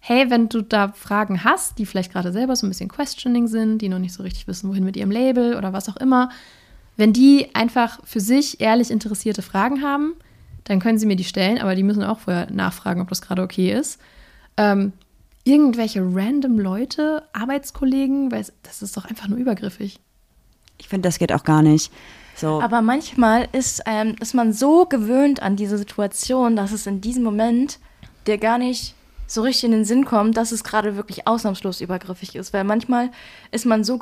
hey, 0.00 0.28
wenn 0.30 0.48
du 0.48 0.62
da 0.62 0.92
Fragen 0.92 1.42
hast, 1.42 1.78
die 1.78 1.86
vielleicht 1.86 2.12
gerade 2.12 2.32
selber 2.32 2.54
so 2.54 2.66
ein 2.66 2.70
bisschen 2.70 2.90
questioning 2.90 3.48
sind, 3.48 3.78
die 3.78 3.88
noch 3.88 3.98
nicht 3.98 4.12
so 4.12 4.22
richtig 4.22 4.46
wissen, 4.46 4.68
wohin 4.68 4.84
mit 4.84 4.96
ihrem 4.96 5.10
Label 5.10 5.56
oder 5.56 5.72
was 5.72 5.88
auch 5.88 5.96
immer, 5.96 6.28
wenn 6.96 7.12
die 7.12 7.54
einfach 7.54 8.00
für 8.04 8.20
sich 8.20 8.60
ehrlich 8.60 8.90
interessierte 8.90 9.42
Fragen 9.42 9.82
haben, 9.82 10.14
dann 10.66 10.80
können 10.80 10.98
sie 10.98 11.06
mir 11.06 11.16
die 11.16 11.24
stellen, 11.24 11.58
aber 11.58 11.74
die 11.74 11.82
müssen 11.82 12.02
auch 12.02 12.18
vorher 12.20 12.50
nachfragen, 12.50 13.00
ob 13.00 13.08
das 13.08 13.22
gerade 13.22 13.42
okay 13.42 13.72
ist. 13.72 13.98
Ähm, 14.56 14.92
irgendwelche 15.44 16.00
random 16.02 16.58
Leute, 16.58 17.22
Arbeitskollegen, 17.32 18.32
weil 18.32 18.44
das 18.64 18.82
ist 18.82 18.96
doch 18.96 19.04
einfach 19.04 19.28
nur 19.28 19.38
übergriffig. 19.38 20.00
Ich 20.78 20.88
finde, 20.88 21.08
das 21.08 21.18
geht 21.18 21.32
auch 21.32 21.44
gar 21.44 21.62
nicht. 21.62 21.92
So. 22.34 22.60
Aber 22.60 22.82
manchmal 22.82 23.48
ist, 23.52 23.82
ähm, 23.86 24.16
ist 24.20 24.34
man 24.34 24.52
so 24.52 24.84
gewöhnt 24.84 25.40
an 25.40 25.56
diese 25.56 25.78
Situation, 25.78 26.56
dass 26.56 26.72
es 26.72 26.86
in 26.86 27.00
diesem 27.00 27.22
Moment 27.22 27.78
dir 28.26 28.38
gar 28.38 28.58
nicht 28.58 28.94
so 29.28 29.42
richtig 29.42 29.64
in 29.64 29.70
den 29.70 29.84
Sinn 29.84 30.04
kommt, 30.04 30.36
dass 30.36 30.52
es 30.52 30.64
gerade 30.64 30.96
wirklich 30.96 31.26
ausnahmslos 31.26 31.80
übergriffig 31.80 32.34
ist. 32.34 32.52
Weil 32.52 32.64
manchmal 32.64 33.10
ist 33.52 33.66
man 33.66 33.84
so, 33.84 33.98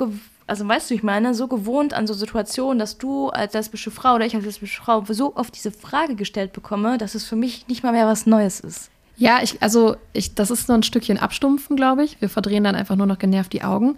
also 0.46 0.66
weißt 0.68 0.90
du, 0.90 0.94
ich 0.94 1.02
meine, 1.02 1.34
so 1.34 1.48
gewohnt 1.48 1.94
an 1.94 2.06
so 2.06 2.14
Situationen, 2.14 2.78
dass 2.78 2.98
du 2.98 3.28
als 3.30 3.54
lesbische 3.54 3.90
Frau 3.90 4.14
oder 4.14 4.26
ich 4.26 4.34
als 4.34 4.44
lesbische 4.44 4.82
Frau 4.82 5.04
so 5.08 5.36
oft 5.36 5.54
diese 5.54 5.70
Frage 5.70 6.14
gestellt 6.14 6.52
bekomme, 6.52 6.98
dass 6.98 7.14
es 7.14 7.24
für 7.24 7.36
mich 7.36 7.66
nicht 7.68 7.82
mal 7.82 7.92
mehr 7.92 8.06
was 8.06 8.26
Neues 8.26 8.60
ist. 8.60 8.90
Ja, 9.16 9.38
ich, 9.42 9.62
also 9.62 9.96
ich, 10.12 10.34
das 10.34 10.50
ist 10.50 10.66
so 10.66 10.72
ein 10.72 10.82
Stückchen 10.82 11.18
Abstumpfen, 11.18 11.76
glaube 11.76 12.04
ich. 12.04 12.20
Wir 12.20 12.28
verdrehen 12.28 12.64
dann 12.64 12.74
einfach 12.74 12.96
nur 12.96 13.06
noch 13.06 13.18
genervt 13.18 13.52
die 13.52 13.62
Augen. 13.62 13.96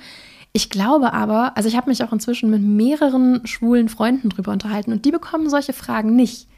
Ich 0.52 0.70
glaube 0.70 1.12
aber, 1.12 1.56
also 1.56 1.68
ich 1.68 1.76
habe 1.76 1.90
mich 1.90 2.02
auch 2.04 2.12
inzwischen 2.12 2.50
mit 2.50 2.62
mehreren 2.62 3.46
schwulen 3.46 3.88
Freunden 3.88 4.28
drüber 4.28 4.52
unterhalten 4.52 4.92
und 4.92 5.04
die 5.04 5.10
bekommen 5.10 5.50
solche 5.50 5.72
Fragen 5.72 6.16
nicht. 6.16 6.48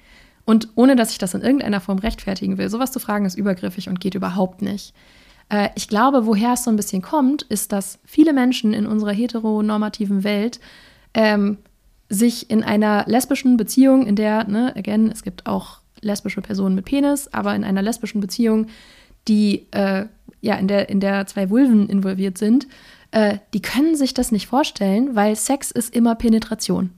Und 0.44 0.68
ohne 0.76 0.96
dass 0.96 1.12
ich 1.12 1.18
das 1.18 1.34
in 1.34 1.42
irgendeiner 1.42 1.80
Form 1.80 1.98
rechtfertigen 1.98 2.58
will, 2.58 2.70
sowas 2.70 2.92
zu 2.92 3.00
fragen 3.00 3.26
ist 3.26 3.36
übergriffig 3.36 3.88
und 3.88 4.00
geht 4.00 4.14
überhaupt 4.14 4.62
nicht. 4.62 4.94
Äh, 5.48 5.70
ich 5.74 5.88
glaube, 5.88 6.26
woher 6.26 6.54
es 6.54 6.64
so 6.64 6.70
ein 6.70 6.76
bisschen 6.76 7.02
kommt, 7.02 7.42
ist, 7.42 7.72
dass 7.72 7.98
viele 8.04 8.32
Menschen 8.32 8.72
in 8.72 8.86
unserer 8.86 9.12
heteronormativen 9.12 10.24
Welt 10.24 10.60
ähm, 11.14 11.58
sich 12.08 12.50
in 12.50 12.62
einer 12.62 13.04
lesbischen 13.06 13.56
Beziehung, 13.56 14.06
in 14.06 14.16
der, 14.16 14.44
ne, 14.48 14.74
again, 14.76 15.10
es 15.10 15.22
gibt 15.22 15.46
auch 15.46 15.80
lesbische 16.00 16.40
Personen 16.40 16.74
mit 16.74 16.84
Penis, 16.84 17.28
aber 17.28 17.54
in 17.54 17.64
einer 17.64 17.82
lesbischen 17.82 18.20
Beziehung, 18.20 18.66
die 19.26 19.66
äh, 19.72 20.06
ja 20.40 20.54
in 20.54 20.68
der, 20.68 20.88
in 20.88 21.00
der 21.00 21.26
zwei 21.26 21.50
Vulven 21.50 21.88
involviert 21.88 22.38
sind, 22.38 22.66
äh, 23.10 23.38
die 23.52 23.62
können 23.62 23.96
sich 23.96 24.14
das 24.14 24.32
nicht 24.32 24.46
vorstellen, 24.46 25.14
weil 25.16 25.36
Sex 25.36 25.70
ist 25.70 25.94
immer 25.94 26.14
Penetration. 26.14 26.90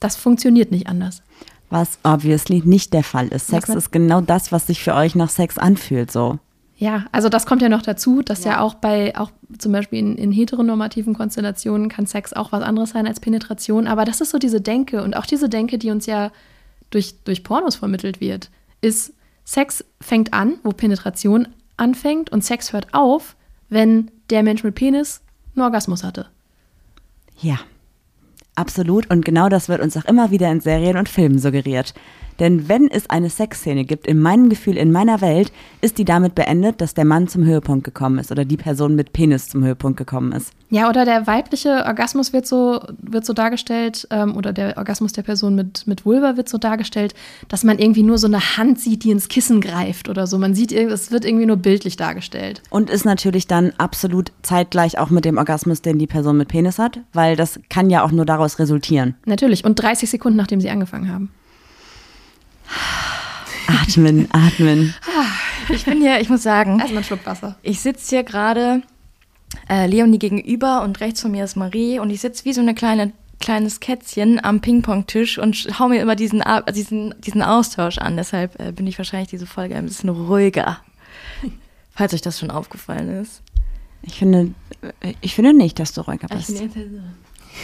Das 0.00 0.16
funktioniert 0.16 0.70
nicht 0.70 0.86
anders. 0.86 1.22
Was 1.70 1.98
obviously 2.02 2.62
nicht 2.64 2.94
der 2.94 3.02
Fall 3.02 3.28
ist. 3.28 3.48
Sex 3.48 3.68
ist 3.68 3.90
genau 3.90 4.20
das, 4.20 4.52
was 4.52 4.66
sich 4.66 4.82
für 4.82 4.94
euch 4.94 5.14
nach 5.14 5.28
Sex 5.28 5.58
anfühlt, 5.58 6.10
so. 6.10 6.38
Ja, 6.80 7.06
also 7.10 7.28
das 7.28 7.44
kommt 7.44 7.60
ja 7.60 7.68
noch 7.68 7.82
dazu, 7.82 8.22
dass 8.22 8.44
ja, 8.44 8.52
ja 8.52 8.60
auch 8.60 8.74
bei, 8.74 9.16
auch 9.16 9.32
zum 9.58 9.72
Beispiel 9.72 9.98
in, 9.98 10.14
in, 10.14 10.30
heteronormativen 10.30 11.12
Konstellationen 11.12 11.88
kann 11.88 12.06
Sex 12.06 12.32
auch 12.32 12.52
was 12.52 12.62
anderes 12.62 12.90
sein 12.90 13.08
als 13.08 13.18
Penetration. 13.18 13.88
Aber 13.88 14.04
das 14.04 14.20
ist 14.20 14.30
so 14.30 14.38
diese 14.38 14.60
Denke 14.60 15.02
und 15.02 15.16
auch 15.16 15.26
diese 15.26 15.48
Denke, 15.48 15.78
die 15.78 15.90
uns 15.90 16.06
ja 16.06 16.30
durch, 16.90 17.16
durch 17.24 17.42
Pornos 17.42 17.74
vermittelt 17.74 18.20
wird, 18.20 18.50
ist, 18.80 19.12
Sex 19.44 19.84
fängt 20.00 20.32
an, 20.32 20.60
wo 20.62 20.70
Penetration 20.70 21.48
anfängt 21.76 22.30
und 22.30 22.44
Sex 22.44 22.72
hört 22.72 22.94
auf, 22.94 23.34
wenn 23.68 24.12
der 24.30 24.44
Mensch 24.44 24.62
mit 24.62 24.76
Penis 24.76 25.20
einen 25.56 25.64
Orgasmus 25.64 26.04
hatte. 26.04 26.26
Ja, 27.40 27.58
absolut. 28.54 29.10
Und 29.10 29.24
genau 29.24 29.48
das 29.48 29.68
wird 29.68 29.80
uns 29.80 29.96
auch 29.96 30.04
immer 30.04 30.30
wieder 30.30 30.48
in 30.52 30.60
Serien 30.60 30.96
und 30.96 31.08
Filmen 31.08 31.40
suggeriert. 31.40 31.94
Denn 32.38 32.68
wenn 32.68 32.88
es 32.90 33.10
eine 33.10 33.30
Sexszene 33.30 33.84
gibt, 33.84 34.06
in 34.06 34.20
meinem 34.20 34.48
Gefühl, 34.48 34.76
in 34.76 34.92
meiner 34.92 35.20
Welt, 35.20 35.52
ist 35.80 35.98
die 35.98 36.04
damit 36.04 36.34
beendet, 36.34 36.80
dass 36.80 36.94
der 36.94 37.04
Mann 37.04 37.28
zum 37.28 37.44
Höhepunkt 37.44 37.84
gekommen 37.84 38.18
ist 38.18 38.30
oder 38.30 38.44
die 38.44 38.56
Person 38.56 38.94
mit 38.94 39.12
Penis 39.12 39.48
zum 39.48 39.64
Höhepunkt 39.64 39.96
gekommen 39.96 40.32
ist. 40.32 40.52
Ja, 40.70 40.90
oder 40.90 41.04
der 41.04 41.26
weibliche 41.26 41.84
Orgasmus 41.86 42.32
wird 42.32 42.46
so, 42.46 42.80
wird 42.98 43.24
so 43.24 43.32
dargestellt, 43.32 44.06
ähm, 44.10 44.36
oder 44.36 44.52
der 44.52 44.76
Orgasmus 44.76 45.12
der 45.12 45.22
Person 45.22 45.54
mit, 45.54 45.86
mit 45.86 46.04
Vulva 46.04 46.36
wird 46.36 46.48
so 46.48 46.58
dargestellt, 46.58 47.14
dass 47.48 47.64
man 47.64 47.78
irgendwie 47.78 48.02
nur 48.02 48.18
so 48.18 48.26
eine 48.26 48.56
Hand 48.56 48.78
sieht, 48.78 49.04
die 49.04 49.10
ins 49.10 49.28
Kissen 49.28 49.60
greift 49.60 50.08
oder 50.08 50.26
so. 50.26 50.38
Man 50.38 50.54
sieht, 50.54 50.72
es 50.72 51.10
wird 51.10 51.24
irgendwie 51.24 51.46
nur 51.46 51.56
bildlich 51.56 51.96
dargestellt. 51.96 52.62
Und 52.70 52.90
ist 52.90 53.04
natürlich 53.04 53.46
dann 53.46 53.72
absolut 53.78 54.32
zeitgleich 54.42 54.98
auch 54.98 55.10
mit 55.10 55.24
dem 55.24 55.38
Orgasmus, 55.38 55.80
den 55.80 55.98
die 55.98 56.06
Person 56.06 56.36
mit 56.36 56.48
Penis 56.48 56.78
hat, 56.78 57.00
weil 57.12 57.34
das 57.36 57.58
kann 57.70 57.88
ja 57.88 58.04
auch 58.04 58.12
nur 58.12 58.26
daraus 58.26 58.58
resultieren. 58.58 59.14
Natürlich. 59.24 59.64
Und 59.64 59.76
30 59.76 60.10
Sekunden, 60.10 60.36
nachdem 60.36 60.60
sie 60.60 60.70
angefangen 60.70 61.10
haben. 61.10 61.30
Atmen, 63.66 64.28
atmen. 64.32 64.94
Ich 65.68 65.84
bin 65.84 66.00
hier, 66.00 66.20
ich 66.20 66.28
muss 66.28 66.42
sagen. 66.42 66.78
Erstmal 66.78 66.98
einen 66.98 67.04
Schluck 67.04 67.26
Wasser. 67.26 67.56
Ich 67.62 67.80
sitze 67.80 68.08
hier 68.08 68.24
gerade 68.24 68.82
äh, 69.68 69.86
Leonie 69.86 70.18
gegenüber 70.18 70.82
und 70.82 71.00
rechts 71.00 71.20
von 71.20 71.30
mir 71.30 71.44
ist 71.44 71.56
Marie 71.56 71.98
und 71.98 72.10
ich 72.10 72.20
sitze 72.20 72.44
wie 72.44 72.52
so 72.52 72.60
eine 72.60 72.74
kleine 72.74 73.12
kleines 73.40 73.80
Kätzchen 73.80 74.42
am 74.42 74.60
Ping-Pong-Tisch 74.60 75.38
und 75.38 75.78
hau 75.78 75.88
mir 75.88 76.02
immer 76.02 76.16
diesen, 76.16 76.42
diesen, 76.74 77.14
diesen 77.20 77.42
Austausch 77.42 77.98
an. 77.98 78.16
Deshalb 78.16 78.58
äh, 78.60 78.72
bin 78.72 78.86
ich 78.86 78.98
wahrscheinlich 78.98 79.30
diese 79.30 79.46
Folge 79.46 79.76
ein 79.76 79.86
bisschen 79.86 80.08
ruhiger. 80.08 80.78
Falls 81.92 82.14
euch 82.14 82.22
das 82.22 82.38
schon 82.38 82.50
aufgefallen 82.50 83.08
ist. 83.20 83.42
Ich 84.02 84.18
finde, 84.18 84.54
ich 85.20 85.34
finde 85.34 85.52
nicht, 85.52 85.78
dass 85.78 85.92
du 85.92 86.02
ruhiger 86.02 86.28
bist. 86.28 86.50
Ich 86.50 86.70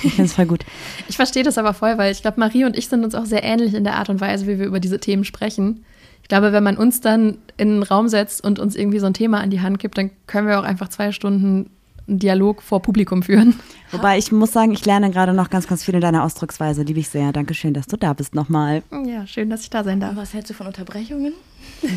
ich 0.03 0.15
finde 0.15 0.25
es 0.25 0.35
voll 0.35 0.47
gut. 0.47 0.65
Ich 1.09 1.17
verstehe 1.17 1.43
das 1.43 1.59
aber 1.59 1.75
voll, 1.75 1.99
weil 1.99 2.13
ich 2.13 2.23
glaube, 2.23 2.41
Marie 2.41 2.65
und 2.65 2.77
ich 2.77 2.89
sind 2.89 3.05
uns 3.05 3.15
auch 3.15 3.27
sehr 3.27 3.45
ähnlich 3.45 3.75
in 3.75 3.85
der 3.85 3.97
Art 3.97 4.09
und 4.09 4.21
Weise, 4.21 4.47
wie 4.47 4.59
wir 4.59 4.67
über 4.67 4.81
diese 4.81 4.99
Themen 4.99 5.25
sprechen. 5.25 5.85
Ich 6.23 6.29
glaube, 6.29 6.53
wenn 6.53 6.65
man 6.65 6.79
uns 6.79 7.01
dann 7.01 7.39
in 7.59 7.73
einen 7.73 7.83
Raum 7.83 8.09
setzt 8.09 8.43
und 8.43 8.59
uns 8.59 8.75
irgendwie 8.75 8.99
so 8.99 9.07
ein 9.07 9.15
Thema 9.15 9.41
an 9.41 9.51
die 9.51 9.61
Hand 9.61 9.79
gibt, 9.79 9.99
dann 9.99 10.11
können 10.27 10.49
wir 10.49 10.59
auch 10.59 10.65
einfach 10.65 10.89
zwei 10.89 11.13
Stunden 11.13 11.71
einen 12.09 12.19
Dialog 12.19 12.63
vor 12.63 12.81
Publikum 12.81 13.23
führen. 13.23 13.61
Wobei 13.91 14.19
ich 14.19 14.33
muss 14.33 14.53
sagen, 14.53 14.73
ich 14.73 14.85
lerne 14.87 15.11
gerade 15.11 15.35
noch 15.35 15.51
ganz, 15.51 15.67
ganz 15.67 15.85
viel 15.85 15.95
in 15.95 16.01
deiner 16.01 16.25
Ausdrucksweise. 16.25 16.83
Liebe 16.83 17.01
ich 17.01 17.09
sehr. 17.09 17.33
Dankeschön, 17.33 17.75
dass 17.75 17.87
du 17.87 17.97
da 17.97 18.13
bist 18.13 18.35
nochmal. 18.35 18.83
Ja, 19.07 19.27
schön, 19.27 19.51
dass 19.51 19.63
ich 19.63 19.71
da 19.71 19.85
sein 19.85 20.01
darf. 20.01 20.17
Was 20.17 20.33
hältst 20.33 20.51
du 20.51 20.55
von 20.55 20.67
Unterbrechungen? 20.67 21.35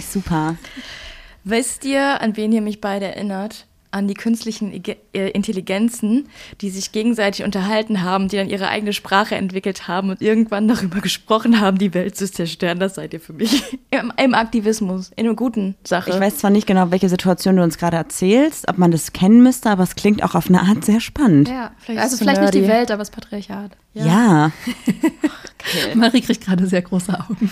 Super. 0.01 0.57
Wisst 1.43 1.85
ihr, 1.85 2.21
an 2.21 2.35
wen 2.35 2.51
ihr 2.51 2.61
mich 2.61 2.81
beide 2.81 3.05
erinnert? 3.05 3.66
An 3.91 4.07
die 4.07 4.13
künstlichen 4.13 4.83
äh, 5.13 5.29
Intelligenzen, 5.29 6.27
die 6.61 6.69
sich 6.69 6.91
gegenseitig 6.91 7.45
unterhalten 7.45 8.03
haben, 8.03 8.27
die 8.27 8.35
dann 8.35 8.49
ihre 8.49 8.67
eigene 8.67 8.93
Sprache 8.93 9.35
entwickelt 9.35 9.87
haben 9.87 10.09
und 10.09 10.21
irgendwann 10.21 10.67
darüber 10.67 10.99
gesprochen 11.01 11.59
haben, 11.59 11.77
die 11.77 11.93
Welt 11.93 12.15
zu 12.17 12.29
zerstören. 12.29 12.79
Das 12.79 12.95
seid 12.95 13.13
ihr 13.13 13.19
für 13.19 13.33
mich. 13.33 13.63
Im, 13.91 14.11
Im, 14.17 14.33
Aktivismus, 14.33 15.11
in 15.15 15.25
einer 15.25 15.35
guten 15.35 15.75
Sache. 15.83 16.09
Ich 16.09 16.19
weiß 16.19 16.37
zwar 16.37 16.49
nicht 16.49 16.67
genau, 16.67 16.91
welche 16.91 17.09
Situation 17.09 17.55
du 17.55 17.63
uns 17.63 17.77
gerade 17.77 17.97
erzählst, 17.97 18.67
ob 18.67 18.77
man 18.77 18.91
das 18.91 19.13
kennen 19.13 19.41
müsste, 19.41 19.69
aber 19.69 19.83
es 19.83 19.95
klingt 19.95 20.23
auch 20.23 20.35
auf 20.35 20.49
eine 20.49 20.61
Art 20.61 20.83
sehr 20.83 20.99
spannend. 20.99 21.49
Ja, 21.49 21.71
vielleicht 21.79 22.01
also 22.01 22.17
vielleicht 22.17 22.41
nicht 22.41 22.53
die 22.53 22.67
Welt, 22.67 22.91
aber 22.91 22.99
das 22.99 23.11
Patriarchat. 23.11 23.71
Ja. 23.93 24.05
ja. 24.05 24.51
okay. 24.85 25.95
Marie 25.95 26.21
kriegt 26.21 26.45
gerade 26.45 26.67
sehr 26.67 26.81
große 26.81 27.17
Augen. 27.19 27.49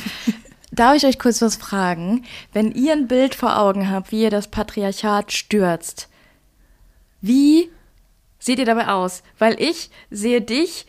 Darf 0.71 0.97
ich 0.97 1.05
euch 1.05 1.19
kurz 1.19 1.41
was 1.41 1.55
fragen? 1.55 2.25
Wenn 2.51 2.71
ihr 2.71 2.91
ein 2.91 3.07
Bild 3.07 3.33
vor 3.33 3.57
Augen 3.59 3.89
habt, 3.89 4.11
wie 4.11 4.23
ihr 4.23 4.29
das 4.29 4.49
Patriarchat 4.49 5.31
stürzt, 5.31 6.09
wie 7.25 7.71
seht 8.39 8.59
ihr 8.59 8.65
dabei 8.65 8.87
aus? 8.89 9.23
Weil 9.39 9.59
ich 9.59 9.89
sehe 10.09 10.41
dich 10.41 10.85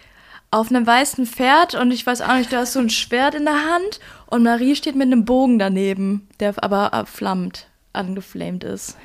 auf 0.51 0.71
einem 0.71 0.87
weißen 0.87 1.27
Pferd 1.27 1.75
und 1.75 1.91
ich 1.91 2.07
weiß 2.07 2.21
auch 2.21 2.35
nicht, 2.35 2.53
du 2.53 2.57
hast 2.57 2.75
so 2.75 2.81
ein 2.81 2.91
Schwert 2.91 3.35
in 3.35 3.45
der 3.45 3.73
Hand 3.73 4.01
und 4.27 4.43
Marie 4.43 4.77
steht 4.77 4.95
mit 4.95 5.07
einem 5.07 5.25
Bogen 5.25 5.59
daneben, 5.59 6.29
der 6.41 6.55
aber 6.63 7.05
flammt, 7.07 7.67
angeflamed 7.93 8.65
ist. 8.65 8.97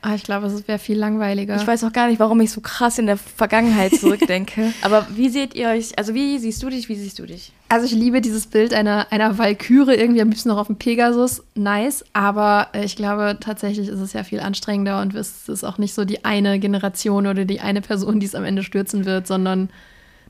Ah, 0.00 0.14
ich 0.14 0.22
glaube, 0.22 0.46
es 0.46 0.68
wäre 0.68 0.78
viel 0.78 0.96
langweiliger. 0.96 1.56
Ich 1.56 1.66
weiß 1.66 1.82
auch 1.82 1.92
gar 1.92 2.06
nicht, 2.08 2.20
warum 2.20 2.40
ich 2.40 2.52
so 2.52 2.60
krass 2.60 2.98
in 2.98 3.06
der 3.06 3.16
Vergangenheit 3.16 3.94
zurückdenke. 3.94 4.72
Aber 4.82 5.06
wie 5.14 5.28
seht 5.28 5.54
ihr 5.54 5.68
euch, 5.68 5.98
also 5.98 6.14
wie 6.14 6.38
siehst 6.38 6.62
du 6.62 6.70
dich, 6.70 6.88
wie 6.88 6.94
siehst 6.94 7.18
du 7.18 7.26
dich? 7.26 7.52
Also 7.68 7.86
ich 7.86 7.92
liebe 7.92 8.20
dieses 8.20 8.46
Bild 8.46 8.72
einer, 8.72 9.08
einer 9.10 9.38
Valkyrie, 9.38 9.94
irgendwie 9.94 10.22
am 10.22 10.30
liebsten 10.30 10.50
noch 10.50 10.58
auf 10.58 10.68
dem 10.68 10.76
Pegasus. 10.76 11.42
Nice, 11.54 12.04
aber 12.12 12.68
äh, 12.72 12.84
ich 12.84 12.96
glaube, 12.96 13.36
tatsächlich 13.40 13.88
ist 13.88 14.00
es 14.00 14.12
ja 14.14 14.24
viel 14.24 14.40
anstrengender 14.40 15.02
und 15.02 15.14
es 15.14 15.48
ist 15.48 15.64
auch 15.64 15.76
nicht 15.76 15.92
so 15.92 16.04
die 16.04 16.24
eine 16.24 16.58
Generation 16.60 17.26
oder 17.26 17.44
die 17.44 17.60
eine 17.60 17.82
Person, 17.82 18.20
die 18.20 18.26
es 18.26 18.34
am 18.34 18.44
Ende 18.44 18.62
stürzen 18.62 19.04
wird, 19.04 19.26
sondern 19.26 19.68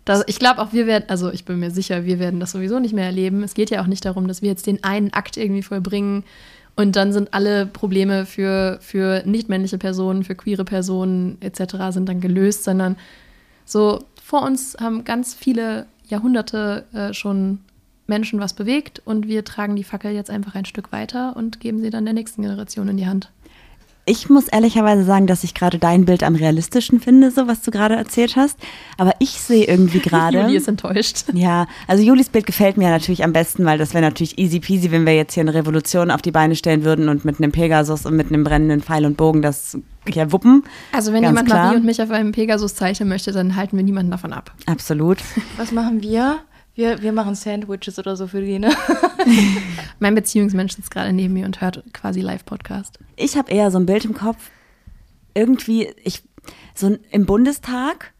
das, 0.04 0.24
ich 0.26 0.38
glaube 0.38 0.62
auch 0.62 0.72
wir 0.72 0.87
werden, 0.87 1.04
also 1.09 1.31
ich 1.31 1.44
bin 1.44 1.59
mir 1.61 1.70
sicher, 1.70 2.07
wir 2.07 2.18
werden 2.18 2.40
das 2.40 2.52
sowieso 2.52 2.78
nicht 2.78 2.94
mehr 2.94 3.04
erleben. 3.04 3.42
Es 3.42 3.54
geht 3.54 3.70
ja 3.70 3.83
auch 3.83 3.87
nicht 3.87 4.04
darum, 4.04 4.26
dass 4.26 4.40
wir 4.40 4.48
jetzt 4.48 4.66
den 4.66 4.83
einen 4.83 5.12
Akt 5.12 5.37
irgendwie 5.37 5.62
vollbringen, 5.62 6.24
und 6.78 6.94
dann 6.94 7.12
sind 7.12 7.34
alle 7.34 7.66
Probleme 7.66 8.24
für, 8.24 8.78
für 8.80 9.24
nicht-männliche 9.26 9.78
Personen, 9.78 10.22
für 10.22 10.36
queere 10.36 10.64
Personen 10.64 11.36
etc. 11.40 11.90
sind 11.90 12.08
dann 12.08 12.20
gelöst, 12.20 12.62
sondern 12.62 12.94
so 13.64 14.04
vor 14.22 14.42
uns 14.42 14.76
haben 14.80 15.02
ganz 15.02 15.34
viele 15.34 15.86
Jahrhunderte 16.06 16.84
äh, 16.92 17.12
schon 17.12 17.58
Menschen 18.06 18.38
was 18.38 18.52
bewegt 18.52 19.02
und 19.04 19.26
wir 19.26 19.44
tragen 19.44 19.74
die 19.74 19.82
Fackel 19.82 20.12
jetzt 20.12 20.30
einfach 20.30 20.54
ein 20.54 20.66
Stück 20.66 20.92
weiter 20.92 21.36
und 21.36 21.58
geben 21.58 21.80
sie 21.80 21.90
dann 21.90 22.04
der 22.04 22.14
nächsten 22.14 22.42
Generation 22.42 22.86
in 22.86 22.96
die 22.96 23.08
Hand. 23.08 23.32
Ich 24.09 24.31
muss 24.31 24.49
ehrlicherweise 24.49 25.05
sagen, 25.05 25.27
dass 25.27 25.44
ich 25.44 25.55
gerade 25.55 25.79
dein 25.79 26.07
Bild 26.07 26.23
am 26.23 26.35
realistischen 26.35 26.99
finde, 26.99 27.31
so 27.31 27.47
was 27.47 27.61
du 27.61 27.71
gerade 27.71 27.94
erzählt 27.94 28.37
hast. 28.37 28.59
Aber 28.97 29.12
ich 29.18 29.33
sehe 29.33 29.64
irgendwie 29.64 29.99
gerade. 30.01 30.40
Juli 30.40 30.57
ist 30.57 30.66
enttäuscht. 30.66 31.25
Ja, 31.35 31.66
also 31.87 32.03
Julis 32.03 32.31
Bild 32.31 32.47
gefällt 32.47 32.79
mir 32.79 32.88
natürlich 32.88 33.23
am 33.23 33.35
besten, 33.35 33.66
weil 33.66 33.77
das 33.77 33.92
wäre 33.92 34.03
natürlich 34.03 34.38
easy 34.38 34.61
peasy, 34.61 34.90
wenn 34.90 35.05
wir 35.05 35.14
jetzt 35.14 35.35
hier 35.35 35.42
eine 35.42 35.53
Revolution 35.53 36.11
auf 36.11 36.23
die 36.23 36.31
Beine 36.31 36.57
stellen 36.57 36.85
würden 36.85 37.09
und 37.11 37.27
mit 37.27 37.38
einem 37.38 37.53
Pegasus 37.53 38.07
und 38.07 38.16
mit 38.16 38.29
einem 38.29 38.44
brennenden 38.44 38.81
Pfeil 38.81 39.05
und 39.05 39.18
Bogen 39.18 39.42
das 39.42 39.77
ja 40.07 40.33
wuppen. 40.33 40.64
Also 40.92 41.12
wenn 41.12 41.23
jemand 41.23 41.47
klar. 41.47 41.66
Marie 41.66 41.77
und 41.77 41.85
mich 41.85 42.01
auf 42.01 42.11
einem 42.11 42.33
Pegasus 42.33 42.75
zeichnen 42.75 43.09
möchte, 43.11 43.33
dann 43.33 43.56
halten 43.56 43.77
wir 43.77 43.85
niemanden 43.85 44.11
davon 44.11 44.33
ab. 44.33 44.52
Absolut. 44.67 45.19
Was 45.59 45.71
machen 45.71 46.02
wir? 46.02 46.38
Wir, 46.79 47.02
wir 47.02 47.10
machen 47.10 47.35
Sandwiches 47.35 47.98
oder 47.98 48.14
so 48.14 48.29
für 48.29 48.40
die, 48.40 48.60
ne? 48.60 48.70
mein 49.98 50.14
Beziehungsmensch 50.14 50.76
sitzt 50.76 50.92
gerade 50.92 51.12
neben 51.12 51.35
mir 51.35 51.44
und 51.44 51.60
hört 51.60 51.83
quasi 51.92 52.20
Live-Podcast. 52.20 53.00
Ich 53.16 53.37
habe 53.37 53.50
eher 53.50 53.72
so 53.72 53.81
ein 53.81 53.87
Bild 53.87 54.04
im 54.04 54.14
Kopf, 54.14 54.52
irgendwie, 55.35 55.92
ich, 56.04 56.22
so 56.76 56.96
im 57.10 57.26
Bundestag 57.26 58.12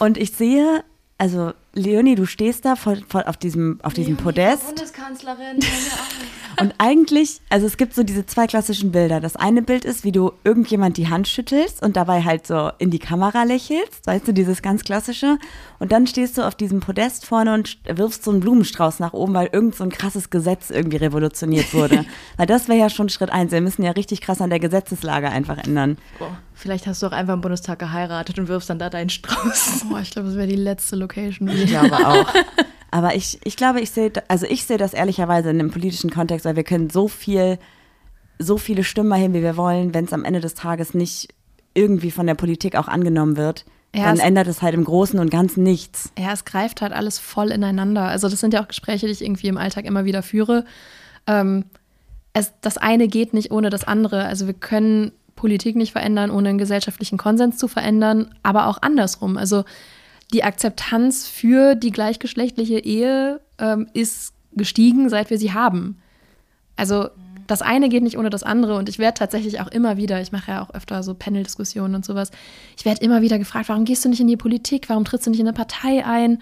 und 0.00 0.18
ich 0.18 0.32
sehe, 0.32 0.82
also 1.16 1.52
Leonie, 1.74 2.14
du 2.14 2.26
stehst 2.26 2.64
da 2.64 2.76
voll, 2.76 3.02
voll 3.08 3.24
auf 3.24 3.36
diesem, 3.36 3.78
auf 3.82 3.94
diesem 3.94 4.16
Podest. 4.16 4.66
Bundeskanzlerin. 4.66 5.58
Und 6.60 6.74
eigentlich, 6.78 7.40
also 7.50 7.66
es 7.66 7.76
gibt 7.76 7.94
so 7.94 8.04
diese 8.04 8.26
zwei 8.26 8.46
klassischen 8.46 8.92
Bilder. 8.92 9.20
Das 9.20 9.34
eine 9.34 9.60
Bild 9.62 9.84
ist, 9.84 10.04
wie 10.04 10.12
du 10.12 10.32
irgendjemand 10.44 10.96
die 10.96 11.08
Hand 11.08 11.26
schüttelst 11.26 11.82
und 11.82 11.96
dabei 11.96 12.22
halt 12.22 12.46
so 12.46 12.70
in 12.78 12.90
die 12.90 13.00
Kamera 13.00 13.42
lächelst, 13.42 14.06
weißt 14.06 14.28
du, 14.28 14.32
dieses 14.32 14.62
ganz 14.62 14.84
klassische. 14.84 15.38
Und 15.80 15.90
dann 15.90 16.06
stehst 16.06 16.38
du 16.38 16.42
auf 16.42 16.54
diesem 16.54 16.78
Podest 16.78 17.26
vorne 17.26 17.54
und 17.54 17.78
wirfst 17.86 18.22
so 18.22 18.30
einen 18.30 18.38
Blumenstrauß 18.38 19.00
nach 19.00 19.12
oben, 19.12 19.34
weil 19.34 19.48
irgend 19.52 19.74
so 19.74 19.82
ein 19.82 19.90
krasses 19.90 20.30
Gesetz 20.30 20.70
irgendwie 20.70 20.98
revolutioniert 20.98 21.74
wurde. 21.74 22.04
weil 22.36 22.46
das 22.46 22.68
wäre 22.68 22.78
ja 22.78 22.88
schon 22.88 23.08
Schritt 23.08 23.30
eins. 23.30 23.50
Wir 23.50 23.60
müssen 23.60 23.82
ja 23.82 23.90
richtig 23.90 24.20
krass 24.20 24.40
an 24.40 24.50
der 24.50 24.60
Gesetzeslage 24.60 25.30
einfach 25.30 25.58
ändern. 25.58 25.98
Boah, 26.20 26.38
vielleicht 26.64 26.86
hast 26.86 27.02
du 27.02 27.06
auch 27.06 27.12
einfach 27.12 27.34
im 27.34 27.42
Bundestag 27.42 27.78
geheiratet 27.78 28.38
und 28.38 28.48
wirfst 28.48 28.70
dann 28.70 28.78
da 28.78 28.88
deinen 28.88 29.10
Strauß. 29.10 29.84
Boah, 29.90 30.00
ich 30.00 30.10
glaube, 30.10 30.28
das 30.28 30.36
wäre 30.38 30.46
die 30.46 30.56
letzte 30.56 30.96
Location. 30.96 31.46
Ich 31.48 31.66
glaube 31.66 31.94
auch. 31.94 32.26
Aber 32.90 33.14
ich, 33.14 33.38
ich 33.44 33.56
glaube, 33.56 33.80
ich 33.82 33.90
sehe, 33.90 34.10
also 34.28 34.46
ich 34.48 34.64
sehe 34.64 34.78
das 34.78 34.94
ehrlicherweise 34.94 35.50
in 35.50 35.60
einem 35.60 35.70
politischen 35.70 36.08
Kontext, 36.10 36.46
weil 36.46 36.56
wir 36.56 36.64
können 36.64 36.88
so 36.88 37.06
viel, 37.06 37.58
so 38.38 38.56
viele 38.56 38.82
Stimmen 38.82 39.12
hin, 39.12 39.34
wie 39.34 39.42
wir 39.42 39.58
wollen, 39.58 39.92
wenn 39.92 40.06
es 40.06 40.12
am 40.14 40.24
Ende 40.24 40.40
des 40.40 40.54
Tages 40.54 40.94
nicht 40.94 41.28
irgendwie 41.74 42.10
von 42.10 42.26
der 42.26 42.34
Politik 42.34 42.76
auch 42.76 42.88
angenommen 42.88 43.36
wird, 43.36 43.66
Ja, 43.94 44.04
dann 44.04 44.14
es- 44.16 44.22
ändert 44.22 44.46
es 44.48 44.62
halt 44.62 44.72
im 44.74 44.84
Großen 44.84 45.18
und 45.18 45.28
Ganzen 45.30 45.62
nichts. 45.64 46.12
Ja, 46.18 46.32
es 46.32 46.46
greift 46.46 46.80
halt 46.80 46.94
alles 46.94 47.18
voll 47.18 47.50
ineinander. 47.50 48.04
Also 48.04 48.28
das 48.30 48.40
sind 48.40 48.54
ja 48.54 48.62
auch 48.62 48.68
Gespräche, 48.68 49.06
die 49.06 49.12
ich 49.12 49.22
irgendwie 49.22 49.48
im 49.48 49.58
Alltag 49.58 49.84
immer 49.84 50.04
wieder 50.06 50.22
führe. 50.22 50.64
Ähm, 51.26 51.66
es, 52.32 52.52
das 52.62 52.78
eine 52.78 53.06
geht 53.08 53.34
nicht 53.34 53.50
ohne 53.50 53.70
das 53.70 53.84
andere. 53.84 54.24
Also 54.24 54.46
wir 54.46 54.54
können 54.54 55.12
Politik 55.36 55.76
nicht 55.76 55.92
verändern, 55.92 56.30
ohne 56.30 56.50
einen 56.50 56.58
gesellschaftlichen 56.58 57.18
Konsens 57.18 57.58
zu 57.58 57.68
verändern, 57.68 58.34
aber 58.42 58.66
auch 58.68 58.78
andersrum. 58.82 59.36
Also 59.36 59.64
die 60.32 60.44
Akzeptanz 60.44 61.26
für 61.26 61.74
die 61.74 61.90
gleichgeschlechtliche 61.90 62.78
Ehe 62.78 63.40
ähm, 63.58 63.88
ist 63.92 64.32
gestiegen, 64.52 65.08
seit 65.08 65.30
wir 65.30 65.38
sie 65.38 65.52
haben. 65.52 65.98
Also 66.76 67.08
das 67.46 67.62
eine 67.62 67.88
geht 67.88 68.02
nicht 68.02 68.18
ohne 68.18 68.30
das 68.30 68.42
andere 68.42 68.76
und 68.76 68.88
ich 68.88 68.98
werde 68.98 69.18
tatsächlich 69.18 69.60
auch 69.60 69.68
immer 69.68 69.96
wieder, 69.96 70.20
ich 70.20 70.32
mache 70.32 70.52
ja 70.52 70.62
auch 70.62 70.70
öfter 70.70 71.02
so 71.02 71.14
Panel-Diskussionen 71.14 71.94
und 71.94 72.04
sowas, 72.04 72.30
ich 72.76 72.84
werde 72.84 73.04
immer 73.04 73.20
wieder 73.22 73.38
gefragt, 73.38 73.68
warum 73.68 73.84
gehst 73.84 74.04
du 74.04 74.08
nicht 74.08 74.20
in 74.20 74.28
die 74.28 74.36
Politik, 74.36 74.88
warum 74.88 75.04
trittst 75.04 75.26
du 75.26 75.30
nicht 75.30 75.40
in 75.40 75.46
eine 75.46 75.54
Partei 75.54 76.04
ein? 76.06 76.40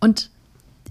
Und 0.00 0.30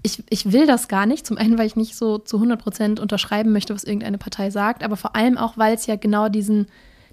ich, 0.02 0.22
ich 0.28 0.52
will 0.52 0.66
das 0.66 0.88
gar 0.88 1.06
nicht, 1.06 1.26
zum 1.26 1.38
einen, 1.38 1.58
weil 1.58 1.66
ich 1.66 1.76
nicht 1.76 1.96
so 1.96 2.18
zu 2.18 2.36
100 2.36 2.62
Prozent 2.62 3.00
unterschreiben 3.00 3.52
möchte, 3.52 3.74
was 3.74 3.84
irgendeine 3.84 4.18
Partei 4.18 4.50
sagt, 4.50 4.84
aber 4.84 4.96
vor 4.96 5.16
allem 5.16 5.38
auch, 5.38 5.56
weil 5.56 5.74
es 5.74 5.86
ja 5.86 5.96
genau 5.96 6.28
diesen, 6.28 6.66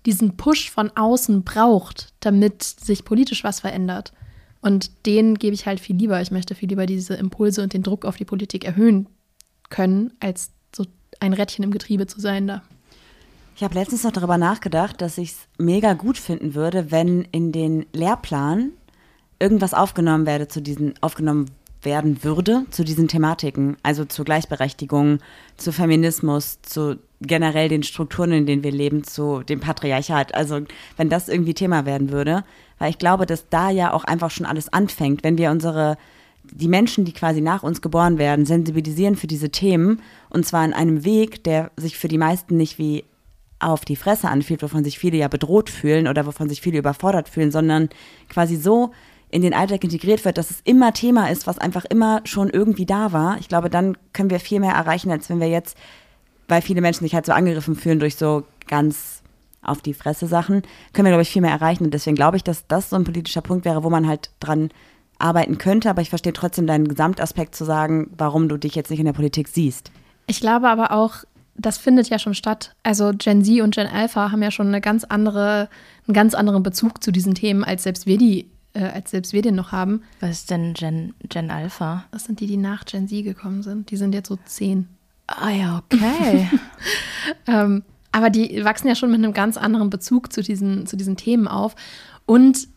diesen 0.06 0.38
Push 0.38 0.70
von 0.70 0.92
außen 0.96 1.44
braucht, 1.44 2.14
damit 2.20 2.64
sich 2.64 3.06
politisch 3.06 3.44
was 3.44 3.60
verändert. 3.60 4.14
Und 4.62 5.06
den 5.06 5.36
gebe 5.36 5.54
ich 5.54 5.66
halt 5.66 5.80
viel 5.80 5.96
lieber. 5.96 6.22
Ich 6.22 6.32
möchte 6.32 6.56
viel 6.56 6.70
lieber 6.70 6.86
diese 6.86 7.14
Impulse 7.16 7.62
und 7.62 7.74
den 7.74 7.84
Druck 7.84 8.06
auf 8.06 8.18
die 8.18 8.26
Politik 8.26 8.66
erhöhen 8.66 9.08
können, 9.70 10.14
als 10.20 10.52
so 10.76 10.86
ein 11.20 11.34
Rädchen 11.34 11.64
im 11.64 11.72
Getriebe 11.72 12.08
zu 12.08 12.20
sein 12.20 12.48
da. 12.48 12.64
Ich 13.56 13.64
habe 13.64 13.76
letztens 13.76 14.04
noch 14.04 14.12
darüber 14.12 14.38
nachgedacht, 14.38 15.02
dass 15.02 15.18
ich 15.18 15.32
es 15.32 15.38
mega 15.58 15.94
gut 15.94 16.18
finden 16.18 16.56
würde, 16.56 16.92
wenn 16.92 17.22
in 17.32 17.52
den 17.52 17.86
Lehrplan 17.94 18.72
irgendwas 19.40 19.74
aufgenommen 19.74 20.26
werde 20.26 20.48
zu 20.48 20.62
diesen 20.62 20.94
aufgenommen 21.02 21.50
werden 21.86 22.24
würde 22.24 22.66
zu 22.72 22.84
diesen 22.84 23.08
Thematiken, 23.08 23.78
also 23.84 24.04
zur 24.04 24.26
Gleichberechtigung, 24.26 25.20
zu 25.56 25.72
Feminismus, 25.72 26.60
zu 26.64 26.98
generell 27.22 27.70
den 27.70 27.84
Strukturen, 27.84 28.32
in 28.32 28.46
denen 28.46 28.64
wir 28.64 28.72
leben, 28.72 29.04
zu 29.04 29.42
dem 29.44 29.60
Patriarchat. 29.60 30.36
Also 30.36 30.62
wenn 30.98 31.10
das 31.10 31.30
irgendwie 31.30 31.54
Thema 31.54 31.86
werden 31.86 32.12
würde, 32.12 32.44
weil 32.80 32.90
ich 32.90 32.98
glaube, 32.98 33.26
dass 33.26 33.50
da 33.50 33.70
ja 33.70 33.94
auch 33.94 34.04
einfach 34.04 34.32
schon 34.32 34.46
alles 34.46 34.72
anfängt, 34.72 35.24
wenn 35.24 35.38
wir 35.38 35.52
unsere 35.52 35.98
die 36.52 36.68
Menschen, 36.68 37.06
die 37.06 37.14
quasi 37.14 37.42
nach 37.42 37.64
uns 37.64 37.82
geboren 37.82 38.20
werden, 38.20 38.46
sensibilisieren 38.46 39.16
für 39.16 39.26
diese 39.26 39.50
Themen 39.50 40.02
und 40.30 40.46
zwar 40.46 40.64
in 40.64 40.74
einem 40.74 41.04
Weg, 41.04 41.44
der 41.44 41.72
sich 41.76 41.98
für 41.98 42.08
die 42.08 42.20
meisten 42.20 42.56
nicht 42.56 42.78
wie 42.78 43.04
auf 43.60 43.86
die 43.86 43.96
Fresse 43.96 44.30
anfühlt, 44.30 44.62
wovon 44.62 44.84
sich 44.84 45.00
viele 45.00 45.18
ja 45.18 45.28
bedroht 45.28 45.70
fühlen 45.70 46.08
oder 46.08 46.26
wovon 46.26 46.50
sich 46.50 46.62
viele 46.62 46.78
überfordert 46.78 47.30
fühlen, 47.30 47.52
sondern 47.52 47.90
quasi 48.30 48.58
so 48.58 48.92
in 49.32 49.42
den 49.42 49.54
Alltag 49.54 49.84
integriert 49.84 50.24
wird, 50.24 50.38
dass 50.38 50.52
es 50.52 50.62
immer 50.64 50.94
Thema 50.94 51.30
ist, 51.30 51.48
was 51.48 51.58
einfach 51.58 51.86
immer 51.86 52.22
schon 52.26 52.50
irgendwie 52.50 52.86
da 52.86 53.12
war. 53.12 53.38
Ich 53.40 53.48
glaube, 53.48 53.70
dann 53.70 53.98
können 54.14 54.30
wir 54.30 54.40
viel 54.40 54.60
mehr 54.60 54.74
erreichen, 54.74 55.12
als 55.12 55.30
wenn 55.30 55.40
wir 55.40 55.50
jetzt, 55.50 55.78
weil 56.48 56.62
viele 56.62 56.82
Menschen 56.82 57.04
sich 57.04 57.16
halt 57.16 57.26
so 57.26 57.32
angegriffen 57.32 57.76
fühlen 57.76 58.00
durch 58.00 58.16
so 58.16 58.44
ganz 58.68 59.22
auf 59.62 59.82
die 59.82 59.94
Fresse 59.94 60.28
Sachen, 60.28 60.62
können 60.94 61.06
wir, 61.06 61.12
glaube 61.12 61.24
ich, 61.24 61.30
viel 61.30 61.42
mehr 61.42 61.52
erreichen. 61.52 61.86
Und 61.86 61.94
deswegen 61.94 62.16
glaube 62.16 62.38
ich, 62.38 62.44
dass 62.44 62.68
das 62.68 62.90
so 62.90 62.96
ein 62.96 63.04
politischer 63.04 63.42
Punkt 63.42 63.66
wäre, 63.66 63.84
wo 63.84 63.90
man 63.90 64.08
halt 64.08 64.30
dran 64.40 64.70
arbeiten 65.18 65.58
könnte. 65.58 65.90
Aber 65.90 66.02
ich 66.02 66.10
verstehe 66.10 66.34
trotzdem 66.34 66.68
deinen 66.68 66.88
Gesamtaspekt 66.88 67.56
zu 67.56 67.66
sagen, 67.66 68.12
warum 68.18 68.48
du 68.48 68.58
dich 68.58 68.76
jetzt 68.76 68.90
nicht 68.90 69.00
in 69.00 69.06
der 69.06 69.14
Politik 69.14 69.48
siehst. 69.48 69.92
Ich 70.28 70.40
glaube 70.40 70.70
aber 70.70 70.92
auch, 70.92 71.24
das 71.58 71.78
findet 71.78 72.10
ja 72.10 72.20
schon 72.20 72.34
statt. 72.34 72.76
Also 72.84 73.12
Gen 73.18 73.44
Z 73.44 73.62
und 73.62 73.76
Gen 73.76 73.88
Alpha 73.88 74.32
haben 74.32 74.44
ja 74.44 74.52
schon 74.52 74.68
eine 74.68 74.82
ganz 74.82 75.04
andere, 75.04 75.70
einen 76.08 76.14
ganz 76.14 76.34
anderen 76.34 76.64
Bezug 76.64 77.04
zu 77.04 77.12
diesen 77.12 77.34
Themen, 77.34 77.64
als 77.64 77.84
selbst 77.84 78.06
wir 78.06 78.18
die, 78.18 78.50
äh, 78.74 78.84
als 78.84 79.12
selbst 79.12 79.34
wir 79.34 79.42
den 79.42 79.56
noch 79.56 79.72
haben. 79.72 80.02
Was 80.20 80.32
ist 80.32 80.52
denn 80.52 80.74
Gen, 80.74 81.14
Gen 81.30 81.50
Alpha? 81.50 82.06
Das 82.12 82.26
sind 82.26 82.40
die, 82.40 82.48
die 82.48 82.58
nach 82.58 82.86
Gen 82.86 83.08
Z 83.08 83.24
gekommen 83.24 83.64
sind. 83.64 83.90
Die 83.92 83.98
sind 83.98 84.14
jetzt 84.14 84.28
so 84.28 84.38
zehn. 84.46 84.90
Ah 85.28 85.50
ja, 85.50 85.84
okay. 85.92 86.50
Ähm, 87.48 87.84
aber 88.12 88.30
die 88.30 88.64
wachsen 88.64 88.88
ja 88.88 88.94
schon 88.94 89.10
mit 89.10 89.18
einem 89.18 89.34
ganz 89.34 89.58
anderen 89.58 89.90
Bezug 89.90 90.32
zu 90.32 90.44
diesen, 90.44 90.86
zu 90.86 90.96
diesen 90.96 91.18
Themen 91.18 91.48
auf. 91.48 91.76
Und 92.26 92.68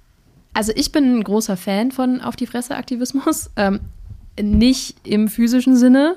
also 0.55 0.72
ich 0.74 0.90
bin 0.90 1.18
ein 1.18 1.22
großer 1.22 1.57
Fan 1.57 1.92
von 1.92 2.20
Auf 2.20 2.34
die 2.34 2.46
Fresse-Aktivismus. 2.46 3.51
Ähm, 3.57 3.80
nicht 4.40 4.96
im 5.07 5.28
physischen 5.28 5.76
Sinne, 5.76 6.16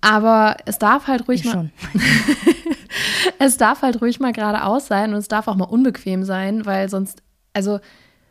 aber 0.00 0.56
es 0.64 0.78
darf 0.78 1.08
halt 1.08 1.28
ruhig 1.28 1.40
ich 1.40 1.46
mal. 1.46 1.52
schon. 1.52 1.72
es 3.40 3.56
darf 3.56 3.82
halt 3.82 4.00
ruhig 4.00 4.20
mal 4.20 4.32
geradeaus 4.32 4.86
sein 4.86 5.12
und 5.12 5.18
es 5.18 5.26
darf 5.26 5.48
auch 5.48 5.56
mal 5.56 5.64
unbequem 5.64 6.22
sein, 6.22 6.66
weil 6.66 6.88
sonst, 6.88 7.22
also 7.52 7.80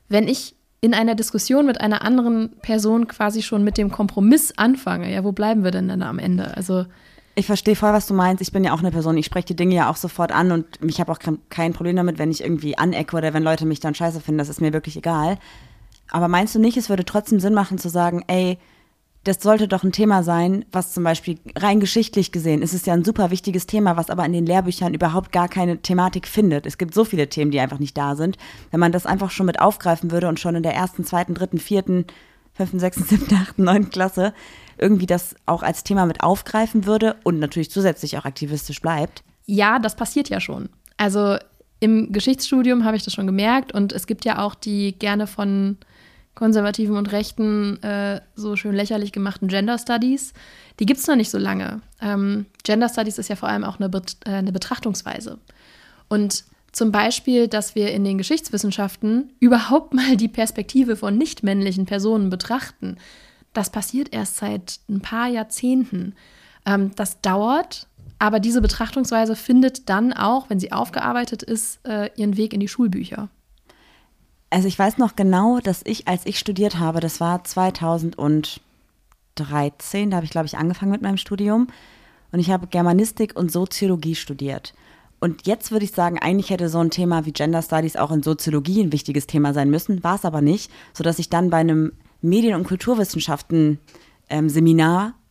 wenn 0.07 0.29
ich 0.29 0.54
in 0.81 0.93
einer 0.93 1.15
Diskussion 1.15 1.65
mit 1.65 1.81
einer 1.81 2.03
anderen 2.03 2.51
Person 2.61 3.07
quasi 3.07 3.41
schon 3.41 3.63
mit 3.63 3.77
dem 3.77 3.91
Kompromiss 3.91 4.53
anfange, 4.57 5.11
ja, 5.13 5.23
wo 5.23 5.31
bleiben 5.31 5.63
wir 5.63 5.71
denn 5.71 5.87
dann 5.87 6.01
am 6.03 6.19
Ende? 6.19 6.55
Also 6.55 6.85
Ich 7.35 7.47
verstehe 7.47 7.75
voll, 7.75 7.91
was 7.91 8.05
du 8.07 8.13
meinst. 8.13 8.41
Ich 8.41 8.51
bin 8.51 8.63
ja 8.63 8.73
auch 8.73 8.79
eine 8.79 8.91
Person, 8.91 9.17
ich 9.17 9.25
spreche 9.25 9.47
die 9.47 9.55
Dinge 9.55 9.75
ja 9.75 9.89
auch 9.89 9.95
sofort 9.97 10.31
an 10.31 10.51
und 10.51 10.65
ich 10.87 10.99
habe 10.99 11.11
auch 11.11 11.19
kein- 11.49 11.73
Problem 11.73 11.95
damit, 11.95 12.19
wenn 12.19 12.31
ich 12.31 12.41
irgendwie 12.43 12.77
anecke 12.77 13.15
oder 13.17 13.33
wenn 13.33 13.43
Leute 13.43 13.65
mich 13.65 13.79
dann 13.79 13.95
scheiße 13.95 14.21
finden. 14.21 14.37
Das 14.37 14.49
ist 14.49 14.61
mir 14.61 14.73
wirklich 14.73 14.95
egal. 14.97 15.37
Aber 16.11 16.27
meinst 16.27 16.53
du 16.55 16.59
nicht, 16.59 16.77
es 16.77 16.89
würde 16.89 17.03
trotzdem 17.03 17.39
Sinn 17.39 17.53
machen 17.55 17.77
zu 17.79 17.89
sagen, 17.89 18.23
ey, 18.27 18.59
das 19.25 19.41
sollte 19.41 19.67
doch 19.67 19.83
ein 19.83 19.91
Thema 19.91 20.23
sein, 20.23 20.65
was 20.71 20.93
zum 20.93 21.03
Beispiel 21.03 21.39
rein 21.57 21.79
geschichtlich 21.79 22.31
gesehen 22.31 22.61
ist 22.61 22.73
es 22.73 22.85
ja 22.85 22.93
ein 22.93 23.03
super 23.03 23.31
wichtiges 23.31 23.65
Thema, 23.65 23.97
was 23.97 24.11
aber 24.11 24.23
in 24.23 24.33
den 24.33 24.45
Lehrbüchern 24.45 24.93
überhaupt 24.93 25.31
gar 25.31 25.49
keine 25.49 25.79
Thematik 25.81 26.27
findet. 26.27 26.65
Es 26.67 26.77
gibt 26.77 26.93
so 26.93 27.03
viele 27.03 27.27
Themen, 27.27 27.49
die 27.49 27.59
einfach 27.59 27.79
nicht 27.79 27.97
da 27.97 28.15
sind. 28.15 28.37
Wenn 28.69 28.79
man 28.79 28.91
das 28.91 29.07
einfach 29.07 29.31
schon 29.31 29.47
mit 29.47 29.59
aufgreifen 29.59 30.11
würde 30.11 30.27
und 30.27 30.39
schon 30.39 30.55
in 30.55 30.63
der 30.63 30.75
ersten, 30.75 31.03
zweiten, 31.03 31.33
dritten, 31.33 31.57
vierten, 31.57 32.05
fünften, 32.53 32.79
sechsten, 32.79 33.03
siebten, 33.03 33.33
achten, 33.35 33.63
neunten 33.63 33.89
Klasse 33.89 34.33
irgendwie 34.77 35.07
das 35.07 35.35
auch 35.45 35.63
als 35.63 35.83
Thema 35.83 36.05
mit 36.05 36.21
aufgreifen 36.21 36.85
würde 36.85 37.15
und 37.23 37.39
natürlich 37.39 37.71
zusätzlich 37.71 38.17
auch 38.17 38.25
aktivistisch 38.25 38.81
bleibt. 38.81 39.23
Ja, 39.45 39.79
das 39.79 39.95
passiert 39.95 40.29
ja 40.29 40.39
schon. 40.39 40.69
Also 40.97 41.37
im 41.79 42.11
Geschichtsstudium 42.11 42.83
habe 42.83 42.95
ich 42.95 43.03
das 43.03 43.13
schon 43.13 43.25
gemerkt 43.25 43.73
und 43.73 43.91
es 43.91 44.05
gibt 44.05 44.23
ja 44.23 44.39
auch 44.39 44.53
die 44.53 44.97
gerne 44.97 45.27
von 45.27 45.77
Konservativen 46.35 46.97
und 46.97 47.11
Rechten 47.11 47.81
äh, 47.81 48.21
so 48.35 48.55
schön 48.55 48.75
lächerlich 48.75 49.11
gemachten 49.11 49.47
Gender 49.47 49.77
Studies. 49.77 50.33
Die 50.79 50.85
gibt 50.85 50.99
es 50.99 51.07
noch 51.07 51.15
nicht 51.15 51.31
so 51.31 51.37
lange. 51.37 51.81
Ähm, 52.01 52.45
Gender 52.63 52.89
Studies 52.89 53.17
ist 53.17 53.29
ja 53.29 53.35
vor 53.35 53.49
allem 53.49 53.63
auch 53.63 53.79
eine, 53.79 53.89
Bet 53.89 54.17
äh, 54.25 54.31
eine 54.31 54.51
Betrachtungsweise. 54.51 55.39
Und 56.09 56.43
zum 56.73 56.91
Beispiel, 56.91 57.47
dass 57.47 57.73
wir 57.73 57.93
in 57.93 58.03
den 58.03 58.17
Geschichtswissenschaften 58.17 59.31
überhaupt 59.39 59.93
mal 59.93 60.17
die 60.17 60.27
Perspektive 60.27 60.97
von 60.97 61.17
nicht-männlichen 61.17 61.85
Personen 61.85 62.29
betrachten, 62.29 62.97
das 63.53 63.69
passiert 63.69 64.13
erst 64.13 64.35
seit 64.35 64.79
ein 64.89 64.99
paar 64.99 65.27
Jahrzehnten. 65.27 66.13
Ähm, 66.65 66.91
das 66.95 67.21
dauert, 67.21 67.87
aber 68.19 68.41
diese 68.41 68.61
Betrachtungsweise 68.61 69.37
findet 69.37 69.89
dann 69.89 70.11
auch, 70.11 70.49
wenn 70.49 70.59
sie 70.59 70.73
aufgearbeitet 70.73 71.43
ist, 71.43 71.79
äh, 71.87 72.09
ihren 72.17 72.35
Weg 72.35 72.53
in 72.53 72.59
die 72.59 72.67
Schulbücher. 72.67 73.29
Also 74.49 74.67
ich 74.67 74.77
weiß 74.77 74.97
noch 74.97 75.15
genau, 75.15 75.59
dass 75.59 75.81
ich, 75.85 76.07
als 76.07 76.25
ich 76.25 76.39
studiert 76.39 76.79
habe, 76.79 76.99
das 76.99 77.19
war 77.19 77.43
2013, 77.43 78.59
da 80.09 80.15
habe 80.15 80.25
ich, 80.25 80.31
glaube 80.31 80.45
ich, 80.45 80.57
angefangen 80.57 80.91
mit 80.91 81.01
meinem 81.01 81.17
Studium. 81.17 81.67
Und 82.31 82.39
ich 82.39 82.51
habe 82.51 82.67
Germanistik 82.67 83.35
und 83.35 83.51
Soziologie 83.51 84.15
studiert. 84.15 84.73
Und 85.19 85.47
jetzt 85.47 85.71
würde 85.71 85.85
ich 85.85 85.91
sagen, 85.91 86.19
eigentlich 86.19 86.49
hätte 86.49 86.69
so 86.69 86.79
ein 86.79 86.89
Thema 86.89 87.25
wie 87.25 87.31
Gender 87.31 87.61
Studies 87.61 87.95
auch 87.95 88.11
in 88.11 88.21
Soziologie 88.21 88.81
ein 88.81 88.91
wichtiges 88.91 89.27
Thema 89.27 89.53
sein 89.53 89.69
müssen, 89.69 90.03
war 90.03 90.15
es 90.15 90.25
aber 90.25 90.41
nicht, 90.41 90.71
sodass 90.93 91.19
ich 91.19 91.29
dann 91.29 91.49
bei 91.49 91.57
einem 91.57 91.93
Medien- 92.21 92.55
und 92.55 92.67
Kulturwissenschaften 92.67 93.79
ähm, 94.29 94.49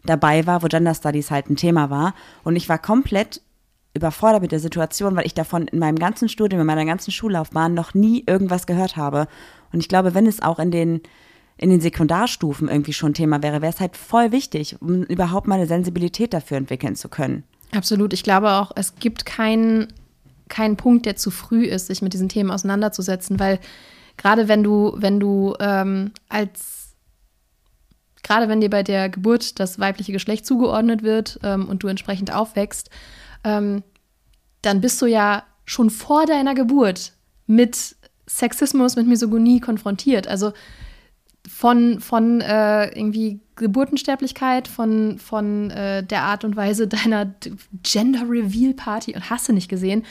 dabei 0.05 0.47
war, 0.47 0.63
wo 0.63 0.67
Gender 0.67 0.95
Studies 0.95 1.31
halt 1.31 1.51
ein 1.51 1.57
Thema 1.57 1.91
war. 1.91 2.15
Und 2.43 2.57
ich 2.57 2.69
war 2.69 2.79
komplett 2.79 3.41
überfordert 3.95 4.43
mit 4.43 4.53
der 4.53 4.61
Situation, 4.61 5.17
weil 5.17 5.27
ich 5.27 5.35
davon 5.35 5.69
in 5.69 5.79
meinem 5.79 5.99
ganzen 5.99 6.29
Studium, 6.29 6.61
in 6.61 6.67
meiner 6.67 6.85
ganzen 6.85 7.13
Schullaufbahn 7.13 7.75
noch 7.75 7.95
nie 7.95 8.25
irgendwas 8.27 8.67
gehört 8.67 8.97
habe. 8.97 9.29
Und 9.73 9.81
ich 9.81 9.89
glaube, 9.89 10.15
wenn 10.15 10.27
es 10.27 10.43
auch 10.43 10.59
in 10.59 10.71
den 10.71 11.01
in 11.57 11.71
den 11.71 11.81
Sekundarstufen 11.81 12.69
irgendwie 12.69 12.93
schon 12.93 13.15
Thema 13.15 13.41
wäre, 13.41 13.63
wäre 13.63 13.73
es 13.73 13.79
halt 13.79 13.97
voll 13.97 14.33
wichtig, 14.33 14.77
um 14.81 15.05
überhaupt 15.05 15.47
mal 15.47 15.55
eine 15.55 15.69
Sensibilität 15.69 16.35
dafür 16.35 16.57
entwickeln 16.57 16.97
zu 16.97 17.09
können. 17.09 17.45
Absolut. 17.71 18.13
Ich 18.13 18.25
glaube 18.25 18.51
auch, 18.55 18.73
es 18.75 18.97
gibt 18.97 19.25
keinen 19.25 19.87
kein 20.49 20.77
Punkt, 20.77 21.07
der 21.07 21.17
zu 21.17 21.31
früh 21.31 21.65
ist, 21.65 21.87
sich 21.87 22.03
mit 22.03 22.13
diesen 22.13 22.29
Themen 22.29 22.51
auseinanderzusetzen, 22.51 23.39
weil 23.39 23.61
gerade 24.17 24.49
wenn 24.49 24.63
du, 24.63 24.95
wenn 24.97 25.21
du 25.21 25.55
ähm, 25.61 26.13
als 26.29 26.95
gerade 28.23 28.49
wenn 28.49 28.61
dir 28.61 28.71
bei 28.71 28.83
der 28.83 29.09
Geburt 29.09 29.61
das 29.61 29.79
weibliche 29.79 30.13
Geschlecht 30.13 30.47
zugeordnet 30.47 31.03
wird 31.03 31.39
ähm, 31.43 31.69
und 31.69 31.83
du 31.83 31.89
entsprechend 31.89 32.33
aufwächst, 32.33 32.91
ähm, 33.45 33.83
dann 34.63 34.81
bist 34.81 35.01
du 35.01 35.07
ja 35.07 35.45
schon 35.65 35.91
vor 35.91 36.27
deiner 36.27 36.55
Geburt 36.55 37.13
mit 37.47 37.97
Sexismus, 38.27 38.97
mit 38.97 39.07
Misogonie 39.07 39.61
konfrontiert. 39.61 40.27
Also 40.27 40.53
von, 41.47 42.01
von 42.01 42.41
äh, 42.41 42.87
irgendwie 42.99 43.41
Geburtensterblichkeit, 43.57 44.67
von, 44.67 45.19
von 45.19 45.71
äh, 45.71 46.03
der 46.03 46.23
Art 46.23 46.45
und 46.45 46.57
Weise 46.57 46.89
deiner 46.89 47.35
Gender 47.83 48.23
Reveal 48.29 48.75
Party 48.75 49.15
und 49.15 49.29
hast 49.31 49.49
du 49.49 49.53
nicht 49.53 49.69
gesehen. 49.69 50.05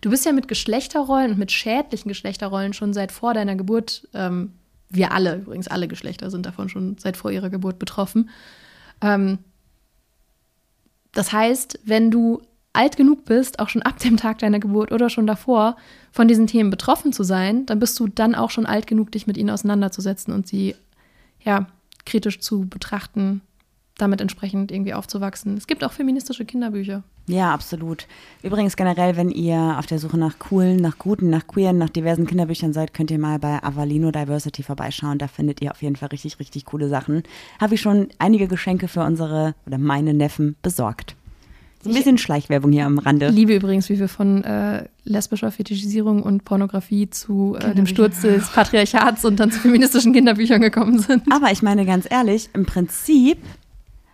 Du 0.00 0.10
bist 0.10 0.24
ja 0.24 0.32
mit 0.32 0.48
Geschlechterrollen 0.48 1.32
und 1.32 1.38
mit 1.38 1.52
schädlichen 1.52 2.08
Geschlechterrollen 2.08 2.72
schon 2.72 2.94
seit 2.94 3.12
vor 3.12 3.34
deiner 3.34 3.56
Geburt, 3.56 4.08
ähm, 4.14 4.52
wir 4.90 5.12
alle, 5.12 5.36
übrigens 5.36 5.68
alle 5.68 5.88
Geschlechter 5.88 6.30
sind 6.30 6.46
davon 6.46 6.68
schon 6.68 6.96
seit 6.98 7.16
vor 7.16 7.30
ihrer 7.30 7.50
Geburt 7.50 7.78
betroffen. 7.78 8.30
Ähm, 9.02 9.38
das 11.12 11.32
heißt, 11.32 11.80
wenn 11.84 12.10
du 12.10 12.40
alt 12.78 12.96
genug 12.96 13.24
bist, 13.24 13.58
auch 13.58 13.68
schon 13.68 13.82
ab 13.82 13.98
dem 13.98 14.16
Tag 14.16 14.38
deiner 14.38 14.60
Geburt 14.60 14.92
oder 14.92 15.10
schon 15.10 15.26
davor, 15.26 15.76
von 16.12 16.28
diesen 16.28 16.46
Themen 16.46 16.70
betroffen 16.70 17.12
zu 17.12 17.24
sein, 17.24 17.66
dann 17.66 17.80
bist 17.80 17.98
du 17.98 18.06
dann 18.06 18.36
auch 18.36 18.50
schon 18.50 18.66
alt 18.66 18.86
genug, 18.86 19.10
dich 19.10 19.26
mit 19.26 19.36
ihnen 19.36 19.50
auseinanderzusetzen 19.50 20.32
und 20.32 20.46
sie 20.46 20.76
ja 21.44 21.66
kritisch 22.06 22.38
zu 22.38 22.68
betrachten, 22.68 23.40
damit 23.96 24.20
entsprechend 24.20 24.70
irgendwie 24.70 24.94
aufzuwachsen. 24.94 25.56
Es 25.56 25.66
gibt 25.66 25.82
auch 25.82 25.90
feministische 25.90 26.44
Kinderbücher. 26.44 27.02
Ja, 27.26 27.52
absolut. 27.52 28.06
Übrigens 28.42 28.76
generell, 28.76 29.16
wenn 29.16 29.30
ihr 29.30 29.76
auf 29.76 29.86
der 29.86 29.98
Suche 29.98 30.16
nach 30.16 30.38
coolen, 30.38 30.76
nach 30.76 30.98
guten, 30.98 31.30
nach 31.30 31.46
queeren, 31.48 31.78
nach 31.78 31.90
diversen 31.90 32.26
Kinderbüchern 32.26 32.72
seid, 32.72 32.94
könnt 32.94 33.10
ihr 33.10 33.18
mal 33.18 33.40
bei 33.40 33.62
Avalino 33.62 34.12
Diversity 34.12 34.62
vorbeischauen. 34.62 35.18
Da 35.18 35.26
findet 35.26 35.60
ihr 35.60 35.72
auf 35.72 35.82
jeden 35.82 35.96
Fall 35.96 36.08
richtig, 36.08 36.38
richtig 36.38 36.64
coole 36.64 36.88
Sachen. 36.88 37.24
Habe 37.60 37.74
ich 37.74 37.80
schon 37.80 38.08
einige 38.18 38.46
Geschenke 38.46 38.86
für 38.86 39.02
unsere 39.02 39.54
oder 39.66 39.78
meine 39.78 40.14
Neffen 40.14 40.56
besorgt. 40.62 41.17
Ein 41.88 41.94
bisschen 41.94 42.18
Schleichwerbung 42.18 42.72
hier 42.72 42.86
am 42.86 42.98
Rande. 42.98 43.28
Ich 43.28 43.34
liebe 43.34 43.54
übrigens, 43.54 43.88
wie 43.88 43.98
wir 43.98 44.08
von 44.08 44.44
äh, 44.44 44.84
lesbischer 45.04 45.50
Fetischisierung 45.50 46.22
und 46.22 46.44
Pornografie 46.44 47.10
zu 47.10 47.56
äh, 47.60 47.74
dem 47.74 47.86
Sturz 47.86 48.22
des 48.22 48.48
Patriarchats 48.48 49.24
und 49.24 49.40
dann 49.40 49.50
zu 49.50 49.60
feministischen 49.60 50.12
Kinderbüchern 50.12 50.60
gekommen 50.60 50.98
sind. 50.98 51.22
Aber 51.30 51.50
ich 51.50 51.62
meine 51.62 51.86
ganz 51.86 52.06
ehrlich, 52.10 52.50
im 52.54 52.66
Prinzip 52.66 53.38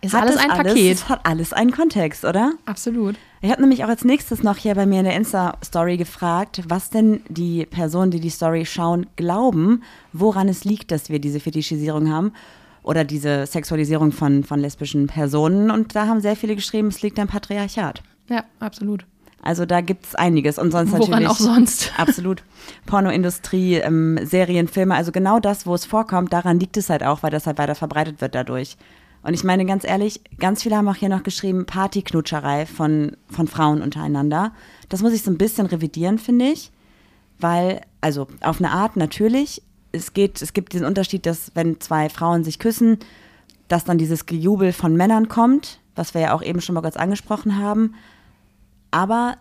ist 0.01 0.15
alles 0.15 0.37
ein 0.37 0.51
alles, 0.51 0.73
Paket. 0.73 1.09
hat 1.09 1.19
alles 1.23 1.53
einen 1.53 1.71
Kontext, 1.71 2.25
oder? 2.25 2.53
Absolut. 2.65 3.15
Ich 3.41 3.51
habe 3.51 3.61
nämlich 3.61 3.83
auch 3.83 3.89
als 3.89 4.03
nächstes 4.03 4.43
noch 4.43 4.57
hier 4.57 4.75
bei 4.75 4.85
mir 4.85 4.99
in 4.99 5.05
der 5.05 5.15
Insta-Story 5.15 5.97
gefragt, 5.97 6.61
was 6.67 6.89
denn 6.89 7.21
die 7.27 7.65
Personen, 7.65 8.11
die 8.11 8.19
die 8.19 8.29
Story 8.29 8.65
schauen, 8.65 9.07
glauben, 9.15 9.83
woran 10.13 10.47
es 10.47 10.63
liegt, 10.63 10.91
dass 10.91 11.09
wir 11.09 11.19
diese 11.19 11.39
Fetischisierung 11.39 12.11
haben 12.11 12.33
oder 12.85 13.03
diese 13.03 13.47
Sexualisierung 13.47 14.11
von, 14.11 14.43
von 14.43 14.59
lesbischen 14.59 15.07
Personen. 15.07 15.71
Und 15.71 15.95
da 15.95 16.07
haben 16.07 16.21
sehr 16.21 16.35
viele 16.35 16.55
geschrieben, 16.55 16.89
es 16.89 17.01
liegt 17.01 17.19
am 17.19 17.27
Patriarchat. 17.27 18.03
Ja, 18.29 18.43
absolut. 18.59 19.05
Also 19.41 19.65
da 19.65 19.81
gibt 19.81 20.05
es 20.05 20.15
einiges 20.15 20.57
und 20.57 20.71
sonst 20.71 20.91
Woran 20.91 21.09
natürlich. 21.09 21.29
auch 21.29 21.35
sonst. 21.35 21.93
Absolut. 21.99 22.43
Pornoindustrie, 22.87 23.75
ähm, 23.75 24.19
Serien, 24.23 24.67
Filme, 24.67 24.95
also 24.95 25.11
genau 25.11 25.39
das, 25.39 25.67
wo 25.67 25.75
es 25.75 25.85
vorkommt, 25.85 26.33
daran 26.33 26.59
liegt 26.59 26.77
es 26.77 26.89
halt 26.89 27.03
auch, 27.03 27.21
weil 27.21 27.29
das 27.29 27.45
halt 27.45 27.59
weiter 27.59 27.75
verbreitet 27.75 28.21
wird 28.21 28.33
dadurch. 28.33 28.75
Und 29.21 29.35
ich 29.35 29.43
meine 29.43 29.65
ganz 29.65 29.83
ehrlich, 29.83 30.21
ganz 30.39 30.63
viele 30.63 30.77
haben 30.77 30.87
auch 30.87 30.95
hier 30.95 31.09
noch 31.09 31.21
geschrieben, 31.21 31.67
Partyknutscherei 31.67 32.65
von, 32.65 33.17
von 33.29 33.47
Frauen 33.47 33.83
untereinander. 33.83 34.51
Das 34.89 35.03
muss 35.03 35.13
ich 35.13 35.21
so 35.21 35.29
ein 35.29 35.37
bisschen 35.37 35.67
revidieren, 35.67 36.17
finde 36.17 36.45
ich. 36.45 36.71
Weil, 37.39 37.81
also 38.01 38.27
auf 38.41 38.59
eine 38.59 38.71
Art 38.71 38.95
natürlich, 38.95 39.61
es 39.95 40.13
geht, 40.13 40.41
es 40.41 40.53
gibt 40.53 40.73
diesen 40.73 40.85
Unterschied, 40.85 41.25
dass 41.25 41.51
wenn 41.55 41.79
zwei 41.79 42.09
Frauen 42.09 42.43
sich 42.43 42.59
küssen, 42.59 42.99
dass 43.67 43.85
dann 43.85 43.97
dieses 43.97 44.25
Gejubel 44.25 44.73
von 44.73 44.95
Männern 44.95 45.27
kommt, 45.27 45.79
was 45.95 46.13
wir 46.13 46.21
ja 46.21 46.33
auch 46.33 46.43
eben 46.43 46.61
schon 46.61 46.75
mal 46.75 46.81
kurz 46.81 46.97
angesprochen 46.97 47.57
haben. 47.57 47.95
Aber 48.91 49.37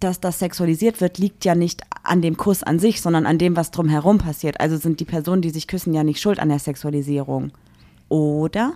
dass 0.00 0.20
das 0.20 0.38
sexualisiert 0.38 1.00
wird, 1.00 1.18
liegt 1.18 1.44
ja 1.44 1.54
nicht 1.54 1.82
an 2.02 2.22
dem 2.22 2.36
Kuss 2.36 2.62
an 2.62 2.78
sich, 2.78 3.00
sondern 3.00 3.26
an 3.26 3.38
dem, 3.38 3.56
was 3.56 3.70
drumherum 3.70 4.18
passiert. 4.18 4.60
Also 4.60 4.76
sind 4.76 5.00
die 5.00 5.04
Personen, 5.04 5.42
die 5.42 5.50
sich 5.50 5.66
küssen, 5.66 5.94
ja 5.94 6.04
nicht 6.04 6.20
schuld 6.20 6.38
an 6.38 6.48
der 6.48 6.58
Sexualisierung. 6.58 7.52
Oder? 8.08 8.74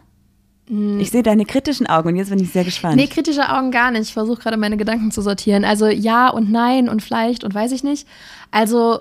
Ich 1.00 1.10
sehe 1.10 1.24
deine 1.24 1.46
kritischen 1.46 1.88
Augen 1.88 2.10
und 2.10 2.16
jetzt 2.16 2.30
bin 2.30 2.38
ich 2.38 2.52
sehr 2.52 2.62
gespannt. 2.62 2.94
Nee, 2.94 3.08
kritische 3.08 3.48
Augen 3.48 3.72
gar 3.72 3.90
nicht. 3.90 4.02
Ich 4.02 4.12
versuche 4.12 4.40
gerade 4.40 4.56
meine 4.56 4.76
Gedanken 4.76 5.10
zu 5.10 5.20
sortieren. 5.20 5.64
Also 5.64 5.88
ja 5.88 6.28
und 6.28 6.48
nein 6.52 6.88
und 6.88 7.02
vielleicht 7.02 7.42
und 7.42 7.52
weiß 7.52 7.72
ich 7.72 7.82
nicht. 7.82 8.06
Also 8.52 9.00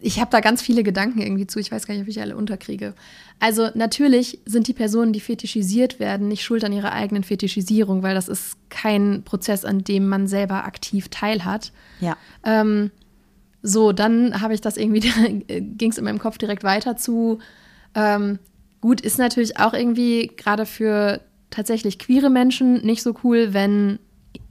ich 0.00 0.20
habe 0.20 0.30
da 0.30 0.40
ganz 0.40 0.62
viele 0.62 0.82
Gedanken 0.82 1.20
irgendwie 1.20 1.46
zu. 1.46 1.58
Ich 1.58 1.72
weiß 1.72 1.86
gar 1.86 1.94
nicht, 1.94 2.02
ob 2.02 2.08
ich 2.08 2.20
alle 2.20 2.36
unterkriege. 2.36 2.94
Also 3.40 3.68
natürlich 3.74 4.40
sind 4.44 4.68
die 4.68 4.72
Personen, 4.72 5.12
die 5.12 5.20
fetischisiert 5.20 5.98
werden, 5.98 6.28
nicht 6.28 6.44
schuld 6.44 6.64
an 6.64 6.72
ihrer 6.72 6.92
eigenen 6.92 7.24
Fetischisierung, 7.24 8.02
weil 8.02 8.14
das 8.14 8.28
ist 8.28 8.56
kein 8.70 9.22
Prozess, 9.24 9.64
an 9.64 9.84
dem 9.84 10.08
man 10.08 10.26
selber 10.26 10.64
aktiv 10.64 11.08
teilhat. 11.08 11.72
Ja. 12.00 12.16
Ähm, 12.44 12.90
so, 13.62 13.92
dann 13.92 14.40
habe 14.40 14.54
ich 14.54 14.60
das 14.60 14.76
irgendwie, 14.76 15.00
ging 15.48 15.90
es 15.90 15.98
in 15.98 16.04
meinem 16.04 16.18
Kopf 16.18 16.38
direkt 16.38 16.64
weiter 16.64 16.96
zu. 16.96 17.38
Ähm, 17.94 18.38
gut, 18.80 19.00
ist 19.00 19.18
natürlich 19.18 19.58
auch 19.58 19.72
irgendwie 19.72 20.30
gerade 20.36 20.66
für 20.66 21.20
tatsächlich 21.50 21.98
queere 21.98 22.30
Menschen 22.30 22.84
nicht 22.84 23.02
so 23.02 23.14
cool, 23.24 23.54
wenn 23.54 23.98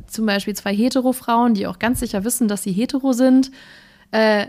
zum 0.08 0.26
Beispiel 0.26 0.56
zwei 0.56 0.76
Hetero-Frauen, 0.76 1.54
die 1.54 1.68
auch 1.68 1.80
ganz 1.80 2.00
sicher 2.00 2.24
wissen, 2.24 2.48
dass 2.48 2.64
sie 2.64 2.72
hetero 2.72 3.14
sind, 3.14 3.52
äh, 4.12 4.48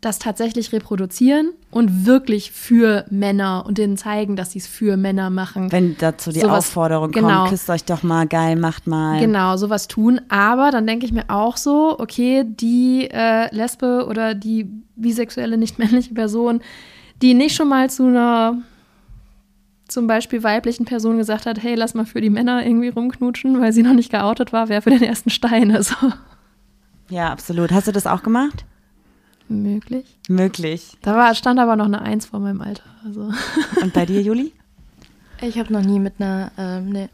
das 0.00 0.18
tatsächlich 0.18 0.72
reproduzieren 0.72 1.52
und 1.70 2.06
wirklich 2.06 2.52
für 2.52 3.04
Männer 3.10 3.64
und 3.66 3.76
denen 3.76 3.98
zeigen, 3.98 4.34
dass 4.34 4.52
sie 4.52 4.58
es 4.58 4.66
für 4.66 4.96
Männer 4.96 5.28
machen. 5.28 5.70
Wenn 5.70 5.96
dazu 5.98 6.30
die 6.30 6.40
sowas, 6.40 6.68
Aufforderung 6.68 7.12
genau, 7.12 7.40
kommt, 7.40 7.50
küsst 7.50 7.68
euch 7.68 7.84
doch 7.84 8.02
mal, 8.02 8.26
geil, 8.26 8.56
macht 8.56 8.86
mal. 8.86 9.20
Genau, 9.20 9.56
sowas 9.58 9.88
tun. 9.88 10.20
Aber 10.30 10.70
dann 10.70 10.86
denke 10.86 11.04
ich 11.04 11.12
mir 11.12 11.24
auch 11.28 11.58
so, 11.58 11.98
okay, 11.98 12.44
die 12.46 13.08
äh, 13.10 13.54
Lesbe 13.54 14.06
oder 14.08 14.34
die 14.34 14.70
bisexuelle, 14.96 15.58
nicht 15.58 15.78
männliche 15.78 16.14
Person, 16.14 16.62
die 17.20 17.34
nicht 17.34 17.54
schon 17.54 17.68
mal 17.68 17.90
zu 17.90 18.06
einer 18.06 18.56
zum 19.86 20.06
Beispiel 20.06 20.42
weiblichen 20.42 20.86
Person 20.86 21.18
gesagt 21.18 21.46
hat, 21.46 21.62
hey, 21.62 21.74
lass 21.74 21.94
mal 21.94 22.06
für 22.06 22.20
die 22.20 22.30
Männer 22.30 22.64
irgendwie 22.64 22.88
rumknutschen, 22.88 23.60
weil 23.60 23.72
sie 23.72 23.82
noch 23.82 23.92
nicht 23.92 24.10
geoutet 24.10 24.52
war, 24.52 24.68
wer 24.68 24.82
für 24.82 24.90
den 24.90 25.02
ersten 25.02 25.30
Stein. 25.30 25.74
Also. 25.74 25.94
Ja, 27.12 27.32
absolut. 27.32 27.72
Hast 27.72 27.88
du 27.88 27.92
das 27.92 28.06
auch 28.06 28.22
gemacht? 28.22 28.64
Möglich. 29.50 30.06
Möglich. 30.28 30.96
Da 31.02 31.16
war, 31.16 31.34
stand 31.34 31.58
aber 31.58 31.74
noch 31.74 31.86
eine 31.86 32.00
Eins 32.00 32.26
vor 32.26 32.38
meinem 32.38 32.60
Alter. 32.60 32.84
Also. 33.04 33.32
Und 33.82 33.92
bei 33.92 34.06
dir, 34.06 34.22
Juli? 34.22 34.52
Ich 35.42 35.58
habe 35.58 35.72
noch 35.72 35.82
nie 35.82 35.98
mit 35.98 36.14
einer, 36.20 36.52
ähm, 36.56 36.90
nee. 36.90 37.08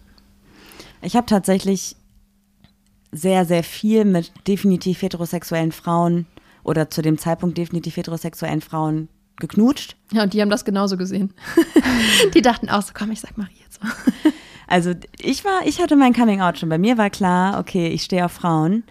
Ich 1.00 1.16
habe 1.16 1.26
tatsächlich 1.26 1.96
sehr, 3.10 3.46
sehr 3.46 3.62
viel 3.62 4.04
mit 4.04 4.32
definitiv 4.46 5.00
heterosexuellen 5.00 5.72
Frauen 5.72 6.26
oder 6.62 6.90
zu 6.90 7.00
dem 7.00 7.16
Zeitpunkt 7.16 7.56
definitiv 7.56 7.96
heterosexuellen 7.96 8.60
Frauen 8.60 9.08
geknutscht. 9.38 9.96
Ja, 10.12 10.24
und 10.24 10.34
die 10.34 10.42
haben 10.42 10.50
das 10.50 10.64
genauso 10.64 10.98
gesehen. 10.98 11.32
die 12.34 12.42
dachten 12.42 12.68
auch 12.68 12.82
so, 12.82 12.92
komm, 12.92 13.12
ich 13.12 13.20
sag 13.20 13.38
Marie 13.38 13.56
jetzt. 13.62 13.80
also 14.66 14.92
ich 15.18 15.42
war, 15.44 15.66
ich 15.66 15.80
hatte 15.80 15.96
mein 15.96 16.12
Coming 16.12 16.42
Out 16.42 16.58
schon. 16.58 16.68
Bei 16.68 16.78
mir 16.78 16.98
war 16.98 17.08
klar, 17.08 17.58
okay, 17.58 17.88
ich 17.88 18.02
stehe 18.02 18.26
auf 18.26 18.32
Frauen. 18.32 18.82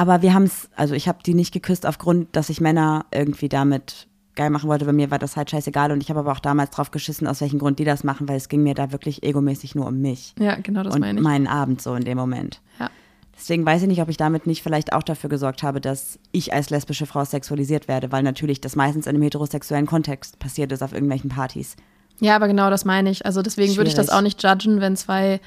Aber 0.00 0.22
wir 0.22 0.32
haben 0.32 0.44
es, 0.44 0.70
also 0.76 0.94
ich 0.94 1.08
habe 1.08 1.18
die 1.22 1.34
nicht 1.34 1.52
geküsst 1.52 1.84
aufgrund, 1.84 2.34
dass 2.34 2.48
ich 2.48 2.58
Männer 2.58 3.04
irgendwie 3.12 3.50
damit 3.50 4.06
geil 4.34 4.48
machen 4.48 4.70
wollte. 4.70 4.86
Bei 4.86 4.94
mir 4.94 5.10
war 5.10 5.18
das 5.18 5.36
halt 5.36 5.50
scheißegal 5.50 5.92
und 5.92 6.02
ich 6.02 6.08
habe 6.08 6.20
aber 6.20 6.32
auch 6.32 6.38
damals 6.38 6.70
drauf 6.70 6.90
geschissen, 6.90 7.26
aus 7.26 7.42
welchem 7.42 7.58
Grund 7.58 7.78
die 7.78 7.84
das 7.84 8.02
machen, 8.02 8.26
weil 8.26 8.38
es 8.38 8.48
ging 8.48 8.62
mir 8.62 8.72
da 8.72 8.92
wirklich 8.92 9.22
egomäßig 9.22 9.74
nur 9.74 9.86
um 9.86 10.00
mich. 10.00 10.34
Ja, 10.38 10.54
genau 10.54 10.84
das 10.84 10.94
und 10.94 11.02
meine 11.02 11.18
ich. 11.18 11.22
meinen 11.22 11.46
Abend 11.46 11.82
so 11.82 11.94
in 11.94 12.04
dem 12.04 12.16
Moment. 12.16 12.62
Ja. 12.78 12.88
Deswegen 13.36 13.66
weiß 13.66 13.82
ich 13.82 13.88
nicht, 13.88 14.00
ob 14.00 14.08
ich 14.08 14.16
damit 14.16 14.46
nicht 14.46 14.62
vielleicht 14.62 14.94
auch 14.94 15.02
dafür 15.02 15.28
gesorgt 15.28 15.62
habe, 15.62 15.82
dass 15.82 16.18
ich 16.32 16.54
als 16.54 16.70
lesbische 16.70 17.04
Frau 17.04 17.22
sexualisiert 17.26 17.86
werde, 17.86 18.10
weil 18.10 18.22
natürlich 18.22 18.62
das 18.62 18.76
meistens 18.76 19.06
in 19.06 19.16
einem 19.16 19.22
heterosexuellen 19.22 19.84
Kontext 19.84 20.38
passiert 20.38 20.72
ist 20.72 20.82
auf 20.82 20.94
irgendwelchen 20.94 21.28
Partys. 21.28 21.76
Ja, 22.20 22.36
aber 22.36 22.48
genau 22.48 22.70
das 22.70 22.86
meine 22.86 23.10
ich. 23.10 23.26
Also 23.26 23.42
deswegen 23.42 23.76
würde 23.76 23.88
ich 23.88 23.96
das 23.96 24.08
auch 24.08 24.22
nicht 24.22 24.42
judgen, 24.42 24.80
wenn 24.80 24.96
zwei 24.96 25.40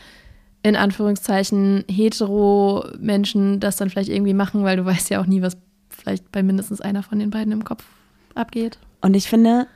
in 0.63 0.75
Anführungszeichen 0.75 1.83
hetero 1.89 2.85
Menschen 2.97 3.59
das 3.59 3.75
dann 3.75 3.89
vielleicht 3.89 4.09
irgendwie 4.09 4.33
machen, 4.33 4.63
weil 4.63 4.77
du 4.77 4.85
weißt 4.85 5.09
ja 5.09 5.21
auch 5.21 5.25
nie, 5.25 5.41
was 5.41 5.57
vielleicht 5.89 6.31
bei 6.31 6.41
mindestens 6.41 6.81
einer 6.81 7.03
von 7.03 7.19
den 7.19 7.29
beiden 7.29 7.51
im 7.51 7.63
Kopf 7.63 7.83
abgeht. 8.33 8.79
Und 9.01 9.13
ich 9.13 9.27
finde, 9.27 9.67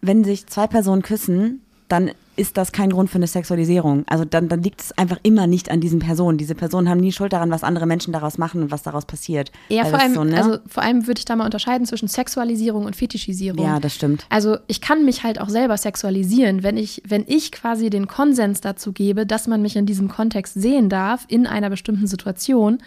wenn 0.00 0.24
sich 0.24 0.46
zwei 0.46 0.66
Personen 0.66 1.02
küssen, 1.02 1.60
dann 1.88 2.12
ist 2.36 2.56
das 2.56 2.72
kein 2.72 2.90
Grund 2.90 3.10
für 3.10 3.16
eine 3.16 3.26
Sexualisierung. 3.26 4.04
Also 4.06 4.24
dann, 4.24 4.48
dann 4.48 4.62
liegt 4.62 4.80
es 4.80 4.98
einfach 4.98 5.18
immer 5.22 5.46
nicht 5.46 5.70
an 5.70 5.80
diesen 5.80 5.98
Personen. 5.98 6.38
Diese 6.38 6.54
Personen 6.54 6.88
haben 6.88 7.00
nie 7.00 7.12
Schuld 7.12 7.32
daran, 7.32 7.50
was 7.50 7.62
andere 7.62 7.86
Menschen 7.86 8.12
daraus 8.12 8.38
machen 8.38 8.62
und 8.62 8.70
was 8.70 8.82
daraus 8.82 9.06
passiert. 9.06 9.52
Ja, 9.68 9.84
vor 9.84 10.00
allem, 10.00 10.14
so, 10.14 10.24
ne? 10.24 10.36
also 10.36 10.58
vor 10.66 10.82
allem 10.82 11.06
würde 11.06 11.18
ich 11.18 11.24
da 11.24 11.36
mal 11.36 11.44
unterscheiden 11.44 11.86
zwischen 11.86 12.08
Sexualisierung 12.08 12.84
und 12.84 12.96
Fetischisierung. 12.96 13.64
ja, 13.64 13.80
das 13.80 13.94
stimmt. 13.94 14.26
Also 14.30 14.58
ich 14.66 14.80
kann 14.80 15.04
mich 15.04 15.22
halt 15.22 15.40
auch 15.40 15.48
selber 15.48 15.76
sexualisieren, 15.76 16.62
wenn 16.62 16.76
ich, 16.76 17.02
wenn 17.06 17.24
ich 17.26 17.52
quasi 17.52 17.90
den 17.90 18.08
Konsens 18.08 18.60
dazu 18.60 18.92
gebe, 18.92 19.26
dass 19.26 19.46
man 19.46 19.62
mich 19.62 19.76
in 19.76 19.86
diesem 19.86 20.08
Kontext 20.08 20.54
sehen 20.54 20.88
darf, 20.88 21.24
in 21.28 21.46
einer 21.46 21.70
bestimmten 21.70 22.06
Situation, 22.06 22.78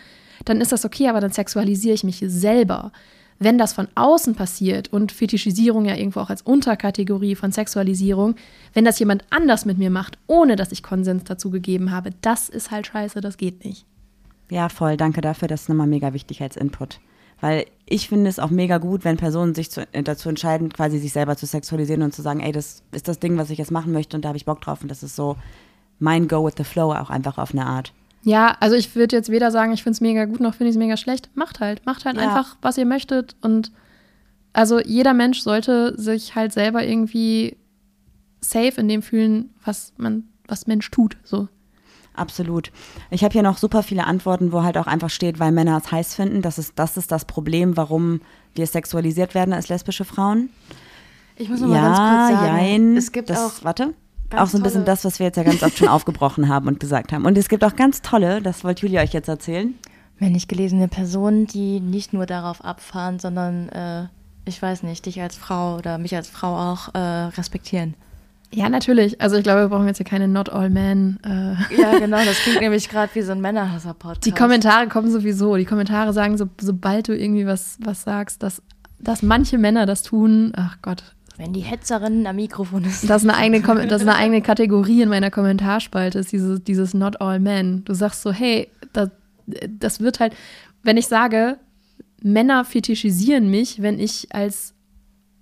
dann 0.46 0.62
ist 0.62 0.72
das 0.72 0.86
okay, 0.86 1.10
aber 1.10 1.22
dann 1.22 1.32
sexualisiere 1.32 1.96
ich 1.96 2.04
mich 2.04 2.24
selber. 2.26 2.92
Wenn 3.40 3.58
das 3.58 3.74
von 3.74 3.88
außen 3.96 4.36
passiert 4.36 4.92
und 4.92 5.12
Fetischisierung 5.12 5.86
ja 5.86 5.96
irgendwo 5.96 6.22
auch 6.22 6.30
als 6.30 6.42
Unterkategorie 6.42 7.36
von 7.36 7.52
Sexualisierung, 7.52 8.36
wenn 8.74 8.86
das 8.86 8.98
jemand 9.00 9.26
anders 9.30 9.66
mit 9.66 9.78
mir 9.78 9.92
macht, 9.92 10.18
ohne 10.26 10.56
dass 10.56 10.72
ich 10.72 10.82
Konsens 10.82 11.24
dazu 11.24 11.52
gegeben 11.52 11.92
habe, 11.92 12.10
das 12.22 12.50
ist 12.50 12.72
halt 12.72 12.88
scheiße, 12.88 13.22
das 13.22 13.38
geht 13.38 13.64
nicht. 13.64 13.86
Ja, 14.50 14.70
voll. 14.70 14.98
Danke 14.98 15.22
dafür. 15.22 15.48
Das 15.48 15.64
ist 15.64 15.70
nochmal 15.70 15.88
mega 15.88 16.14
wichtig 16.14 16.42
als 16.42 16.56
Input. 16.56 17.00
Weil 17.40 17.66
ich 17.86 18.10
finde 18.10 18.30
es 18.30 18.40
auch 18.40 18.50
mega 18.50 18.80
gut, 18.80 19.06
wenn 19.06 19.18
Personen 19.18 19.54
sich 19.54 19.70
zu, 19.70 19.82
äh, 19.92 20.02
dazu 20.02 20.30
entscheiden, 20.30 20.74
quasi 20.74 20.98
sich 20.98 21.14
selber 21.14 21.36
zu 21.36 21.46
sexualisieren 21.46 22.02
und 22.02 22.14
zu 22.14 22.22
sagen, 22.22 22.40
ey, 22.40 22.52
das 22.52 22.82
ist 22.92 23.08
das 23.08 23.20
Ding, 23.20 23.38
was 23.38 23.52
ich 23.52 23.60
jetzt 23.60 23.72
machen 23.72 23.94
möchte 23.94 24.18
und 24.18 24.24
da 24.24 24.30
habe 24.30 24.38
ich 24.38 24.46
Bock 24.46 24.62
drauf. 24.62 24.82
Und 24.82 24.90
das 24.90 25.04
ist 25.04 25.16
so 25.16 25.36
mein 26.00 26.28
Go 26.28 26.46
with 26.46 26.56
the 26.58 26.64
Flow 26.64 26.94
auch 26.94 27.10
einfach 27.10 27.38
auf 27.38 27.52
eine 27.52 27.66
Art. 27.66 27.94
Ja, 28.24 28.58
also 28.60 28.76
ich 28.76 28.96
würde 28.96 29.16
jetzt 29.16 29.30
weder 29.30 29.52
sagen, 29.52 29.72
ich 29.74 29.84
finde 29.84 29.96
es 29.96 30.02
mega 30.02 30.26
gut, 30.26 30.40
noch 30.40 30.54
finde 30.56 30.70
ich 30.70 30.76
es 30.76 30.80
mega 30.80 30.98
schlecht. 30.98 31.30
Macht 31.36 31.60
halt. 31.60 31.86
Macht 31.86 32.06
halt 32.06 32.18
Ja. 32.18 32.24
einfach, 32.24 32.58
was 32.62 32.78
ihr 32.78 32.86
möchtet. 32.86 33.36
Und 33.42 33.72
also 34.54 34.80
jeder 34.80 35.14
Mensch 35.14 35.40
sollte 35.42 36.00
sich 36.00 36.36
halt 36.36 36.52
selber 36.52 36.84
irgendwie 36.86 37.58
safe 38.42 38.74
in 38.82 38.88
dem 38.88 39.02
fühlen, 39.02 39.54
was 39.64 39.94
man, 39.98 40.24
was 40.48 40.68
Mensch 40.68 40.90
tut. 40.92 41.18
So. 41.24 41.48
Absolut. 42.16 42.72
Ich 43.12 43.24
habe 43.24 43.34
hier 43.34 43.44
noch 43.44 43.58
super 43.60 43.84
viele 43.84 44.06
Antworten, 44.06 44.52
wo 44.52 44.64
halt 44.64 44.78
auch 44.78 44.88
einfach 44.88 45.12
steht, 45.12 45.40
weil 45.40 45.52
Männer 45.52 45.78
es 45.78 45.92
heiß 45.92 46.16
finden. 46.16 46.42
Das 46.42 46.58
ist, 46.58 46.74
das 46.76 46.98
ist 46.98 47.12
das 47.12 47.26
Problem, 47.26 47.78
warum 47.78 48.22
wir 48.56 48.66
sexualisiert 48.66 49.36
werden 49.36 49.54
als 49.54 49.70
lesbische 49.70 50.04
Frauen. 50.04 50.50
Ich 51.36 51.50
muss 51.50 51.62
noch 51.62 51.68
mal 51.68 51.82
ganz 51.82 51.98
kurz 51.98 52.42
sagen, 52.42 52.58
jein. 52.58 52.98
es 52.98 53.12
gibt 53.12 53.30
das, 53.30 53.38
auch 53.40 53.64
Warte. 53.64 53.94
Ganz 54.30 54.42
Auch 54.42 54.48
so 54.48 54.58
ein 54.58 54.64
bisschen 54.64 54.82
tolle- 54.82 54.86
das, 54.86 55.06
was 55.06 55.20
wir 55.20 55.26
jetzt 55.28 55.38
ja 55.38 55.44
ganz 55.44 55.64
oft 55.64 55.78
schon 55.78 55.88
aufgebrochen 55.90 56.48
haben 56.50 56.68
und 56.68 56.80
gesagt 56.80 57.12
haben. 57.14 57.26
Und 57.26 57.38
es 57.38 57.50
gibt 57.50 57.64
auch 57.64 57.76
ganz 57.76 58.02
tolle, 58.02 58.42
das 58.42 58.64
wollte 58.64 58.84
Julia 58.86 59.02
euch 59.02 59.14
jetzt 59.14 59.28
erzählen. 59.30 59.74
männlich 60.20 60.48
gelesene 60.48 60.88
Personen, 60.88 61.46
die 61.48 61.80
nicht 61.80 62.14
nur 62.14 62.26
darauf 62.26 62.64
abfahren, 62.64 63.20
sondern, 63.20 63.70
äh, 63.70 64.08
ich 64.46 64.62
weiß 64.62 64.84
nicht, 64.84 65.06
dich 65.06 65.22
als 65.22 65.36
Frau 65.36 65.76
oder 65.78 65.98
mich 65.98 66.16
als 66.16 66.30
Frau 66.30 66.56
auch 66.58 66.94
äh, 66.96 66.98
respektieren. 67.00 67.94
Ja, 68.54 68.70
natürlich. 68.70 69.20
Also 69.20 69.36
ich 69.36 69.44
glaube, 69.44 69.60
wir 69.64 69.68
brauchen 69.68 69.88
jetzt 69.88 69.98
hier 69.98 70.06
keine 70.06 70.30
Not 70.30 70.50
All 70.50 70.70
Men. 70.70 71.20
Äh. 71.26 71.80
Ja, 71.82 72.00
genau, 72.00 72.24
das 72.24 72.38
klingt 72.44 72.62
nämlich 72.62 72.88
gerade 72.88 73.14
wie 73.14 73.22
so 73.22 73.34
ein 73.34 73.42
Männerhasser-Podcast. 73.42 74.26
Die 74.26 74.32
Kommentare 74.32 74.88
kommen 74.88 75.12
sowieso. 75.12 75.58
Die 75.58 75.66
Kommentare 75.66 76.14
sagen, 76.14 76.38
so, 76.38 76.46
sobald 76.62 77.10
du 77.10 77.14
irgendwie 77.18 77.46
was, 77.46 77.78
was 77.84 78.04
sagst, 78.04 78.42
dass, 78.44 78.62
dass 79.00 79.22
manche 79.22 79.58
Männer 79.58 79.86
das 79.86 80.02
tun, 80.02 80.54
ach 80.56 80.78
Gott, 80.82 81.04
Wenn 81.38 81.54
die 81.54 81.62
Hetzerin 81.62 82.26
am 82.26 82.36
Mikrofon 82.38 82.84
ist. 82.84 83.08
Das 83.10 83.24
ist 83.24 83.30
eine 83.30 83.38
eigene, 83.38 83.60
Kom- 83.60 83.86
das 83.86 84.02
ist 84.02 84.08
eine 84.08 84.18
eigene 84.18 84.42
Kategorie 84.52 85.02
in 85.04 85.10
meiner 85.10 85.30
Kommentarspalte, 85.32 86.20
ist 86.20 86.32
dieses, 86.32 86.64
dieses 86.64 86.94
Not 86.94 87.22
All 87.22 87.40
Men. 87.40 87.84
Du 87.86 87.94
sagst 87.94 88.24
so, 88.24 88.32
hey, 88.32 88.70
das, 88.94 89.10
das 89.70 90.00
wird 90.00 90.20
halt, 90.20 90.34
wenn 90.84 90.98
ich 90.98 91.08
sage, 91.08 91.58
Männer 92.24 92.66
fetischisieren 92.66 93.50
mich, 93.52 93.82
wenn 93.82 94.00
ich 94.00 94.34
als 94.34 94.74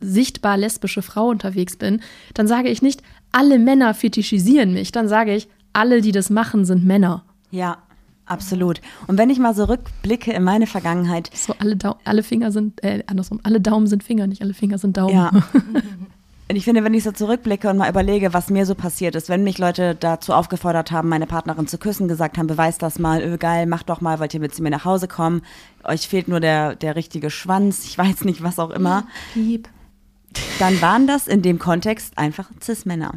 sichtbar 0.01 0.57
lesbische 0.57 1.01
Frau 1.01 1.29
unterwegs 1.29 1.77
bin, 1.77 2.01
dann 2.33 2.47
sage 2.47 2.69
ich 2.69 2.81
nicht, 2.81 3.01
alle 3.31 3.57
Männer 3.57 3.93
fetischisieren 3.93 4.73
mich. 4.73 4.91
Dann 4.91 5.07
sage 5.07 5.33
ich, 5.33 5.47
alle, 5.73 6.01
die 6.01 6.11
das 6.11 6.29
machen, 6.29 6.65
sind 6.65 6.85
Männer. 6.85 7.23
Ja, 7.51 7.77
absolut. 8.25 8.81
Und 9.07 9.17
wenn 9.17 9.29
ich 9.29 9.39
mal 9.39 9.53
so 9.53 9.65
rückblicke 9.65 10.31
in 10.31 10.43
meine 10.43 10.67
Vergangenheit, 10.67 11.29
So, 11.33 11.53
alle, 11.59 11.75
Dau 11.75 11.95
alle 12.03 12.23
Finger 12.23 12.51
sind, 12.51 12.83
äh, 12.83 13.03
andersrum, 13.07 13.39
alle 13.43 13.61
Daumen 13.61 13.87
sind 13.87 14.03
Finger, 14.03 14.27
nicht 14.27 14.41
alle 14.41 14.53
Finger 14.53 14.77
sind 14.77 14.97
Daumen. 14.97 15.13
Ja. 15.15 15.31
Und 16.47 16.55
ich 16.57 16.63
finde, 16.63 16.83
wenn 16.83 16.93
ich 16.93 17.03
so 17.03 17.11
zurückblicke 17.11 17.67
und 17.71 17.77
mal 17.77 17.89
überlege, 17.89 18.31
was 18.35 18.51
mir 18.51 18.67
so 18.67 18.75
passiert 18.75 19.15
ist, 19.15 19.29
wenn 19.29 19.43
mich 19.43 19.57
Leute 19.57 19.95
dazu 19.95 20.31
aufgefordert 20.31 20.91
haben, 20.91 21.09
meine 21.09 21.25
Partnerin 21.25 21.65
zu 21.65 21.79
küssen, 21.79 22.07
gesagt 22.07 22.37
haben, 22.37 22.45
beweist 22.45 22.83
das 22.83 22.99
mal, 22.99 23.19
öh, 23.23 23.37
geil, 23.37 23.65
macht 23.65 23.89
doch 23.89 23.99
mal, 23.99 24.19
wollt 24.19 24.31
ihr 24.35 24.39
mit 24.39 24.53
zu 24.53 24.61
mir 24.61 24.69
nach 24.69 24.85
Hause 24.85 25.07
kommen, 25.07 25.41
euch 25.83 26.07
fehlt 26.07 26.27
nur 26.27 26.39
der, 26.39 26.75
der 26.75 26.95
richtige 26.95 27.31
Schwanz, 27.31 27.83
ich 27.85 27.97
weiß 27.97 28.25
nicht, 28.25 28.43
was 28.43 28.59
auch 28.59 28.69
immer, 28.69 29.07
Piep. 29.33 29.69
dann 30.59 30.79
waren 30.83 31.07
das 31.07 31.27
in 31.27 31.41
dem 31.41 31.57
Kontext 31.57 32.15
einfach 32.15 32.51
Cis-Männer. 32.61 33.15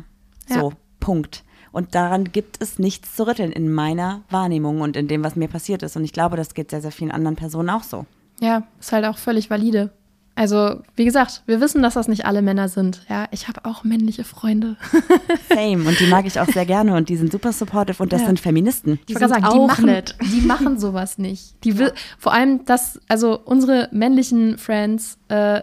So, 0.48 0.70
Ja. 0.70 0.76
Punkt. 0.98 1.44
Und 1.78 1.94
daran 1.94 2.24
gibt 2.32 2.60
es 2.60 2.80
nichts 2.80 3.14
zu 3.14 3.24
rütteln 3.24 3.52
in 3.52 3.72
meiner 3.72 4.22
Wahrnehmung 4.30 4.80
und 4.80 4.96
in 4.96 5.06
dem, 5.06 5.22
was 5.22 5.36
mir 5.36 5.46
passiert 5.46 5.84
ist. 5.84 5.96
Und 5.96 6.02
ich 6.02 6.12
glaube, 6.12 6.36
das 6.36 6.52
geht 6.54 6.70
sehr, 6.72 6.80
sehr 6.82 6.90
vielen 6.90 7.12
anderen 7.12 7.36
Personen 7.36 7.70
auch 7.70 7.84
so. 7.84 8.04
Ja, 8.40 8.64
ist 8.80 8.90
halt 8.90 9.04
auch 9.04 9.16
völlig 9.16 9.48
valide. 9.48 9.90
Also, 10.34 10.80
wie 10.96 11.04
gesagt, 11.04 11.44
wir 11.46 11.60
wissen, 11.60 11.80
dass 11.80 11.94
das 11.94 12.08
nicht 12.08 12.24
alle 12.26 12.42
Männer 12.42 12.68
sind. 12.68 13.04
Ja, 13.08 13.26
ich 13.30 13.46
habe 13.46 13.64
auch 13.64 13.84
männliche 13.84 14.24
Freunde. 14.24 14.76
Same. 15.48 15.88
Und 15.88 16.00
die 16.00 16.06
mag 16.08 16.26
ich 16.26 16.40
auch 16.40 16.46
sehr 16.48 16.66
gerne 16.66 16.96
und 16.96 17.08
die 17.08 17.16
sind 17.16 17.30
super 17.30 17.52
supportive 17.52 18.02
und 18.02 18.12
das 18.12 18.22
Ja. 18.22 18.26
sind 18.26 18.40
Feministen. 18.40 18.94
Ich 19.02 19.06
Die 19.06 19.14
wollte 19.14 19.28
sind 19.34 19.42
sagen, 19.44 19.54
die 19.54 19.60
auch 19.60 19.66
machen, 19.68 19.86
nett. 19.86 20.16
die 20.20 20.40
machen 20.40 20.80
sowas 20.80 21.16
nicht. 21.18 21.54
Die 21.62 21.78
will, 21.78 21.92
Vor 22.18 22.32
allem, 22.32 22.64
das, 22.64 23.00
also 23.08 23.38
unsere 23.44 23.88
männlichen 23.92 24.58
Friends 24.58 25.16
äh, 25.28 25.62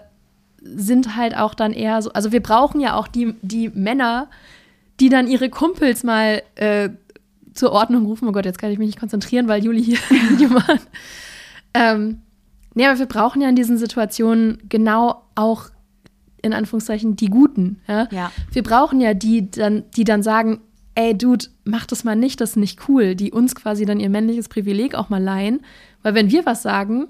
sind 0.61 1.18
halt 1.18 1.36
auch 1.38 1.53
dann 1.55 1.74
eher 1.74 2.01
so, 2.01 2.11
also 2.13 2.32
wir 2.32 2.41
brauchen 2.41 2.80
ja 2.80 2.95
auch 2.95 3.07
die, 3.09 3.36
die 3.41 3.68
Männer, 3.70 4.28
die 5.00 5.10
dann 5.10 5.28
ihre 5.28 5.50
Kumpels 5.50 6.04
mal 6.04 6.41
äh, 6.56 6.89
zur 7.54 7.72
Ordnung 7.72 8.06
rufen. 8.06 8.28
Oh 8.28 8.32
Gott, 8.32 8.46
jetzt 8.46 8.60
kann 8.60 8.72
ich 8.72 8.78
mich 8.78 8.88
nicht 8.88 9.00
konzentrieren, 9.00 9.48
weil 9.48 9.64
Juli 9.64 9.84
hier 9.84 9.98
ein 10.10 10.30
Video 10.32 10.50
macht. 10.50 10.88
Ähm, 11.74 12.22
nee, 12.74 12.86
aber 12.86 13.00
wir 13.00 13.06
brauchen 13.06 13.41
ja 13.41 13.50
in 13.50 13.56
diesen 13.56 13.78
Situationen 13.78 14.60
genau 14.70 15.24
auch 15.36 15.70
in 16.41 16.54
Anführungszeichen 16.54 17.16
die 17.16 17.30
Guten. 17.30 17.82
Ja? 17.88 18.08
Ja. 18.12 18.32
Wir 18.52 18.64
brauchen 18.64 19.02
ja 19.02 19.14
die 19.14 19.50
dann, 19.50 19.84
die 19.96 20.04
dann 20.04 20.22
sagen, 20.22 20.62
ey 20.93 21.18
Dude, 21.18 21.48
mach 21.64 21.86
das 21.86 22.04
mal 22.04 22.16
nicht, 22.16 22.39
das 22.39 22.52
ist 22.52 22.56
nicht 22.58 22.88
cool, 22.88 23.16
die 23.16 23.32
uns 23.32 23.56
quasi 23.56 23.86
dann 23.86 24.00
ihr 24.00 24.10
männliches 24.10 24.48
Privileg 24.48 24.96
auch 24.96 25.10
mal 25.10 25.22
leihen. 25.22 25.62
Weil 26.04 26.14
wenn 26.14 26.32
wir 26.32 26.46
was 26.46 26.62
sagen 26.62 27.08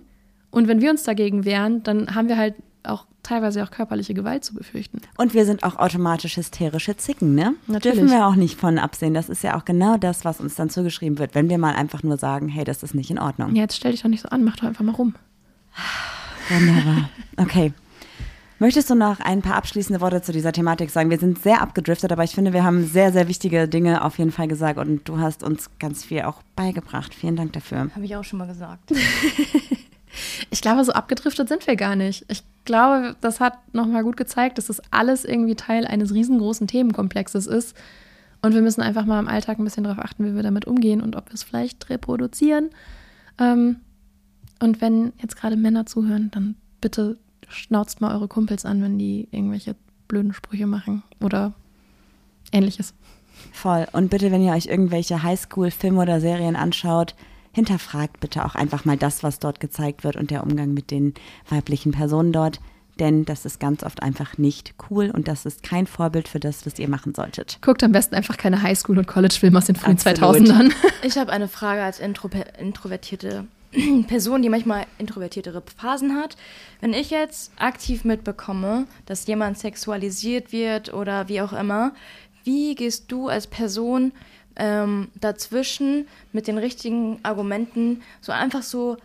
und 0.51 0.67
wenn 0.67 0.81
wir 0.81 0.89
uns 0.89 1.03
dagegen 1.03 1.45
wehren, 1.45 1.83
dann 1.83 2.15
haben 2.15 2.29
wir 2.29 2.37
halt 2.37 2.55
auch 2.83 3.05
teilweise 3.25 3.63
auch 3.63 3.71
körperliche 3.71 4.13
Gewalt 4.13 4.45
zu 4.45 4.53
befürchten. 4.53 5.01
Und 5.17 5.33
wir 5.33 5.45
sind 5.45 5.63
auch 5.63 5.77
automatisch 5.77 6.37
hysterische 6.37 6.95
Zicken, 6.97 7.35
ne? 7.35 7.55
Natürlich. 7.67 7.99
Dürfen 7.99 8.11
wir 8.11 8.27
auch 8.27 8.35
nicht 8.35 8.59
von 8.59 8.77
absehen. 8.77 9.13
Das 9.13 9.29
ist 9.29 9.43
ja 9.43 9.57
auch 9.57 9.65
genau 9.65 9.97
das, 9.97 10.25
was 10.25 10.39
uns 10.39 10.55
dann 10.55 10.69
zugeschrieben 10.69 11.17
wird, 11.17 11.35
wenn 11.35 11.49
wir 11.49 11.57
mal 11.57 11.75
einfach 11.75 12.03
nur 12.03 12.17
sagen, 12.17 12.47
hey, 12.47 12.63
das 12.63 12.83
ist 12.83 12.95
nicht 12.95 13.11
in 13.11 13.19
Ordnung. 13.19 13.55
Ja, 13.55 13.63
jetzt 13.63 13.75
stell 13.75 13.91
dich 13.91 14.01
doch 14.01 14.09
nicht 14.09 14.21
so 14.21 14.29
an, 14.29 14.43
mach 14.43 14.55
doch 14.55 14.67
einfach 14.67 14.83
mal 14.83 14.95
rum. 14.95 15.15
Wunderbar. 16.49 17.09
Okay. 17.37 17.73
Möchtest 18.59 18.89
du 18.89 18.95
noch 18.95 19.19
ein 19.19 19.41
paar 19.41 19.55
abschließende 19.55 19.99
Worte 19.99 20.21
zu 20.21 20.31
dieser 20.31 20.53
Thematik 20.53 20.89
sagen? 20.89 21.09
Wir 21.09 21.19
sind 21.19 21.41
sehr 21.43 21.61
abgedriftet, 21.61 22.13
aber 22.13 22.23
ich 22.23 22.31
finde, 22.31 22.53
wir 22.53 22.63
haben 22.63 22.85
sehr, 22.85 23.11
sehr 23.11 23.27
wichtige 23.27 23.67
Dinge 23.67 24.05
auf 24.05 24.17
jeden 24.17 24.31
Fall 24.31 24.47
gesagt 24.47 24.79
und 24.79 25.09
du 25.09 25.19
hast 25.19 25.43
uns 25.43 25.69
ganz 25.77 26.05
viel 26.05 26.21
auch 26.21 26.41
beigebracht. 26.55 27.13
Vielen 27.13 27.35
Dank 27.35 27.51
dafür. 27.51 27.89
Habe 27.93 28.05
ich 28.05 28.15
auch 28.15 28.23
schon 28.23 28.39
mal 28.39 28.47
gesagt. 28.47 28.93
Ich 30.49 30.61
glaube, 30.61 30.83
so 30.83 30.93
abgedriftet 30.93 31.49
sind 31.49 31.67
wir 31.67 31.75
gar 31.75 31.95
nicht. 31.95 32.25
Ich 32.29 32.43
glaube, 32.65 33.15
das 33.21 33.39
hat 33.39 33.73
nochmal 33.73 34.03
gut 34.03 34.17
gezeigt, 34.17 34.57
dass 34.57 34.67
das 34.67 34.81
alles 34.91 35.25
irgendwie 35.25 35.55
Teil 35.55 35.85
eines 35.85 36.13
riesengroßen 36.13 36.67
Themenkomplexes 36.67 37.47
ist. 37.47 37.75
Und 38.41 38.53
wir 38.53 38.61
müssen 38.61 38.81
einfach 38.81 39.05
mal 39.05 39.19
im 39.19 39.27
Alltag 39.27 39.57
ein 39.57 39.63
bisschen 39.63 39.83
darauf 39.83 40.03
achten, 40.03 40.25
wie 40.25 40.35
wir 40.35 40.43
damit 40.43 40.65
umgehen 40.65 41.01
und 41.01 41.15
ob 41.15 41.29
wir 41.29 41.33
es 41.33 41.43
vielleicht 41.43 41.89
reproduzieren. 41.89 42.69
Ähm, 43.39 43.77
und 44.59 44.81
wenn 44.81 45.13
jetzt 45.21 45.35
gerade 45.35 45.57
Männer 45.57 45.85
zuhören, 45.85 46.29
dann 46.31 46.55
bitte 46.81 47.17
schnauzt 47.47 48.01
mal 48.01 48.13
eure 48.13 48.27
Kumpels 48.27 48.65
an, 48.65 48.81
wenn 48.81 48.97
die 48.97 49.27
irgendwelche 49.31 49.75
blöden 50.07 50.33
Sprüche 50.33 50.67
machen 50.67 51.03
oder 51.21 51.53
ähnliches. 52.51 52.93
Voll. 53.51 53.87
Und 53.91 54.09
bitte, 54.09 54.31
wenn 54.31 54.43
ihr 54.43 54.53
euch 54.53 54.67
irgendwelche 54.67 55.23
Highschool-Filme 55.23 56.01
oder 56.01 56.21
Serien 56.21 56.55
anschaut, 56.55 57.15
hinterfragt 57.55 58.19
bitte 58.19 58.43
auch 58.45 58.55
einfach 58.55 58.83
mal 58.83 58.97
das, 58.97 59.23
was 59.23 59.39
dort 59.39 59.61
gezeigt 59.61 60.03
wird 60.03 60.17
und 60.17 60.29
der 60.29 60.43
Umgang 60.43 60.73
mit 60.73 60.91
den 60.91 61.13
weiblichen 61.49 61.93
Personen 61.93 62.33
dort. 62.33 62.59
Denn 62.99 63.25
das 63.25 63.45
ist 63.45 63.59
ganz 63.59 63.83
oft 63.83 64.03
einfach 64.03 64.37
nicht 64.37 64.73
cool 64.89 65.09
und 65.09 65.27
das 65.27 65.45
ist 65.45 65.63
kein 65.63 65.87
Vorbild 65.87 66.27
für 66.27 66.39
das, 66.39 66.65
was 66.65 66.79
ihr 66.79 66.89
machen 66.89 67.13
solltet. 67.13 67.59
Guckt 67.61 67.83
am 67.83 67.93
besten 67.93 68.15
einfach 68.15 68.37
keine 68.37 68.61
Highschool- 68.61 68.97
und 68.97 69.07
College-Filme 69.07 69.57
aus 69.57 69.65
den 69.65 69.75
frühen 69.75 69.93
Absolut. 69.93 70.19
2000ern. 70.19 70.71
Ich 71.03 71.17
habe 71.17 71.31
eine 71.31 71.47
Frage 71.47 71.81
als 71.81 71.99
intro 71.99 72.29
introvertierte 72.59 73.45
Person, 74.07 74.41
die 74.41 74.49
manchmal 74.49 74.85
introvertiertere 74.97 75.63
Phasen 75.77 76.15
hat. 76.15 76.35
Wenn 76.81 76.93
ich 76.93 77.09
jetzt 77.09 77.51
aktiv 77.57 78.03
mitbekomme, 78.03 78.85
dass 79.05 79.27
jemand 79.27 79.57
sexualisiert 79.57 80.51
wird 80.51 80.93
oder 80.93 81.29
wie 81.29 81.41
auch 81.41 81.53
immer, 81.53 81.93
wie 82.43 82.75
gehst 82.75 83.11
du 83.11 83.27
als 83.27 83.47
Person 83.47 84.11
ähm, 84.55 85.09
dazwischen 85.19 86.07
mit 86.31 86.47
den 86.47 86.57
richtigen 86.57 87.19
Argumenten, 87.23 88.01
so 88.21 88.31
einfach 88.31 88.63
so 88.63 88.97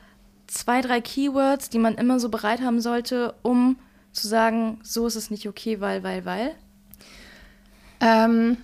zwei, 0.47 0.81
drei 0.81 1.01
Keywords, 1.01 1.71
die 1.71 1.79
man 1.79 1.95
immer 1.95 2.21
so 2.21 2.29
bereit 2.29 2.61
haben 2.61 2.81
sollte, 2.81 3.35
um 3.43 3.77
zu 4.13 4.27
sagen, 4.27 4.81
so 4.83 5.07
ist 5.07 5.17
es 5.17 5.31
nicht 5.31 5.49
okay, 5.49 5.81
weil, 5.81 6.03
weil, 6.03 6.25
weil? 6.25 6.55
Ähm, 8.01 8.57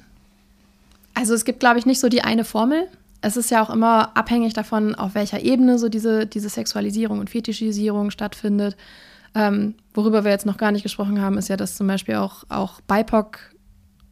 Also 1.19 1.33
es 1.35 1.45
gibt, 1.45 1.61
glaube 1.61 1.79
ich, 1.79 1.87
nicht 1.87 2.01
so 2.01 2.09
die 2.09 2.23
eine 2.23 2.45
Formel. 2.45 2.89
Es 3.23 3.39
ist 3.39 3.51
ja 3.51 3.63
auch 3.63 3.71
immer 3.71 4.15
abhängig 4.17 4.53
davon, 4.53 4.95
auf 4.95 5.15
welcher 5.15 5.41
Ebene 5.41 5.79
so 5.79 5.89
diese, 5.89 6.27
diese 6.27 6.51
Sexualisierung 6.51 7.21
und 7.21 7.31
Fetischisierung 7.31 8.11
stattfindet. 8.11 8.77
Ähm, 9.35 9.75
worüber 9.95 10.25
wir 10.25 10.31
jetzt 10.31 10.45
noch 10.45 10.59
gar 10.59 10.73
nicht 10.73 10.83
gesprochen 10.83 11.23
haben, 11.23 11.39
ist 11.39 11.49
ja, 11.49 11.57
dass 11.57 11.77
zum 11.77 11.87
Beispiel 11.87 12.17
auch, 12.17 12.45
auch 12.51 12.83
BIPOC 12.83 13.39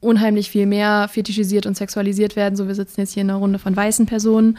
unheimlich 0.04 0.50
viel 0.50 0.66
mehr 0.66 1.08
fetischisiert 1.08 1.66
und 1.66 1.76
sexualisiert 1.76 2.36
werden. 2.36 2.56
So, 2.56 2.68
wir 2.68 2.74
sitzen 2.74 3.00
jetzt 3.00 3.12
hier 3.12 3.22
in 3.22 3.30
einer 3.30 3.38
Runde 3.38 3.58
von 3.58 3.74
weißen 3.74 4.06
Personen. 4.06 4.58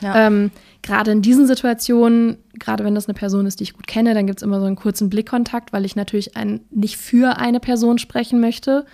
Ja. 0.00 0.26
Ähm, 0.26 0.50
gerade 0.82 1.10
in 1.10 1.22
diesen 1.22 1.46
Situationen, 1.46 2.36
gerade 2.58 2.84
wenn 2.84 2.94
das 2.94 3.08
eine 3.08 3.14
Person 3.14 3.46
ist, 3.46 3.60
die 3.60 3.64
ich 3.64 3.74
gut 3.74 3.86
kenne, 3.86 4.14
dann 4.14 4.26
gibt 4.26 4.38
es 4.38 4.42
immer 4.42 4.60
so 4.60 4.66
einen 4.66 4.76
kurzen 4.76 5.10
Blickkontakt, 5.10 5.72
weil 5.72 5.84
ich 5.84 5.96
natürlich 5.96 6.36
ein, 6.36 6.60
nicht 6.70 6.96
für 6.96 7.38
eine 7.38 7.60
Person 7.60 7.98
sprechen 7.98 8.40
möchte, 8.40 8.84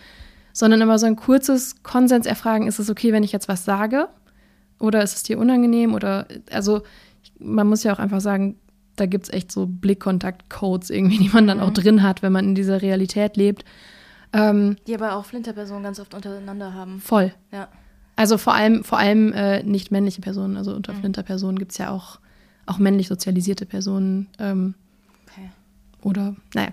sondern 0.53 0.81
immer 0.81 0.99
so 0.99 1.07
ein 1.07 1.17
kurzes 1.17 1.83
Konsens 1.83 2.27
erfragen, 2.27 2.67
ist 2.67 2.79
es 2.79 2.91
okay, 2.91 3.13
wenn 3.13 3.23
ich 3.23 3.33
jetzt 3.33 3.49
was 3.49 3.65
sage? 3.65 4.09
Oder 4.79 5.03
ist 5.03 5.17
es 5.17 5.23
dir 5.23 5.39
unangenehm? 5.39 5.95
Oder 5.95 6.27
also 6.51 6.83
man 7.39 7.67
muss 7.67 7.83
ja 7.83 7.93
auch 7.93 7.99
einfach 7.99 8.21
sagen, 8.21 8.57
da 8.97 9.07
gibt 9.07 9.25
es 9.25 9.33
echt 9.33 9.51
so 9.51 9.67
Blickkontakt-Codes 9.67 10.91
irgendwie, 10.91 11.19
die 11.19 11.31
man 11.31 11.47
dann 11.47 11.59
mhm. 11.59 11.65
auch 11.65 11.71
drin 11.71 12.03
hat, 12.03 12.23
wenn 12.23 12.33
man 12.33 12.45
in 12.47 12.55
dieser 12.55 12.83
Realität 12.83 13.37
lebt. 13.37 13.65
Ähm, 14.33 14.77
die 14.87 14.95
aber 14.95 15.17
auch 15.17 15.25
Flinterpersonen 15.25 15.83
ganz 15.83 15.99
oft 15.99 16.15
untereinander 16.15 16.75
haben. 16.75 17.01
Voll. 17.01 17.33
Ja. 17.53 17.69
Also 18.17 18.39
vor 18.39 18.55
allem, 18.55 18.85
vor 18.85 18.99
allem 18.99 19.33
äh, 19.33 19.63
nicht 19.63 19.91
männliche 19.91 20.21
Personen. 20.21 20.57
Also 20.57 20.75
unter 20.75 20.93
mhm. 20.93 21.01
Flinterpersonen 21.01 21.59
gibt 21.59 21.73
es 21.73 21.79
ja 21.79 21.91
auch, 21.91 22.19
auch 22.67 22.79
männlich 22.79 23.09
sozialisierte 23.09 23.67
Personen. 23.67 24.29
Ähm, 24.39 24.75
okay. 25.27 25.51
Oder, 26.03 26.37
naja. 26.55 26.69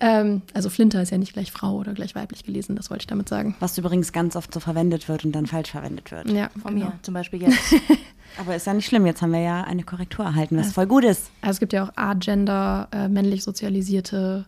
Ähm, 0.00 0.42
also 0.54 0.68
Flinter 0.68 1.02
ist 1.02 1.10
ja 1.10 1.18
nicht 1.18 1.32
gleich 1.32 1.52
Frau 1.52 1.76
oder 1.76 1.92
gleich 1.92 2.14
weiblich 2.14 2.44
gelesen, 2.44 2.76
das 2.76 2.90
wollte 2.90 3.02
ich 3.02 3.06
damit 3.06 3.28
sagen. 3.28 3.56
Was 3.60 3.76
übrigens 3.78 4.12
ganz 4.12 4.36
oft 4.36 4.52
so 4.52 4.60
verwendet 4.60 5.08
wird 5.08 5.24
und 5.24 5.32
dann 5.32 5.46
falsch 5.46 5.70
verwendet 5.70 6.10
wird. 6.10 6.30
Ja, 6.30 6.50
von 6.60 6.74
genau. 6.74 6.86
mir 6.86 6.92
zum 7.02 7.14
Beispiel 7.14 7.42
jetzt. 7.42 7.58
Aber 8.38 8.54
ist 8.54 8.66
ja 8.66 8.74
nicht 8.74 8.86
schlimm, 8.86 9.06
jetzt 9.06 9.22
haben 9.22 9.32
wir 9.32 9.40
ja 9.40 9.62
eine 9.64 9.82
Korrektur 9.82 10.24
erhalten, 10.24 10.56
was 10.56 10.66
ja. 10.66 10.72
voll 10.72 10.86
gut 10.86 11.04
ist. 11.04 11.30
Also 11.40 11.52
es 11.52 11.60
gibt 11.60 11.72
ja 11.72 11.84
auch 11.84 11.92
agender, 11.96 12.88
äh, 12.92 13.08
männlich 13.08 13.42
sozialisierte 13.42 14.46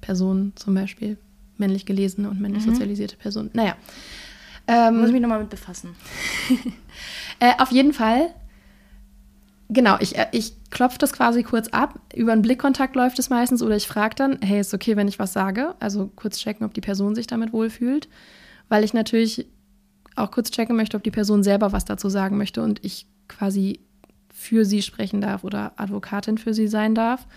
Personen 0.00 0.52
zum 0.56 0.74
Beispiel. 0.74 1.18
Männlich 1.62 1.86
gelesene 1.86 2.28
und 2.28 2.40
männlich 2.40 2.66
mhm. 2.66 2.72
sozialisierte 2.72 3.16
Personen. 3.16 3.50
Naja. 3.52 3.76
Ähm, 4.66 4.98
Muss 4.98 5.06
ich 5.06 5.12
mich 5.12 5.22
nochmal 5.22 5.38
mit 5.38 5.50
befassen. 5.50 5.94
äh, 7.38 7.52
auf 7.58 7.70
jeden 7.70 7.92
Fall. 7.92 8.30
Genau, 9.68 9.96
ich, 10.00 10.18
äh, 10.18 10.26
ich 10.32 10.54
klopfe 10.70 10.98
das 10.98 11.12
quasi 11.12 11.44
kurz 11.44 11.68
ab. 11.68 12.00
Über 12.16 12.32
einen 12.32 12.42
Blickkontakt 12.42 12.96
läuft 12.96 13.20
es 13.20 13.30
meistens 13.30 13.62
oder 13.62 13.76
ich 13.76 13.86
frage 13.86 14.16
dann, 14.16 14.40
hey, 14.42 14.58
ist 14.58 14.74
okay, 14.74 14.96
wenn 14.96 15.06
ich 15.06 15.20
was 15.20 15.32
sage? 15.32 15.76
Also 15.78 16.10
kurz 16.16 16.38
checken, 16.38 16.66
ob 16.66 16.74
die 16.74 16.80
Person 16.80 17.14
sich 17.14 17.28
damit 17.28 17.52
wohlfühlt. 17.52 18.08
Weil 18.68 18.82
ich 18.82 18.92
natürlich 18.92 19.46
auch 20.16 20.32
kurz 20.32 20.50
checken 20.50 20.74
möchte, 20.74 20.96
ob 20.96 21.04
die 21.04 21.12
Person 21.12 21.44
selber 21.44 21.70
was 21.70 21.84
dazu 21.84 22.08
sagen 22.08 22.38
möchte 22.38 22.60
und 22.60 22.84
ich 22.84 23.06
quasi 23.28 23.78
für 24.32 24.64
sie 24.64 24.82
sprechen 24.82 25.20
darf 25.20 25.44
oder 25.44 25.74
Advokatin 25.76 26.38
für 26.38 26.54
sie 26.54 26.66
sein 26.66 26.96
darf. 26.96 27.28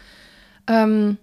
Ähm, 0.66 1.18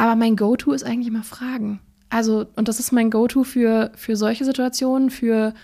aber 0.00 0.16
mein 0.16 0.36
Go-To 0.36 0.72
ist 0.72 0.82
eigentlich 0.82 1.08
immer 1.08 1.22
Fragen. 1.22 1.78
Also, 2.10 2.46
und 2.56 2.68
das 2.68 2.80
ist 2.80 2.92
mein 2.92 3.10
Go-To 3.10 3.44
für, 3.44 3.92
für 3.94 4.16
solche 4.16 4.44
Situationen, 4.44 5.10
für 5.10 5.54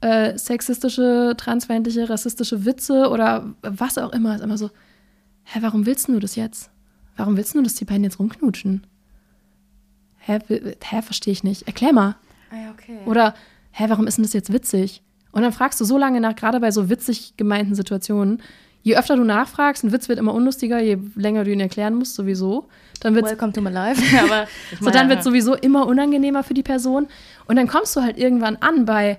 äh, 0.00 0.36
sexistische, 0.36 1.34
transfeindliche, 1.36 2.10
rassistische 2.10 2.64
Witze 2.64 3.08
oder 3.08 3.54
was 3.62 3.96
auch 3.96 4.12
immer. 4.12 4.34
Ist 4.34 4.42
immer 4.42 4.58
so, 4.58 4.70
hä, 5.44 5.60
warum 5.62 5.86
willst 5.86 6.08
du 6.08 6.18
das 6.18 6.36
jetzt? 6.36 6.70
Warum 7.16 7.36
willst 7.36 7.54
du, 7.54 7.62
dass 7.62 7.76
die 7.76 7.84
beiden 7.84 8.04
jetzt 8.04 8.18
rumknutschen? 8.18 8.86
Hä, 10.18 10.38
hä 10.48 11.02
verstehe 11.02 11.32
ich 11.32 11.44
nicht. 11.44 11.66
Erklär 11.68 11.92
mal. 11.92 12.16
Ah, 12.50 12.70
okay. 12.72 12.98
Oder, 13.06 13.34
hä, 13.70 13.84
warum 13.88 14.06
ist 14.06 14.18
denn 14.18 14.24
das 14.24 14.32
jetzt 14.32 14.52
witzig? 14.52 15.02
Und 15.30 15.42
dann 15.42 15.52
fragst 15.52 15.80
du 15.80 15.84
so 15.84 15.96
lange 15.96 16.20
nach, 16.20 16.34
gerade 16.34 16.60
bei 16.60 16.70
so 16.70 16.90
witzig 16.90 17.36
gemeinten 17.36 17.74
Situationen, 17.74 18.42
je 18.84 18.96
öfter 18.96 19.16
du 19.16 19.24
nachfragst, 19.24 19.82
ein 19.82 19.92
Witz 19.92 20.08
wird 20.08 20.18
immer 20.18 20.34
unlustiger, 20.34 20.78
je 20.78 20.98
länger 21.16 21.42
du 21.42 21.50
ihn 21.50 21.58
erklären 21.58 21.94
musst, 21.94 22.14
sowieso. 22.14 22.68
Dann 23.00 23.14
wird's, 23.14 23.30
Welcome 23.30 23.52
to 23.52 23.60
my 23.60 23.70
life. 23.70 24.00
Aber 24.22 24.46
so, 24.80 24.90
dann 24.90 25.08
wird 25.08 25.20
es 25.20 25.24
sowieso 25.24 25.54
immer 25.54 25.86
unangenehmer 25.86 26.44
für 26.44 26.54
die 26.54 26.62
Person. 26.62 27.08
Und 27.46 27.56
dann 27.56 27.66
kommst 27.66 27.96
du 27.96 28.02
halt 28.02 28.18
irgendwann 28.18 28.56
an 28.56 28.84
bei, 28.84 29.18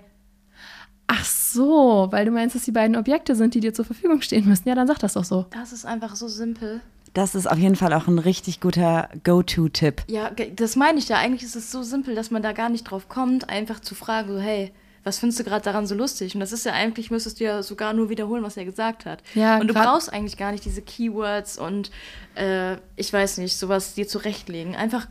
ach 1.07 1.25
so, 1.25 2.07
weil 2.11 2.25
du 2.25 2.31
meinst, 2.31 2.55
dass 2.55 2.63
die 2.63 2.71
beiden 2.71 2.95
Objekte 2.95 3.35
sind, 3.35 3.55
die 3.55 3.59
dir 3.59 3.73
zur 3.73 3.85
Verfügung 3.85 4.21
stehen 4.21 4.47
müssen. 4.47 4.69
Ja, 4.69 4.75
dann 4.75 4.87
sag 4.87 4.99
das 4.99 5.13
doch 5.13 5.25
so. 5.25 5.47
Das 5.49 5.73
ist 5.73 5.85
einfach 5.85 6.15
so 6.15 6.27
simpel. 6.27 6.81
Das 7.15 7.33
ist 7.33 7.49
auf 7.49 7.57
jeden 7.57 7.75
Fall 7.75 7.93
auch 7.93 8.07
ein 8.07 8.19
richtig 8.19 8.61
guter 8.61 9.09
Go-To-Tipp. 9.23 10.03
Ja, 10.07 10.29
das 10.55 10.75
meine 10.75 10.99
ich 10.99 11.09
ja. 11.09 11.17
Eigentlich 11.17 11.43
ist 11.43 11.55
es 11.55 11.71
so 11.71 11.81
simpel, 11.81 12.13
dass 12.13 12.29
man 12.29 12.43
da 12.43 12.51
gar 12.51 12.69
nicht 12.69 12.83
drauf 12.83 13.09
kommt, 13.09 13.49
einfach 13.49 13.79
zu 13.79 13.95
fragen, 13.95 14.33
so, 14.33 14.39
hey, 14.39 14.71
was 15.05 15.19
findest 15.19 15.39
du 15.39 15.43
gerade 15.43 15.63
daran 15.63 15.85
so 15.85 15.93
lustig? 15.93 16.33
Und 16.33 16.41
das 16.41 16.51
ist 16.51 16.65
ja 16.65 16.73
eigentlich, 16.73 17.11
müsstest 17.11 17.39
du 17.39 17.43
ja 17.43 17.61
sogar 17.61 17.93
nur 17.93 18.09
wiederholen, 18.09 18.43
was 18.43 18.57
er 18.57 18.65
gesagt 18.65 19.05
hat. 19.05 19.21
Ja, 19.35 19.59
und 19.59 19.67
du 19.67 19.73
brauchst 19.73 20.11
eigentlich 20.11 20.35
gar 20.35 20.51
nicht 20.51 20.65
diese 20.65 20.81
Keywords 20.81 21.59
und 21.59 21.91
äh, 22.33 22.77
ich 22.95 23.13
weiß 23.13 23.37
nicht, 23.37 23.55
sowas 23.55 23.93
dir 23.93 24.07
zurechtlegen. 24.07 24.75
Einfach 24.75 25.07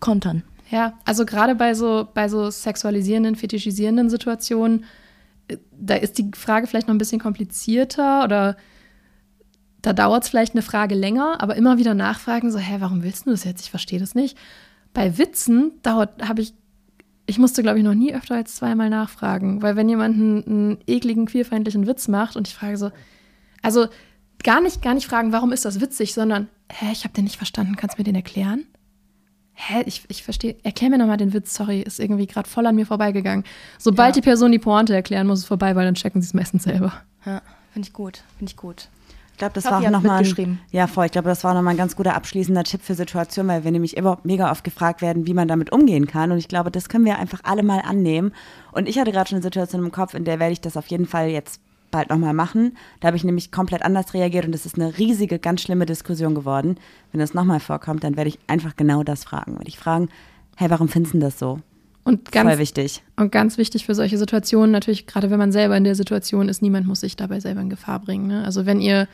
kontern. 0.00 0.42
Ja, 0.68 0.94
also 1.04 1.24
gerade 1.24 1.54
bei 1.54 1.74
so, 1.74 2.08
bei 2.12 2.28
so 2.28 2.50
sexualisierenden, 2.50 3.36
fetischisierenden 3.36 4.10
Situationen, 4.10 4.84
äh, 5.46 5.58
da 5.70 5.94
ist 5.94 6.18
die 6.18 6.32
Frage 6.34 6.66
vielleicht 6.66 6.88
noch 6.88 6.94
ein 6.94 6.98
bisschen 6.98 7.20
komplizierter 7.20 8.24
oder 8.24 8.56
da 9.80 9.92
dauert 9.92 10.24
es 10.24 10.28
vielleicht 10.28 10.54
eine 10.54 10.62
Frage 10.62 10.96
länger, 10.96 11.36
aber 11.40 11.54
immer 11.54 11.78
wieder 11.78 11.94
nachfragen, 11.94 12.50
so, 12.50 12.58
hä, 12.58 12.76
warum 12.80 13.04
willst 13.04 13.26
du 13.26 13.30
das 13.30 13.44
jetzt? 13.44 13.62
Ich 13.62 13.70
verstehe 13.70 14.00
das 14.00 14.16
nicht. 14.16 14.36
Bei 14.92 15.18
Witzen 15.18 15.72
dauert, 15.82 16.26
habe 16.26 16.40
ich 16.40 16.54
ich 17.26 17.38
musste, 17.38 17.62
glaube 17.62 17.78
ich, 17.78 17.84
noch 17.84 17.94
nie 17.94 18.14
öfter 18.14 18.34
als 18.34 18.56
zweimal 18.56 18.90
nachfragen, 18.90 19.62
weil 19.62 19.76
wenn 19.76 19.88
jemand 19.88 20.14
einen, 20.14 20.44
einen 20.44 20.78
ekligen, 20.86 21.26
queerfeindlichen 21.26 21.86
Witz 21.86 22.08
macht 22.08 22.36
und 22.36 22.48
ich 22.48 22.54
frage 22.54 22.76
so, 22.76 22.90
also 23.62 23.86
gar 24.42 24.60
nicht, 24.60 24.82
gar 24.82 24.94
nicht 24.94 25.06
fragen, 25.06 25.32
warum 25.32 25.52
ist 25.52 25.64
das 25.64 25.80
witzig, 25.80 26.12
sondern, 26.12 26.48
hä, 26.70 26.92
ich 26.92 27.04
habe 27.04 27.14
den 27.14 27.24
nicht 27.24 27.36
verstanden, 27.36 27.76
kannst 27.76 27.96
du 27.96 28.00
mir 28.00 28.04
den 28.04 28.14
erklären? 28.14 28.66
Hä, 29.54 29.82
ich, 29.86 30.02
ich 30.08 30.22
verstehe, 30.22 30.56
erklär 30.64 30.90
mir 30.90 30.98
nochmal 30.98 31.16
den 31.16 31.32
Witz, 31.32 31.54
sorry, 31.54 31.80
ist 31.80 32.00
irgendwie 32.00 32.26
gerade 32.26 32.48
voll 32.48 32.66
an 32.66 32.74
mir 32.74 32.86
vorbeigegangen. 32.86 33.44
Sobald 33.78 34.16
ja. 34.16 34.20
die 34.20 34.24
Person 34.24 34.52
die 34.52 34.58
Pointe 34.58 34.94
erklären, 34.94 35.26
muss 35.26 35.38
es 35.40 35.44
vorbei, 35.44 35.76
weil 35.76 35.84
dann 35.86 35.94
checken 35.94 36.20
sie 36.20 36.26
es 36.26 36.34
meistens 36.34 36.64
selber. 36.64 36.92
Ja, 37.24 37.40
finde 37.72 37.88
ich 37.88 37.92
gut, 37.94 38.22
finde 38.36 38.50
ich 38.50 38.56
gut. 38.56 38.88
Ich 39.34 39.38
glaube, 39.38 39.54
das 39.54 39.64
war 39.64 39.80
auch 39.80 39.90
nochmal 39.90 40.22
ein, 40.24 40.60
ja 40.70 40.86
voll. 40.86 41.06
Ich 41.06 41.12
glaube, 41.12 41.28
das 41.28 41.42
war 41.42 41.54
nochmal 41.54 41.74
ein 41.74 41.76
ganz 41.76 41.96
guter 41.96 42.14
abschließender 42.14 42.62
Tipp 42.62 42.82
für 42.82 42.94
Situationen, 42.94 43.50
weil 43.50 43.64
wir 43.64 43.72
nämlich 43.72 43.96
immer 43.96 44.18
mega 44.22 44.48
oft 44.52 44.62
gefragt 44.62 45.02
werden, 45.02 45.26
wie 45.26 45.34
man 45.34 45.48
damit 45.48 45.72
umgehen 45.72 46.06
kann. 46.06 46.30
Und 46.30 46.38
ich 46.38 46.46
glaube, 46.46 46.70
das 46.70 46.88
können 46.88 47.04
wir 47.04 47.18
einfach 47.18 47.40
alle 47.42 47.64
mal 47.64 47.80
annehmen. 47.80 48.32
Und 48.70 48.88
ich 48.88 48.96
hatte 48.96 49.10
gerade 49.10 49.28
schon 49.28 49.36
eine 49.36 49.42
Situation 49.42 49.84
im 49.84 49.90
Kopf, 49.90 50.14
in 50.14 50.24
der 50.24 50.38
werde 50.38 50.52
ich 50.52 50.60
das 50.60 50.76
auf 50.76 50.86
jeden 50.86 51.06
Fall 51.06 51.30
jetzt 51.30 51.60
bald 51.90 52.10
nochmal 52.10 52.32
machen. 52.32 52.76
Da 53.00 53.08
habe 53.08 53.16
ich 53.16 53.24
nämlich 53.24 53.50
komplett 53.50 53.82
anders 53.82 54.14
reagiert 54.14 54.46
und 54.46 54.54
es 54.54 54.66
ist 54.66 54.76
eine 54.76 54.98
riesige, 54.98 55.40
ganz 55.40 55.62
schlimme 55.62 55.84
Diskussion 55.84 56.36
geworden. 56.36 56.78
Wenn 57.10 57.18
das 57.18 57.34
nochmal 57.34 57.58
vorkommt, 57.58 58.04
dann 58.04 58.16
werde 58.16 58.28
ich 58.28 58.38
einfach 58.46 58.76
genau 58.76 59.02
das 59.02 59.24
fragen. 59.24 59.54
Werde 59.54 59.68
ich 59.68 59.78
fragen, 59.78 60.10
hey, 60.56 60.70
warum 60.70 60.86
findest 60.86 61.14
du 61.14 61.18
das 61.18 61.40
so? 61.40 61.58
Und 62.04 62.30
ganz, 62.32 62.50
Voll 62.50 62.58
wichtig. 62.58 63.02
Und 63.16 63.32
ganz 63.32 63.56
wichtig 63.56 63.86
für 63.86 63.94
solche 63.94 64.18
Situationen, 64.18 64.70
natürlich, 64.70 65.06
gerade 65.06 65.30
wenn 65.30 65.38
man 65.38 65.52
selber 65.52 65.76
in 65.76 65.84
der 65.84 65.94
Situation 65.94 66.48
ist, 66.48 66.60
niemand 66.60 66.86
muss 66.86 67.00
sich 67.00 67.16
dabei 67.16 67.40
selber 67.40 67.62
in 67.62 67.70
Gefahr 67.70 67.98
bringen. 67.98 68.26
Ne? 68.26 68.44
Also 68.44 68.66
wenn 68.66 68.80
ihr 68.80 69.08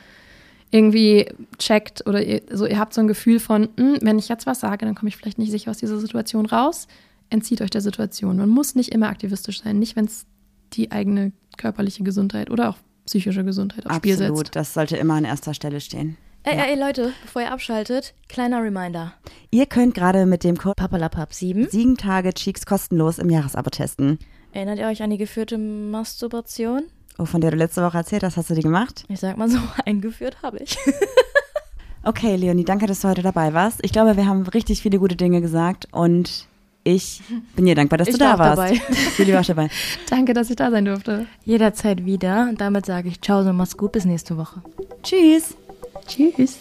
irgendwie 0.72 1.26
checkt 1.58 2.06
oder 2.06 2.22
ihr, 2.24 2.42
also 2.50 2.66
ihr 2.66 2.78
habt 2.78 2.94
so 2.94 3.00
ein 3.00 3.08
Gefühl 3.08 3.38
von, 3.38 3.68
hm, 3.76 3.98
wenn 4.02 4.18
ich 4.18 4.28
jetzt 4.28 4.46
was 4.46 4.60
sage, 4.60 4.84
dann 4.86 4.94
komme 4.94 5.08
ich 5.08 5.16
vielleicht 5.16 5.38
nicht 5.38 5.50
sicher 5.50 5.70
aus 5.70 5.78
dieser 5.78 5.98
Situation 5.98 6.46
raus, 6.46 6.88
entzieht 7.28 7.60
euch 7.62 7.70
der 7.70 7.80
Situation. 7.80 8.36
Man 8.36 8.48
muss 8.48 8.74
nicht 8.74 8.92
immer 8.92 9.08
aktivistisch 9.08 9.62
sein, 9.62 9.78
nicht 9.78 9.94
wenn 9.94 10.06
es 10.06 10.26
die 10.72 10.90
eigene 10.90 11.32
körperliche 11.56 12.02
Gesundheit 12.02 12.50
oder 12.50 12.70
auch 12.70 12.76
psychische 13.06 13.44
Gesundheit 13.44 13.86
aufs 13.86 13.96
Spiel 13.96 14.16
setzt. 14.16 14.30
Absolut, 14.30 14.56
das 14.56 14.74
sollte 14.74 14.96
immer 14.96 15.14
an 15.14 15.24
erster 15.24 15.54
Stelle 15.54 15.80
stehen. 15.80 16.16
Ey, 16.42 16.56
ja. 16.56 16.64
ey, 16.64 16.80
Leute, 16.80 17.12
bevor 17.20 17.42
ihr 17.42 17.52
abschaltet, 17.52 18.14
kleiner 18.28 18.62
Reminder. 18.62 19.12
Ihr 19.50 19.66
könnt 19.66 19.94
gerade 19.94 20.24
mit 20.24 20.42
dem 20.42 20.56
Code 20.56 20.82
PAPALAPAP7 20.82 21.70
sieben 21.70 21.98
Tage 21.98 22.32
Cheeks 22.32 22.64
kostenlos 22.64 23.18
im 23.18 23.28
Jahresabo 23.28 23.68
testen. 23.68 24.18
Erinnert 24.52 24.78
ihr 24.78 24.86
euch 24.86 25.02
an 25.02 25.10
die 25.10 25.18
geführte 25.18 25.58
Masturbation? 25.58 26.84
Oh, 27.18 27.26
von 27.26 27.42
der 27.42 27.50
du 27.50 27.58
letzte 27.58 27.82
Woche 27.82 27.98
erzählt 27.98 28.22
hast, 28.22 28.38
hast 28.38 28.48
du 28.48 28.54
die 28.54 28.62
gemacht? 28.62 29.04
Ich 29.08 29.20
sag 29.20 29.36
mal 29.36 29.50
so, 29.50 29.58
eingeführt 29.84 30.38
habe 30.42 30.60
ich. 30.60 30.78
okay, 32.04 32.36
Leonie, 32.36 32.64
danke, 32.64 32.86
dass 32.86 33.00
du 33.00 33.08
heute 33.08 33.22
dabei 33.22 33.52
warst. 33.52 33.80
Ich 33.82 33.92
glaube, 33.92 34.16
wir 34.16 34.26
haben 34.26 34.46
richtig 34.46 34.80
viele 34.80 34.98
gute 34.98 35.16
Dinge 35.16 35.42
gesagt 35.42 35.88
und 35.92 36.46
ich 36.84 37.20
bin 37.54 37.66
dir 37.66 37.74
dankbar, 37.74 37.98
dass 37.98 38.08
ich 38.08 38.14
du 38.14 38.18
da 38.18 38.38
warst. 38.38 38.56
Dabei. 38.56 38.80
Julie 39.18 39.34
war 39.34 39.42
dabei. 39.42 39.68
Danke, 40.08 40.32
dass 40.32 40.48
ich 40.48 40.56
da 40.56 40.70
sein 40.70 40.86
durfte. 40.86 41.26
Jederzeit 41.44 42.06
wieder. 42.06 42.48
Und 42.48 42.62
damit 42.62 42.86
sage 42.86 43.08
ich 43.08 43.20
Ciao, 43.20 43.44
so 43.44 43.52
mach's 43.52 43.76
gut, 43.76 43.92
bis 43.92 44.06
nächste 44.06 44.38
Woche. 44.38 44.62
Tschüss. 45.02 45.54
Tschüss. 46.06 46.58